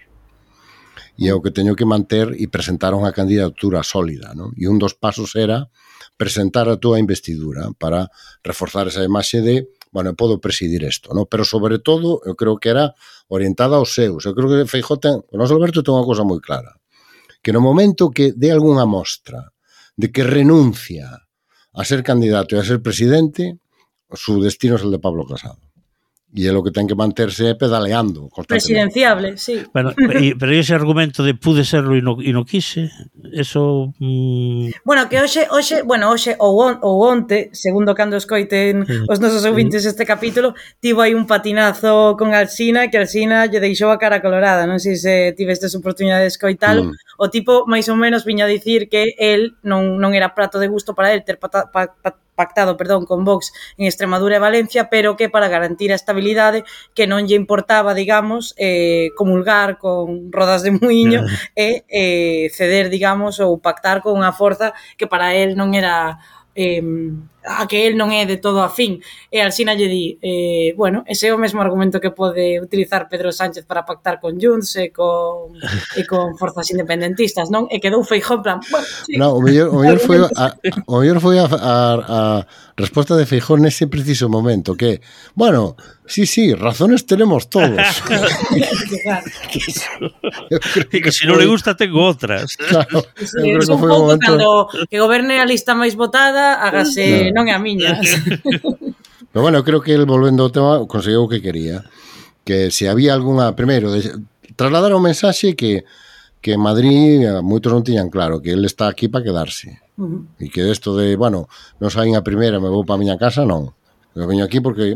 E 1.20 1.28
é 1.28 1.34
o 1.36 1.42
que 1.44 1.52
teño 1.52 1.76
que 1.76 1.88
manter 1.88 2.32
e 2.36 2.48
presentar 2.48 2.96
unha 2.96 3.12
candidatura 3.12 3.84
sólida, 3.84 4.32
non? 4.36 4.56
E 4.56 4.72
un 4.72 4.80
dos 4.80 4.96
pasos 4.96 5.36
era 5.36 5.68
presentar 6.16 6.68
a 6.72 6.80
túa 6.80 7.00
investidura 7.00 7.72
para 7.76 8.08
reforzar 8.44 8.88
esa 8.88 9.04
imaxe 9.04 9.44
de 9.44 9.68
bueno, 9.92 10.16
podo 10.16 10.44
presidir 10.44 10.84
isto, 10.84 11.16
no? 11.16 11.26
pero 11.26 11.48
sobre 11.48 11.80
todo 11.80 12.20
eu 12.28 12.36
creo 12.36 12.60
que 12.60 12.68
era 12.68 12.96
orientada 13.32 13.80
aos 13.80 13.96
seus. 13.96 14.28
Eu 14.28 14.36
creo 14.36 14.52
que 14.52 14.68
Feijó 14.68 15.00
ten, 15.00 15.24
o 15.24 15.36
noso 15.40 15.56
Alberto 15.56 15.84
ten 15.84 15.96
unha 15.96 16.08
cosa 16.08 16.28
moi 16.28 16.44
clara, 16.44 16.76
que 17.40 17.56
no 17.56 17.64
momento 17.64 18.12
que 18.12 18.36
dé 18.36 18.52
algunha 18.52 18.84
mostra 18.84 19.56
de 19.96 20.12
que 20.12 20.24
renuncia 20.24 21.08
a 21.76 21.82
ser 21.88 22.04
candidato 22.04 22.56
e 22.56 22.60
a 22.60 22.68
ser 22.68 22.84
presidente, 22.84 23.56
o 24.12 24.20
seu 24.20 24.40
destino 24.40 24.76
é 24.76 24.84
o 24.84 24.92
de 24.92 25.00
Pablo 25.00 25.28
Casado 25.28 25.65
e 26.36 26.44
é 26.48 26.52
o 26.52 26.60
que 26.60 26.76
ten 26.76 26.84
que 26.84 27.00
manterse 27.00 27.56
pedaleando 27.56 28.28
presidenciable, 28.44 29.40
sí. 29.40 29.64
Bueno, 29.72 29.96
e, 30.20 30.36
pero 30.36 30.52
ese 30.52 30.76
argumento 30.76 31.24
de 31.24 31.32
pude 31.32 31.64
serlo 31.64 31.96
e 31.96 32.04
no, 32.04 32.20
e 32.20 32.36
no 32.36 32.44
quise? 32.44 32.92
Eso 33.32 33.96
mm... 34.04 34.84
bueno, 34.84 35.08
que 35.08 35.24
hoxe, 35.24 35.48
hoxe 35.48 35.80
bueno, 35.88 36.12
hoxe 36.12 36.36
ou, 36.44 36.60
on, 36.60 36.84
ou 36.84 37.00
onte 37.08 37.56
segundo 37.56 37.96
cando 37.96 38.20
escoiten 38.20 38.84
os 39.08 39.24
nosos 39.24 39.48
ouvintes 39.48 39.88
este 39.88 40.04
capítulo 40.04 40.52
tivo 40.84 41.00
aí 41.00 41.16
un 41.16 41.24
patinazo 41.24 42.20
con 42.20 42.36
Alsina 42.36 42.92
que 42.92 43.00
Alsina 43.00 43.48
lle 43.48 43.64
deixou 43.64 43.88
a 43.88 43.98
cara 43.98 44.20
colorada. 44.20 44.68
Non 44.68 44.84
sei 44.84 45.00
se 45.00 45.32
tivestes 45.40 45.72
oportunidade 45.72 46.28
de 46.28 46.34
escoitalo 46.36 46.92
mm. 46.92 47.24
o 47.24 47.32
tipo 47.32 47.64
máis 47.64 47.88
ou 47.88 47.96
menos 47.96 48.28
viña 48.28 48.44
a 48.44 48.52
dicir 48.52 48.92
que 48.92 49.16
el 49.16 49.56
non, 49.64 49.96
non 50.04 50.12
era 50.12 50.36
prato 50.36 50.60
de 50.60 50.68
gusto 50.68 50.92
para 50.92 51.16
el 51.16 51.24
ter 51.24 51.40
pata, 51.40 51.72
pa, 51.72 51.96
pa, 51.96 52.20
pactado, 52.36 52.78
perdón, 52.78 53.06
con 53.06 53.24
Vox 53.24 53.52
en 53.78 53.88
Extremadura 53.88 54.36
e 54.36 54.44
Valencia, 54.44 54.92
pero 54.92 55.16
que 55.16 55.32
para 55.32 55.48
garantir 55.48 55.92
a 55.92 56.00
estabilidade 56.00 56.68
que 56.94 57.08
non 57.08 57.26
lle 57.26 57.40
importaba, 57.40 57.96
digamos, 57.96 58.54
eh, 58.60 59.10
comulgar 59.16 59.80
con 59.80 60.30
rodas 60.36 60.62
de 60.62 60.76
muiño 60.76 61.24
e 61.56 61.88
eh, 61.88 62.52
ceder, 62.52 62.92
digamos, 62.92 63.40
ou 63.40 63.58
pactar 63.58 64.04
con 64.04 64.20
unha 64.20 64.36
forza 64.36 64.76
que 65.00 65.08
para 65.08 65.34
él 65.34 65.56
non 65.56 65.74
era 65.74 66.20
eh, 66.56 66.84
a 67.46 67.68
que 67.68 67.88
el 67.88 67.96
non 67.96 68.10
é 68.10 68.26
de 68.26 68.42
todo 68.42 68.66
afín. 68.66 69.00
E 69.30 69.40
Alsina 69.40 69.78
lle 69.78 69.88
di, 69.88 70.18
eh, 70.20 70.74
bueno, 70.74 71.06
ese 71.06 71.30
é 71.30 71.34
o 71.34 71.40
mesmo 71.40 71.62
argumento 71.62 72.02
que 72.02 72.10
pode 72.10 72.60
utilizar 72.60 73.08
Pedro 73.08 73.32
Sánchez 73.32 73.66
para 73.66 73.86
pactar 73.86 74.20
con 74.20 74.42
Junts 74.42 74.76
e 74.82 74.90
con, 74.90 75.54
e 75.96 76.02
con 76.10 76.34
forzas 76.36 76.74
independentistas, 76.74 77.54
non? 77.54 77.70
E 77.70 77.78
quedou 77.78 78.02
Feijó 78.02 78.38
en 78.38 78.42
plan, 78.42 78.60
bueno, 78.70 78.86
sí. 78.86 79.14
No, 79.16 79.38
o 79.38 79.42
mellor, 79.42 79.70
o 79.70 79.78
mellor 79.80 80.02
foi, 80.02 80.18
a, 80.26 80.46
o 80.92 80.96
mellor 81.00 81.22
foi 81.22 81.38
a, 81.38 81.46
a, 81.46 81.76
a 82.10 82.20
resposta 82.76 83.14
de 83.14 83.30
Feijón 83.30 83.62
nese 83.62 83.86
preciso 83.86 84.28
momento, 84.28 84.74
que, 84.74 85.00
bueno, 85.38 85.78
Sí, 86.08 86.28
sí, 86.28 86.54
razones 86.54 87.06
tenemos 87.06 87.50
todos. 87.50 87.70
que, 90.92 91.02
que 91.02 91.12
se 91.12 91.26
non 91.26 91.42
le 91.42 91.50
gusta 91.50 91.74
tengo 91.74 92.06
outras. 92.06 92.54
Claro, 92.62 93.02
sí, 93.18 93.42
eu 93.42 93.58
creo 93.58 93.66
que 93.66 93.82
foi 93.82 93.90
un 93.90 94.06
momento... 94.06 94.22
Cando 94.22 94.70
que 94.86 95.02
goberne 95.02 95.42
a 95.42 95.50
lista 95.50 95.74
máis 95.74 95.98
votada, 95.98 96.62
hágase 96.62 97.34
non 97.36 97.52
é 97.52 97.54
a 97.54 97.60
miña. 97.60 98.00
Pero 99.36 99.44
bueno, 99.44 99.68
creo 99.68 99.84
que 99.84 99.92
el 99.92 100.08
volvendo 100.08 100.48
ao 100.48 100.54
tema 100.56 100.88
conseguiu 100.88 101.28
o 101.28 101.32
que 101.32 101.44
quería. 101.44 101.84
Que 102.48 102.72
se 102.72 102.88
había 102.88 103.12
algunha 103.12 103.52
primeiro, 103.52 103.92
de 103.92 104.00
trasladar 104.56 104.96
o 104.96 105.04
mensaxe 105.04 105.60
que 105.60 105.84
que 106.46 106.62
Madrid 106.62 107.26
eh, 107.26 107.42
moitos 107.42 107.74
non 107.74 107.82
tiñan 107.82 108.14
claro 108.14 108.38
que 108.38 108.54
ele 108.54 108.70
está 108.70 108.86
aquí 108.86 109.10
para 109.10 109.26
quedarse. 109.26 109.82
Uh 109.98 110.06
-huh. 110.06 110.22
E 110.38 110.54
que 110.54 110.62
isto 110.70 110.94
de, 110.94 111.18
bueno, 111.18 111.50
non 111.82 111.90
saín 111.90 112.14
a 112.14 112.22
primeira, 112.22 112.62
me 112.62 112.70
vou 112.70 112.86
para 112.86 112.96
a 112.96 113.02
miña 113.02 113.18
casa, 113.18 113.44
non. 113.50 113.74
Eu 114.14 114.30
veño 114.30 114.46
aquí 114.46 114.62
porque 114.62 114.96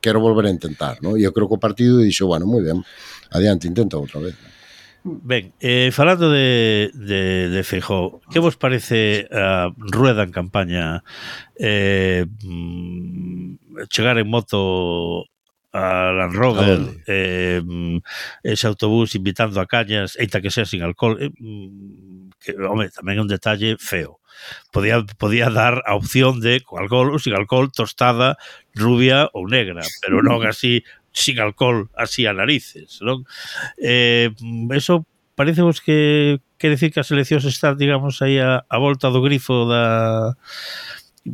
quero 0.00 0.18
volver 0.18 0.48
a 0.48 0.54
intentar, 0.56 0.98
non? 1.04 1.14
E 1.14 1.22
eu 1.22 1.36
creo 1.36 1.46
que 1.46 1.54
o 1.54 1.62
partido 1.62 2.00
dixo, 2.00 2.24
bueno, 2.26 2.48
moi 2.48 2.64
ben, 2.64 2.80
adiante, 3.28 3.68
intenta 3.68 4.00
outra 4.00 4.24
vez. 4.24 4.34
Ben, 5.06 5.54
eh, 5.60 5.90
falando 5.92 6.30
de, 6.32 6.90
de, 6.94 7.48
de 7.48 7.62
Feijó, 7.62 8.20
que 8.32 8.40
vos 8.40 8.56
parece 8.56 9.28
a 9.30 9.70
rueda 9.76 10.24
en 10.24 10.32
campaña 10.32 11.04
eh, 11.60 12.26
mm, 12.42 13.86
chegar 13.88 14.18
en 14.18 14.28
moto 14.28 15.26
a 15.72 16.10
Land 16.10 16.34
Rover, 16.34 16.80
eh, 17.06 17.62
mm, 17.64 17.98
ese 18.42 18.66
autobús 18.66 19.14
invitando 19.14 19.60
a 19.60 19.66
cañas, 19.66 20.16
eita 20.18 20.40
que 20.40 20.50
sea 20.50 20.64
sin 20.64 20.82
alcohol, 20.82 21.22
eh, 21.22 21.30
mm, 21.38 22.30
que, 22.42 22.58
home, 22.58 22.90
tamén 22.90 23.20
é 23.20 23.22
un 23.22 23.30
detalle 23.30 23.78
feo. 23.78 24.18
Podía, 24.74 25.06
podía 25.22 25.54
dar 25.54 25.86
a 25.86 25.94
opción 25.94 26.42
de 26.42 26.66
co 26.66 26.82
alcohol 26.82 27.14
ou 27.14 27.22
sin 27.22 27.38
alcohol, 27.38 27.70
tostada, 27.70 28.34
rubia 28.74 29.30
ou 29.32 29.46
negra, 29.46 29.86
pero 30.02 30.18
non 30.18 30.42
así 30.42 30.82
sin 31.16 31.40
alcohol 31.40 31.88
así 31.96 32.28
a 32.28 32.36
narices, 32.36 33.00
non? 33.00 33.24
Eh, 33.80 34.28
eso 34.76 35.08
parece 35.32 35.64
vos 35.64 35.80
que 35.80 36.40
quere 36.60 36.76
decir 36.76 36.92
que 36.92 37.00
as 37.00 37.10
eleccións 37.10 37.48
están, 37.48 37.80
digamos, 37.80 38.20
aí 38.20 38.36
a, 38.36 38.68
a 38.68 38.76
volta 38.76 39.08
do 39.08 39.24
grifo 39.24 39.64
da 39.64 40.36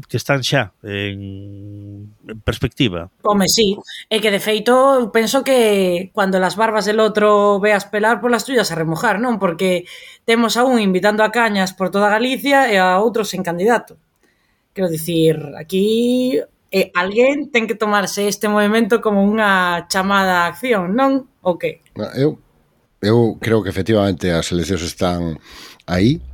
que 0.09 0.17
están 0.17 0.41
xa 0.41 0.73
en, 0.81 2.09
en 2.25 2.39
perspectiva. 2.41 3.13
Home, 3.27 3.45
sí, 3.45 3.77
é 4.09 4.23
que 4.25 4.33
de 4.33 4.41
feito 4.41 4.73
eu 4.73 5.13
penso 5.13 5.45
que 5.45 6.09
cando 6.17 6.41
las 6.41 6.57
barbas 6.57 6.89
del 6.89 7.03
outro 7.03 7.61
veas 7.61 7.85
pelar 7.85 8.23
por 8.23 8.33
las 8.33 8.47
tuyas 8.49 8.73
a 8.73 8.79
remojar, 8.79 9.21
non? 9.21 9.37
Porque 9.37 9.85
temos 10.25 10.57
a 10.57 10.65
un 10.65 10.81
invitando 10.81 11.21
a 11.21 11.35
cañas 11.35 11.77
por 11.77 11.93
toda 11.93 12.09
Galicia 12.09 12.73
e 12.73 12.81
a 12.81 12.97
outros 13.03 13.35
en 13.37 13.45
candidato. 13.45 14.01
Quero 14.73 14.89
dicir, 14.89 15.37
aquí 15.61 16.41
E 16.73 16.89
alguén 16.97 17.53
ten 17.53 17.69
que 17.69 17.77
tomarse 17.77 18.25
este 18.25 18.49
movimento 18.49 19.05
como 19.05 19.21
unha 19.21 19.85
chamada 19.93 20.49
a 20.49 20.49
acción, 20.49 20.97
non? 20.97 21.29
O 21.45 21.61
que? 21.61 21.85
Ah, 22.01 22.17
eu, 22.17 22.41
eu 23.05 23.37
creo 23.37 23.61
que 23.61 23.69
efectivamente 23.69 24.33
as 24.33 24.49
eleccións 24.57 24.81
están 24.81 25.37
aí. 25.85 26.25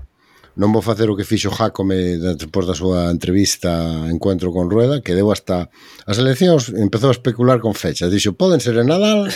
Non 0.55 0.71
vou 0.71 0.83
facer 0.83 1.11
o 1.11 1.19
que 1.19 1.27
fixo 1.27 1.51
Jacome 1.51 2.23
depois 2.39 2.71
da 2.71 2.75
súa 2.79 3.11
entrevista 3.11 3.71
Encuentro 4.11 4.55
con 4.55 4.71
Rueda, 4.71 5.03
que 5.03 5.15
deu 5.15 5.31
hasta... 5.35 5.71
As 6.07 6.23
eleccións 6.23 6.71
empezou 6.71 7.11
a 7.11 7.17
especular 7.19 7.59
con 7.59 7.75
fechas. 7.75 8.11
Dixo, 8.11 8.39
poden 8.39 8.63
ser 8.63 8.79
en 8.79 8.91
Nadal, 8.91 9.31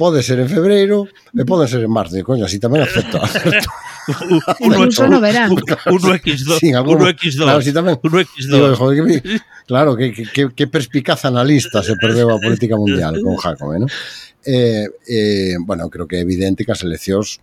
pode 0.00 0.24
ser 0.24 0.40
en 0.40 0.48
febreiro 0.48 1.04
e 1.36 1.44
poden 1.44 1.68
ser 1.68 1.84
en 1.84 1.92
marzo. 1.92 2.16
E 2.16 2.24
coño, 2.24 2.48
así 2.48 2.56
tamén 2.56 2.80
acepto. 2.80 3.20
acepto. 3.20 3.68
Incluso 4.60 5.08
no 5.08 5.20
verán. 5.20 5.50
Uno 5.52 6.14
X2. 6.14 6.58
Sí, 6.58 6.72
algún, 6.72 6.96
uno 6.96 7.08
X2. 7.10 7.42
Claro, 7.42 7.62
sí, 7.62 7.72
tamén. 7.72 7.98
Uno 8.02 8.20
X2. 8.20 8.52
Digo, 8.52 8.76
joder, 8.76 9.22
que, 9.22 9.40
claro, 9.66 9.96
que, 9.96 10.12
que, 10.12 10.42
que 10.52 10.66
perspicaz 10.66 11.24
analista 11.24 11.82
se 11.82 11.96
perdeu 11.96 12.30
a 12.30 12.38
política 12.40 12.76
mundial 12.76 13.20
con 13.22 13.36
Jacome, 13.36 13.76
¿eh? 13.76 13.80
¿no? 13.80 13.88
Eh, 14.44 14.88
eh, 15.08 15.56
bueno, 15.60 15.88
creo 15.88 16.06
que 16.06 16.16
é 16.16 16.20
evidente 16.20 16.64
que 16.64 16.72
as 16.72 16.84
eleccións 16.84 17.40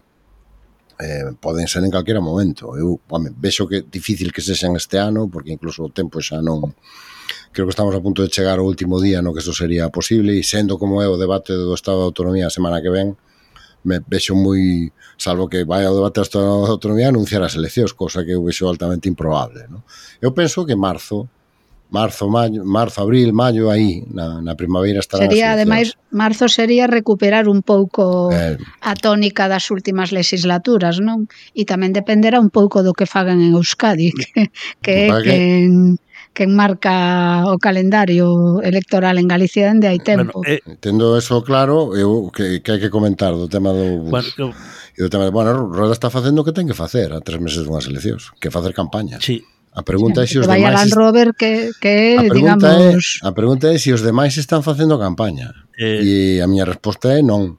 eh, 1.01 1.33
poden 1.41 1.65
ser 1.65 1.83
en 1.83 1.89
calquera 1.89 2.21
momento. 2.21 2.77
Eu 2.77 3.01
home, 3.09 3.33
vexo 3.33 3.65
que 3.65 3.81
difícil 3.81 4.29
que 4.29 4.45
sexan 4.45 4.77
este 4.77 5.01
ano, 5.01 5.25
porque 5.25 5.51
incluso 5.51 5.81
o 5.81 5.89
tempo 5.89 6.21
xa 6.21 6.45
non 6.45 6.77
creo 7.51 7.65
que 7.65 7.73
estamos 7.73 7.95
a 7.95 8.03
punto 8.05 8.21
de 8.21 8.29
chegar 8.29 8.61
ao 8.61 8.69
último 8.69 9.01
día 9.01 9.19
no 9.19 9.33
que 9.33 9.41
isto 9.43 9.51
sería 9.51 9.89
posible 9.89 10.37
e 10.37 10.43
sendo 10.45 10.77
como 10.77 11.03
é 11.03 11.07
o 11.09 11.19
debate 11.19 11.51
do 11.51 11.73
Estado 11.73 12.05
de 12.05 12.07
Autonomía 12.13 12.47
a 12.47 12.53
semana 12.53 12.79
que 12.79 12.93
ven, 12.93 13.17
me 13.83 13.99
vexo 14.05 14.37
moi 14.37 14.87
salvo 15.21 15.45
que 15.45 15.63
vai 15.63 15.85
ao 15.85 15.93
debate 15.93 16.25
da 16.33 16.41
autonomía 16.73 17.13
anunciar 17.13 17.45
as 17.45 17.53
eleccións, 17.53 17.93
cosa 17.93 18.25
que 18.25 18.33
eu 18.33 18.41
vexo 18.41 18.65
altamente 18.65 19.05
improbable. 19.05 19.69
No? 19.69 19.85
Eu 20.17 20.33
penso 20.33 20.65
que 20.65 20.73
marzo, 20.73 21.29
marzo, 21.91 22.25
maio, 22.27 22.65
marzo, 22.65 23.01
abril, 23.01 23.29
maio 23.33 23.69
aí, 23.69 24.01
na, 24.09 24.41
na 24.41 24.55
primavera 24.55 24.99
estará 24.99 25.29
Sería, 25.29 25.53
ademais, 25.53 25.93
marzo 26.09 26.49
sería 26.49 26.87
recuperar 26.87 27.45
un 27.45 27.61
pouco 27.61 28.33
eh, 28.33 28.57
a 28.81 28.95
tónica 28.95 29.45
das 29.45 29.69
últimas 29.69 30.09
legislaturas, 30.09 30.97
non? 30.97 31.29
E 31.53 31.69
tamén 31.69 31.93
dependerá 31.93 32.41
un 32.41 32.49
pouco 32.49 32.81
do 32.81 32.97
que 32.97 33.05
fagan 33.05 33.43
en 33.45 33.53
Euskadi, 33.53 34.09
que, 34.17 34.49
que 34.81 34.91
é 34.97 35.07
que, 35.11 35.21
quen, 35.21 36.00
que 36.33 36.43
enmarca 36.47 37.43
o 37.51 37.59
calendario 37.59 38.61
electoral 38.63 39.19
en 39.19 39.27
Galicia 39.27 39.67
dende 39.67 39.91
hai 39.91 39.99
tempo. 39.99 40.39
Bueno, 40.39 40.47
eh, 40.47 40.63
Tendo 40.79 41.19
eso 41.19 41.43
claro, 41.43 41.91
eu 41.93 42.31
que, 42.31 42.63
que 42.63 42.75
hai 42.75 42.79
que 42.79 42.93
comentar 42.93 43.35
do 43.35 43.51
tema 43.51 43.75
do 43.75 44.07
bus. 44.07 44.11
Bueno. 44.11 44.55
E 44.95 44.99
do 45.03 45.09
tema 45.11 45.27
de, 45.27 45.31
bueno, 45.31 45.55
Rueda 45.71 45.95
está 45.95 46.11
facendo 46.11 46.43
o 46.43 46.45
que 46.47 46.55
ten 46.55 46.67
que 46.67 46.75
facer 46.75 47.11
a 47.11 47.19
tres 47.19 47.39
meses 47.43 47.63
dunhas 47.67 47.87
eleccións, 47.87 48.31
que 48.39 48.51
facer 48.51 48.71
campaña. 48.71 49.19
Sí, 49.19 49.43
A 49.71 49.83
pregunta 49.83 50.19
é 50.19 50.27
se 50.27 50.35
si 50.35 50.39
os 50.39 50.47
demais... 50.47 50.75
Land 50.75 50.93
Rover 50.99 51.31
que, 51.31 51.71
que 51.79 52.19
a 52.19 52.27
pregunta 52.27 52.75
digamos... 52.75 53.23
É, 53.23 53.27
a 53.27 53.31
pregunta 53.31 53.65
é 53.71 53.79
se 53.79 53.87
si 53.87 53.89
os 53.95 54.03
demais 54.03 54.35
están 54.35 54.67
facendo 54.67 54.99
campaña. 54.99 55.55
Eh... 55.79 56.03
E 56.03 56.43
a 56.43 56.47
miña 56.47 56.67
resposta 56.67 57.15
é 57.15 57.23
non. 57.23 57.55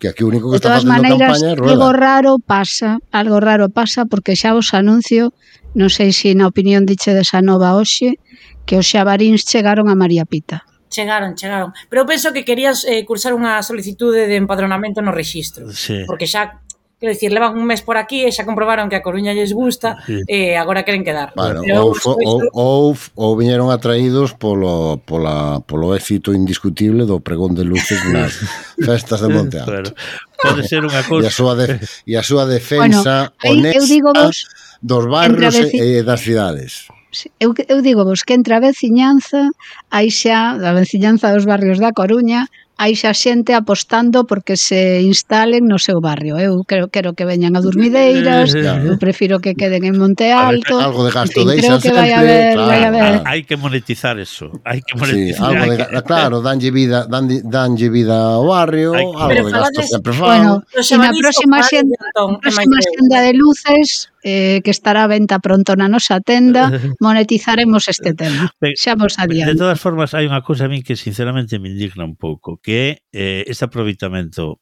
Que 0.00 0.08
aquí 0.08 0.24
o 0.24 0.32
único 0.32 0.48
que 0.48 0.56
está 0.56 0.80
facendo 0.80 0.96
maneiras, 0.96 1.36
campaña 1.36 1.52
é 1.52 1.54
Rueda. 1.56 1.72
Algo 1.76 1.90
raro 1.92 2.32
pasa, 2.40 2.96
algo 3.12 3.36
raro 3.44 3.68
pasa 3.68 4.08
porque 4.08 4.40
xa 4.40 4.56
vos 4.56 4.72
anuncio 4.72 5.36
Non 5.76 5.92
sei 5.92 6.08
se 6.16 6.32
na 6.32 6.48
opinión 6.48 6.88
diche 6.88 7.12
desa 7.12 7.44
nova 7.44 7.76
hoxe 7.76 8.16
que 8.64 8.80
os 8.80 8.88
xabaríns 8.88 9.44
chegaron 9.44 9.92
a 9.92 9.94
María 9.94 10.24
Pita. 10.24 10.64
Chegaron, 10.88 11.36
chegaron. 11.36 11.76
Pero 11.92 12.02
eu 12.02 12.08
penso 12.08 12.32
que 12.32 12.48
querías 12.48 12.88
eh, 12.88 13.04
cursar 13.04 13.36
unha 13.36 13.60
solicitude 13.60 14.24
de 14.24 14.40
empadronamento 14.40 15.04
no 15.04 15.12
rexistro. 15.12 15.68
Sí. 15.68 16.08
Porque 16.08 16.24
xa 16.24 16.64
Quero 16.98 17.12
dicir, 17.12 17.30
levan 17.30 17.58
un 17.58 17.68
mes 17.68 17.84
por 17.84 18.00
aquí 18.00 18.24
e 18.24 18.32
xa 18.32 18.48
comprobaron 18.48 18.88
que 18.88 18.96
a 18.96 19.04
Coruña 19.04 19.36
lles 19.36 19.52
gusta 19.52 20.00
sí. 20.08 20.24
Eh, 20.24 20.52
e 20.52 20.56
agora 20.56 20.80
queren 20.80 21.04
quedar. 21.04 21.36
Bueno, 21.36 21.60
Pero, 21.60 21.92
ou, 21.92 21.92
fo, 21.92 22.16
ou, 22.16 22.40
ou, 22.56 22.96
ou 22.96 23.30
viñeron 23.36 23.68
atraídos 23.68 24.32
polo, 24.32 24.96
pola, 25.04 25.60
polo 25.60 25.92
éxito 25.92 26.32
indiscutible 26.32 27.04
do 27.04 27.20
pregón 27.20 27.52
de 27.52 27.68
luces 27.68 28.00
nas 28.08 28.40
festas 28.80 29.20
de 29.20 29.28
Monte 29.28 29.60
Alto. 29.60 29.92
Claro. 29.92 29.92
Pode 30.40 30.64
ser 30.64 30.80
unha 30.88 31.04
cousa. 31.04 31.28
E 31.28 31.28
a 31.28 31.36
súa, 31.36 31.52
de, 31.52 31.66
e 32.08 32.12
a 32.16 32.24
súa 32.24 32.48
defensa 32.48 33.28
bueno, 33.44 33.60
honesta 33.60 33.76
eu 33.76 33.84
digo 33.84 34.10
vos, 34.16 34.36
dos 34.80 35.04
barrios 35.04 35.52
veci... 35.52 35.76
e 35.76 36.00
das 36.00 36.24
cidades. 36.24 36.88
Eu, 37.36 37.52
eu 37.68 37.84
digo 37.84 38.08
vos 38.08 38.24
que 38.24 38.32
entre 38.32 38.56
a 38.56 38.60
veciñanza, 38.60 39.52
hai 39.92 40.08
xa, 40.08 40.56
a 40.56 40.72
veciñanza 40.72 41.28
dos 41.28 41.44
barrios 41.44 41.76
da 41.76 41.92
Coruña, 41.92 42.48
hai 42.76 42.92
xa 42.92 43.16
xente 43.16 43.56
apostando 43.56 44.28
porque 44.28 44.60
se 44.60 45.00
instalen 45.00 45.64
no 45.64 45.80
seu 45.80 45.96
barrio. 46.04 46.36
Eu 46.36 46.60
quero, 46.68 46.92
quero 46.92 47.16
que 47.16 47.24
veñan 47.24 47.56
a 47.56 47.64
Durmideiras, 47.64 48.52
eu 48.52 49.00
prefiro 49.00 49.40
que 49.40 49.56
queden 49.56 49.88
en 49.88 49.96
Monte 49.96 50.28
Alto. 50.28 50.76
Ver, 50.76 50.84
algo 50.84 51.02
de 51.08 51.12
gasto 51.12 51.40
en 51.40 51.56
fin, 51.56 51.60
creo 51.64 51.78
que 51.80 51.92
vai 51.96 52.12
haber, 52.12 52.52
claro, 52.52 52.68
vai 52.68 52.82
haber. 52.84 53.12
Claro. 53.16 53.24
Hai 53.24 53.40
que 53.48 53.56
monetizar 53.56 54.20
eso, 54.20 54.52
hai 54.68 54.84
que 54.84 54.92
monetizar. 54.92 55.40
Sí, 55.40 55.56
algo 55.56 55.64
de, 55.72 55.76
que... 55.80 56.02
claro, 56.04 56.36
danlle 56.44 56.68
vida, 56.68 57.08
danlle, 57.08 57.40
danlle 57.40 57.88
vida 57.88 58.36
ao 58.36 58.44
barrio, 58.44 58.92
que... 58.92 59.00
algo 59.00 59.28
Pero 59.32 59.42
de 59.48 59.52
gasto 59.56 59.80
falades, 59.80 59.88
sempre 59.88 60.12
fan. 60.12 60.28
Bueno, 60.28 60.52
e 60.76 60.94
na 61.00 61.10
próxima 61.16 61.58
xenda, 61.64 61.96
na 61.96 62.36
próxima 62.44 62.78
xenda 62.84 63.16
de 63.24 63.32
luces 63.32 64.12
eh, 64.26 64.60
que 64.66 64.74
estará 64.74 65.06
a 65.06 65.10
venta 65.10 65.38
pronto 65.38 65.78
na 65.78 65.86
nosa 65.86 66.18
tenda, 66.18 66.66
monetizaremos 66.98 67.86
este 67.86 68.10
tema. 68.10 68.50
Xa 68.74 68.98
vos 68.98 69.22
adiante. 69.22 69.54
De 69.54 69.60
todas 69.62 69.78
formas, 69.78 70.18
hai 70.18 70.26
unha 70.26 70.42
cousa 70.42 70.66
a 70.66 70.72
mí 70.72 70.82
que 70.82 70.98
sinceramente 70.98 71.62
me 71.62 71.70
indigna 71.70 72.02
un 72.02 72.18
pouco, 72.18 72.58
que 72.58 72.74
é 72.74 72.90
eh, 73.14 73.42
este 73.46 73.70
aproveitamento 73.70 74.58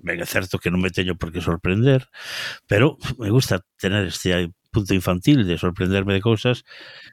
ben, 0.00 0.18
é 0.18 0.26
certo 0.26 0.56
que 0.56 0.72
non 0.72 0.80
me 0.80 0.88
teño 0.88 1.20
por 1.20 1.28
que 1.28 1.44
sorprender, 1.44 2.08
pero 2.64 2.96
me 3.20 3.28
gusta 3.28 3.60
tener 3.76 4.08
este 4.08 4.50
punto 4.72 4.94
infantil 4.94 5.46
de 5.46 5.58
sorprenderme 5.58 6.14
de 6.14 6.20
cousas. 6.20 6.64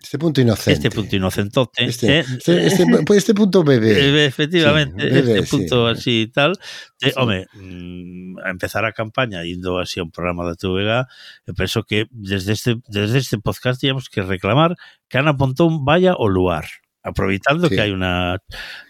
Este 0.01 0.17
punto 0.17 0.41
inocente. 0.41 0.71
Este 0.71 0.89
punto 0.89 1.15
inocentote. 1.15 1.85
Este, 1.85 2.19
eh, 2.19 2.19
este, 2.21 2.53
eh, 2.53 2.67
este, 2.67 2.83
eh. 2.83 3.03
este, 3.09 3.33
punto 3.35 3.63
bebé. 3.63 4.25
Efectivamente, 4.31 5.03
sí, 5.03 5.13
bebé, 5.13 5.39
este 5.39 5.45
sí. 5.45 5.57
punto 5.57 5.87
así 5.87 6.21
y 6.21 6.27
tal. 6.27 6.53
De, 6.99 7.09
sí. 7.09 7.13
Home, 7.17 7.45
mm, 7.53 8.39
a 8.39 8.49
empezar 8.49 8.85
a 8.85 8.93
campaña 8.93 9.45
indo 9.45 9.77
así 9.77 9.99
a 9.99 10.03
un 10.03 10.11
programa 10.11 10.45
da 10.45 10.55
TVG, 10.55 11.05
eu 11.45 11.53
penso 11.53 11.83
que 11.83 12.07
desde 12.09 12.53
este, 12.53 12.79
desde 12.87 13.19
este 13.19 13.37
podcast 13.37 13.81
teníamos 13.81 14.07
que 14.07 14.23
reclamar 14.23 14.79
que 15.09 15.19
Ana 15.19 15.35
Pontón 15.35 15.83
vaya 15.83 16.15
ao 16.15 16.31
luar 16.31 16.65
aproveitando 17.03 17.67
sí. 17.67 17.75
que 17.75 17.81
hai 17.81 17.91
una 17.91 18.39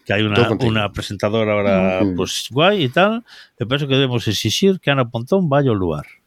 que 0.05 0.13
hai 0.13 0.25
una, 0.25 0.49
una 0.65 0.89
presentadora 0.89 1.53
ahora 1.53 2.01
mm. 2.01 2.15
pues 2.17 2.49
guai 2.49 2.85
e 2.85 2.89
tal, 2.89 3.21
eu 3.57 3.65
penso 3.69 3.85
que 3.85 3.93
debemos 3.97 4.25
exixir 4.27 4.81
que 4.81 4.89
Ana 4.89 5.09
Pontón 5.09 5.49
vaya 5.49 5.69
ao 5.69 5.77
luar. 5.77 6.18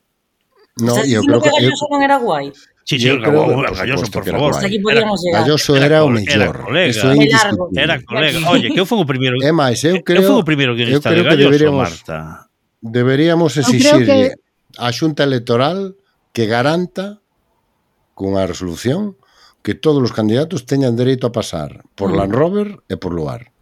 No, 0.76 0.92
o 0.92 0.96
sea, 0.96 1.06
yo 1.06 1.22
creo 1.22 1.40
que, 1.40 1.50
que 1.50 1.56
Galloso 1.60 1.84
non 1.92 2.00
era 2.00 2.16
guai. 2.16 2.48
Sí, 2.82 2.98
sí, 2.98 3.06
eu 3.12 3.20
creo, 3.20 3.44
o 3.44 3.60
Galloso, 3.60 4.08
por, 4.10 4.24
favor. 4.24 4.50
Hasta 4.56 4.66
aquí 4.66 4.80
podíamos 4.80 5.20
llegar. 5.20 5.44
Galloso 5.44 5.76
era, 5.76 5.86
era 5.86 6.04
o 6.04 6.10
mellor. 6.10 6.32
Era 6.32 6.64
colega. 6.64 7.02
É 7.12 7.80
era 7.82 7.96
colega. 8.02 8.38
Oye, 8.48 8.72
que 8.72 8.80
eu 8.80 8.86
fui 8.88 8.98
o 8.98 9.06
primeiro. 9.06 9.36
É 9.44 9.52
máis, 9.52 9.84
eu 9.84 10.02
creo. 10.02 10.22
Eu 10.22 10.28
fui 10.32 10.38
o 10.40 10.44
primeiro 10.44 10.72
que 10.74 10.88
está 10.88 11.12
de 11.12 11.22
Galloso, 11.22 11.36
deberíamos, 11.36 11.78
Marta. 11.78 12.48
Deberíamos 12.80 13.52
exixirlle 13.56 14.32
que... 14.32 14.40
a 14.80 14.88
Xunta 14.90 15.22
Electoral 15.22 15.94
que 16.32 16.48
garanta 16.48 17.20
cunha 18.16 18.48
resolución 18.48 19.20
que 19.62 19.78
todos 19.78 20.02
os 20.02 20.12
candidatos 20.12 20.66
teñan 20.66 20.98
dereito 20.98 21.28
a 21.28 21.32
pasar 21.32 21.86
por 21.94 22.10
mm. 22.10 22.16
Land 22.16 22.34
Rover 22.34 22.68
e 22.88 22.96
por 22.98 23.14
Luar. 23.14 23.52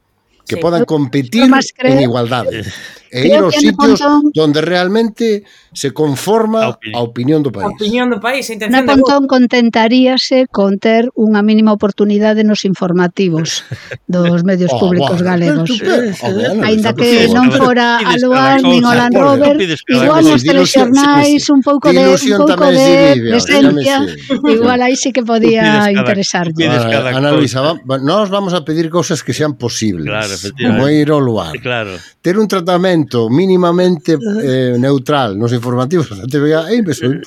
Que 0.48 0.56
sí, 0.56 0.62
podan 0.62 0.86
competir 0.88 1.44
creo... 1.76 1.92
en 1.92 2.00
igualdade 2.00 2.64
e 3.10 3.26
ir 3.26 3.34
aos 3.34 3.54
sitios 3.54 3.98
Pontón, 3.98 4.30
donde 4.32 4.60
realmente 4.62 5.42
se 5.72 5.92
conforma 5.92 6.64
a 6.64 6.68
opinión, 6.70 6.94
a 6.94 7.00
opinión 7.02 7.40
do 7.42 7.50
país. 7.50 7.66
A 7.66 7.74
opinión 7.74 8.06
do 8.10 8.18
país, 8.22 8.46
a 8.50 8.54
intención 8.54 8.86
Na 8.86 8.86
Pontón 8.86 9.26
de... 9.26 9.28
contentaríase 9.30 10.46
con 10.46 10.78
ter 10.78 11.10
unha 11.18 11.42
mínima 11.42 11.74
oportunidade 11.74 12.46
nos 12.46 12.62
informativos 12.62 13.66
dos 14.06 14.46
medios 14.46 14.70
oh, 14.74 14.78
públicos 14.78 15.18
wow, 15.18 15.26
galegos. 15.26 15.70
Eh, 15.82 16.14
oh, 16.22 16.30
bueno, 16.30 16.90
que 16.94 17.26
non 17.34 17.50
fora 17.50 17.98
a 17.98 18.14
Luar 18.22 18.62
nin 18.62 18.82
Holland 18.86 19.14
Rover, 19.18 19.58
igual 19.90 20.22
nos 20.22 20.46
telexornais 20.46 21.42
un 21.50 21.60
pouco 21.66 21.90
de 21.90 22.14
un 22.14 22.46
pouco 22.46 22.66
de 22.70 23.18
presencia, 23.26 24.06
igual 24.46 24.78
aí 24.86 24.94
sí 24.94 25.10
que 25.10 25.26
podía 25.26 25.90
interesarlle. 25.90 26.70
Ana 27.10 27.34
Luisa, 27.34 27.74
nós 27.82 28.30
vamos 28.30 28.54
a 28.54 28.62
pedir 28.62 28.86
cousas 28.86 29.22
que 29.26 29.34
sean 29.34 29.58
posibles. 29.58 30.06
Claro, 30.06 30.30
efectivamente. 30.30 30.78
Como 30.78 30.88
ir 30.88 31.10
ao 31.10 31.20
lugar. 31.20 31.58
Claro. 31.58 31.98
Ter 32.22 32.38
un 32.38 32.46
tratamento 32.46 32.99
mínimamente 33.30 34.18
eh, 34.42 34.76
neutral 34.78 35.38
nos 35.38 35.52
informativos 35.52 36.10
da 36.10 36.26
TVA 36.26 36.70
é 36.70 36.76
imposible. 36.76 37.20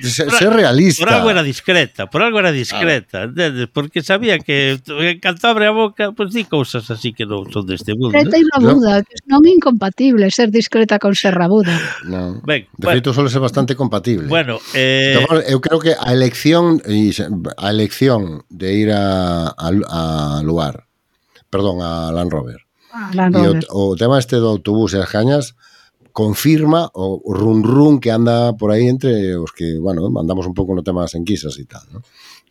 Ser 0.00 0.50
realista. 0.50 1.04
Por 1.04 1.12
algo 1.12 1.30
era 1.30 1.42
discreta, 1.42 2.06
por 2.06 2.22
algo 2.22 2.38
era 2.38 2.52
discreta, 2.52 3.24
entendes? 3.24 3.68
Porque 3.72 4.02
sabía 4.02 4.38
que 4.38 4.78
cando 5.20 5.48
abre 5.48 5.66
a 5.66 5.70
boca, 5.70 6.12
pois 6.12 6.30
pues, 6.30 6.34
di 6.34 6.44
cousas 6.44 6.90
así 6.90 7.12
que 7.12 7.24
non 7.24 7.48
son 7.50 7.66
deste 7.66 7.94
mundo. 7.94 8.14
Discreta 8.14 8.36
e 8.38 8.44
rabuda, 8.52 8.92
no. 9.00 9.38
non 9.38 9.40
é 9.46 9.52
incompatible 9.54 10.28
ser 10.30 10.50
discreta 10.50 10.98
con 10.98 11.14
ser 11.14 11.34
rabuda. 11.34 11.72
No. 12.04 12.40
Ben, 12.44 12.68
de 12.76 12.84
bueno, 12.84 12.94
feito, 12.98 13.10
solo 13.14 13.28
ser 13.28 13.40
bastante 13.40 13.74
compatible. 13.74 14.26
Bueno, 14.28 14.58
eh... 14.74 15.18
Eu 15.48 15.60
creo 15.60 15.78
que 15.80 15.94
a 15.94 16.12
elección 16.12 16.80
a 17.56 17.70
elección 17.70 18.44
de 18.48 18.74
ir 18.74 18.90
a, 18.92 19.48
a, 19.56 20.38
a 20.38 20.42
lugar, 20.42 20.86
perdón, 21.50 21.80
a 21.82 22.12
Land 22.12 22.32
Rover, 22.32 22.67
Ah, 22.92 23.12
e 23.12 23.46
o, 23.48 23.92
o 23.92 23.96
tema 23.96 24.18
este 24.18 24.36
do 24.36 24.48
autobús 24.48 24.94
e 24.94 24.98
as 24.98 25.10
cañas 25.10 25.54
confirma 26.12 26.90
o, 26.94 27.22
run 27.30 27.62
run 27.62 28.00
que 28.00 28.10
anda 28.10 28.56
por 28.58 28.72
aí 28.72 28.88
entre 28.88 29.36
os 29.36 29.52
que, 29.52 29.78
bueno, 29.78 30.10
mandamos 30.10 30.46
un 30.50 30.54
pouco 30.54 30.74
no 30.74 30.82
tema 30.82 31.06
das 31.06 31.14
enquisas 31.14 31.54
e 31.60 31.64
tal, 31.68 31.86
¿no? 31.92 32.02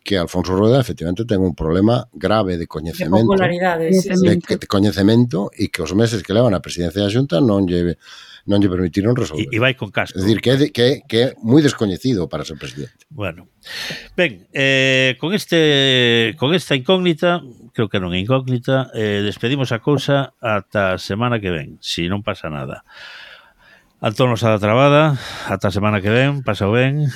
que 0.08 0.16
Alfonso 0.16 0.56
Rueda 0.56 0.80
efectivamente 0.80 1.28
ten 1.28 1.44
un 1.44 1.52
problema 1.52 2.08
grave 2.16 2.56
de 2.56 2.64
coñecemento 2.64 3.28
de 3.28 3.36
popularidade, 3.36 3.92
sí, 3.92 4.08
de, 4.08 4.40
de 4.40 4.66
coñecemento 4.66 5.52
e 5.52 5.68
que 5.68 5.84
os 5.84 5.92
meses 5.92 6.24
que 6.24 6.32
levan 6.32 6.56
a 6.56 6.64
presidencia 6.64 7.04
da 7.04 7.12
Xunta 7.12 7.44
non 7.44 7.68
lle 7.68 8.00
non 8.48 8.64
lle 8.64 8.72
permitiron 8.72 9.12
resolver. 9.12 9.44
E, 9.44 9.52
e 9.52 9.58
vai 9.60 9.76
con 9.76 9.92
casco. 9.92 10.16
É 10.16 10.24
dicir, 10.24 10.40
que 10.40 10.50
é, 10.50 10.56
que, 10.72 10.82
é, 10.82 10.90
que 11.04 11.16
é 11.20 11.26
moi 11.44 11.60
descoñecido 11.60 12.26
para 12.26 12.48
ser 12.48 12.56
presidente. 12.56 13.04
Bueno. 13.12 13.52
Ben, 14.16 14.48
eh, 14.56 15.20
con 15.20 15.36
este 15.36 16.34
con 16.40 16.56
esta 16.56 16.72
incógnita, 16.74 17.44
creo 17.76 17.92
que 17.92 18.00
non 18.00 18.16
é 18.16 18.18
incógnita, 18.18 18.88
eh, 18.96 19.20
despedimos 19.20 19.70
a 19.70 19.84
cousa 19.84 20.32
ata 20.40 20.96
a 20.96 20.98
semana 20.98 21.38
que 21.38 21.52
ven, 21.52 21.76
se 21.84 22.02
si 22.02 22.10
non 22.10 22.24
pasa 22.24 22.48
nada. 22.48 22.88
Antón 24.00 24.30
Osada 24.30 24.62
Trabada, 24.62 25.18
ata 25.50 25.68
a 25.68 25.74
semana 25.74 25.98
que 25.98 26.06
ven, 26.06 26.46
pasao 26.46 26.70
ben. 26.70 27.10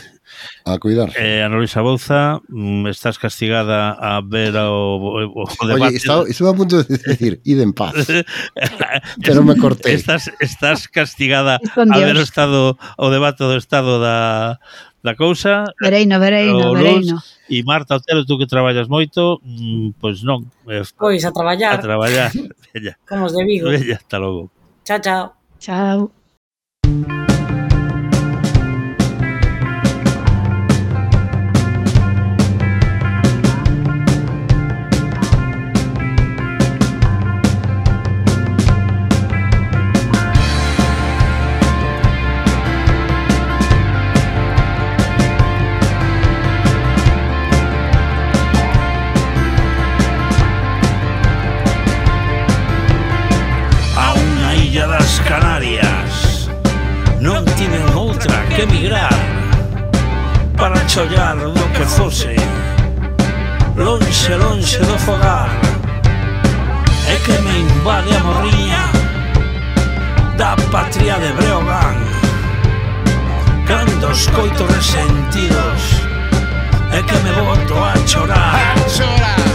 A 0.67 0.83
cuidar. 0.83 1.15
Eh, 1.15 1.39
Ana 1.47 1.55
Luisa 1.55 1.79
Bouza, 1.79 2.43
mm, 2.49 2.91
estás 2.91 3.23
castigada 3.23 3.95
a 3.95 4.19
ver 4.19 4.57
o, 4.59 4.99
o, 4.99 5.47
o 5.47 5.67
debate. 5.67 5.95
Oye, 5.95 5.97
estaba, 5.97 6.27
estaba 6.27 6.51
a 6.51 6.55
punto 6.59 6.83
de 6.83 6.99
decir, 6.99 7.41
id 7.45 7.61
en 7.61 7.73
paz. 7.73 7.95
Pero 9.23 9.45
me 9.45 9.55
corté. 9.57 9.95
Estás, 9.95 10.33
estás 10.41 10.89
castigada 10.89 11.61
a 11.63 11.99
ver 12.03 12.17
o 12.17 12.25
estado 12.27 12.75
o 12.99 13.07
debate 13.15 13.47
do 13.47 13.55
estado 13.55 14.03
da, 14.03 14.59
da 15.07 15.15
cousa. 15.15 15.71
Vereino, 15.79 16.19
vereino, 16.19 16.75
vereino. 16.75 17.23
E 17.47 17.63
Marta 17.63 17.95
Otero, 17.95 18.27
tú 18.27 18.43
que 18.43 18.51
traballas 18.51 18.91
moito, 18.91 19.39
pois 20.03 20.19
pues 20.19 20.27
non. 20.27 20.51
Eh, 20.67 20.83
pois 20.99 21.23
a 21.23 21.31
traballar. 21.31 21.79
A 21.79 21.85
traballar. 21.85 22.35
Bella. 22.75 22.99
Como 23.07 23.31
os 23.31 23.39
de 23.39 23.47
Vigo. 23.47 23.71
Bella, 23.71 24.03
hasta 24.03 24.19
logo. 24.19 24.51
Chao, 24.83 24.99
chao. 24.99 25.25
Chao. 25.63 26.22
Thank 26.85 27.09
you. 27.09 27.22
escoito 74.23 74.65
resentidos. 74.67 75.83
E 76.93 77.03
que 77.03 77.15
me 77.25 77.33
boto 77.43 77.75
a 77.83 77.95
chorar. 78.07 78.55
A 78.55 78.89
chorar. 78.89 79.52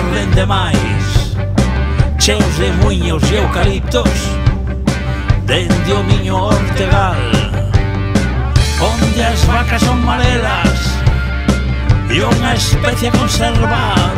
rende 0.00 0.34
demais 0.34 1.04
Cheos 2.24 2.56
de 2.56 2.72
muiños 2.82 3.22
e 3.30 3.36
eucaliptos. 3.36 4.08
Dende 5.44 5.92
o 5.92 6.02
miño 6.04 6.36
Ortegal. 6.36 7.20
Onde 8.80 9.22
as 9.22 9.44
vacas 9.44 9.82
son 9.82 10.02
marelas 10.06 10.78
E 12.08 12.22
unha 12.24 12.54
especie 12.54 13.08
a 13.08 13.12
conservar. 13.12 14.14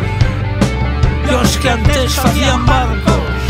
E 1.29 1.35
os 1.35 1.57
que 1.57 1.67
antes 1.67 2.15
facían 2.15 2.65
barcos. 2.65 3.41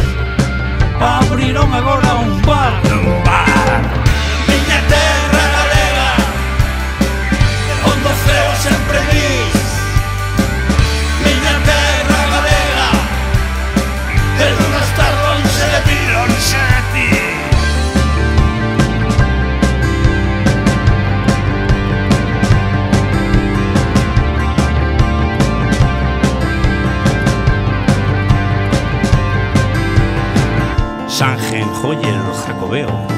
Abriron 0.99 1.69
agora 1.71 2.15
un 2.15 2.41
bar. 2.41 2.81
Un 2.81 3.21
bar 3.21 3.81
Miña 4.49 4.79
terra 4.89 5.45
galega. 5.53 6.09
Onde 7.93 8.07
o 8.09 8.15
ceo 8.25 8.51
sempre 8.65 8.99
diz 9.13 9.56
joyer 31.81 32.17
no 32.23 32.33
jacobeo 32.33 33.17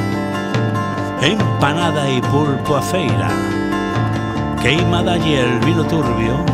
Empanada 1.22 2.08
e 2.08 2.22
pulpo 2.22 2.76
a 2.76 2.82
feira. 2.82 3.28
Queima 4.62 5.04
dalle 5.04 5.42
el 5.42 5.60
vino 5.60 5.84
turbio. 5.84 6.46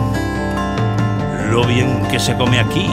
Lo 1.51 1.63
bien 1.65 2.03
que 2.09 2.19
se 2.19 2.33
come 2.35 2.59
aquí. 2.59 2.89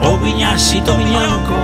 O 0.00 0.16
viñasito 0.16 0.96
viñanco 0.96 1.58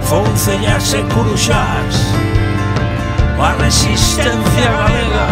Foncellas 0.00 0.94
e 0.94 1.02
curuxás 1.12 2.14
A 3.38 3.52
resistencia 3.60 4.70
galega. 4.80 5.28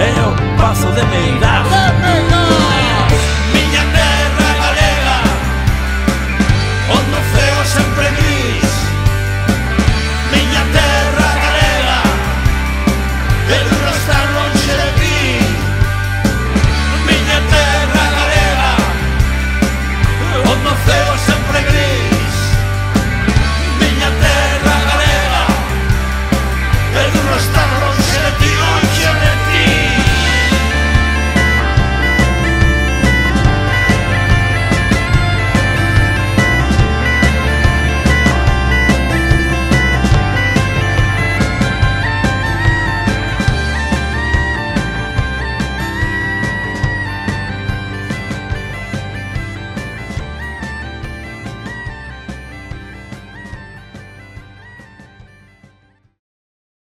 E 0.00 0.10
o 0.26 0.60
pazo 0.60 0.88
de 0.90 1.04
Meirás 1.04 2.47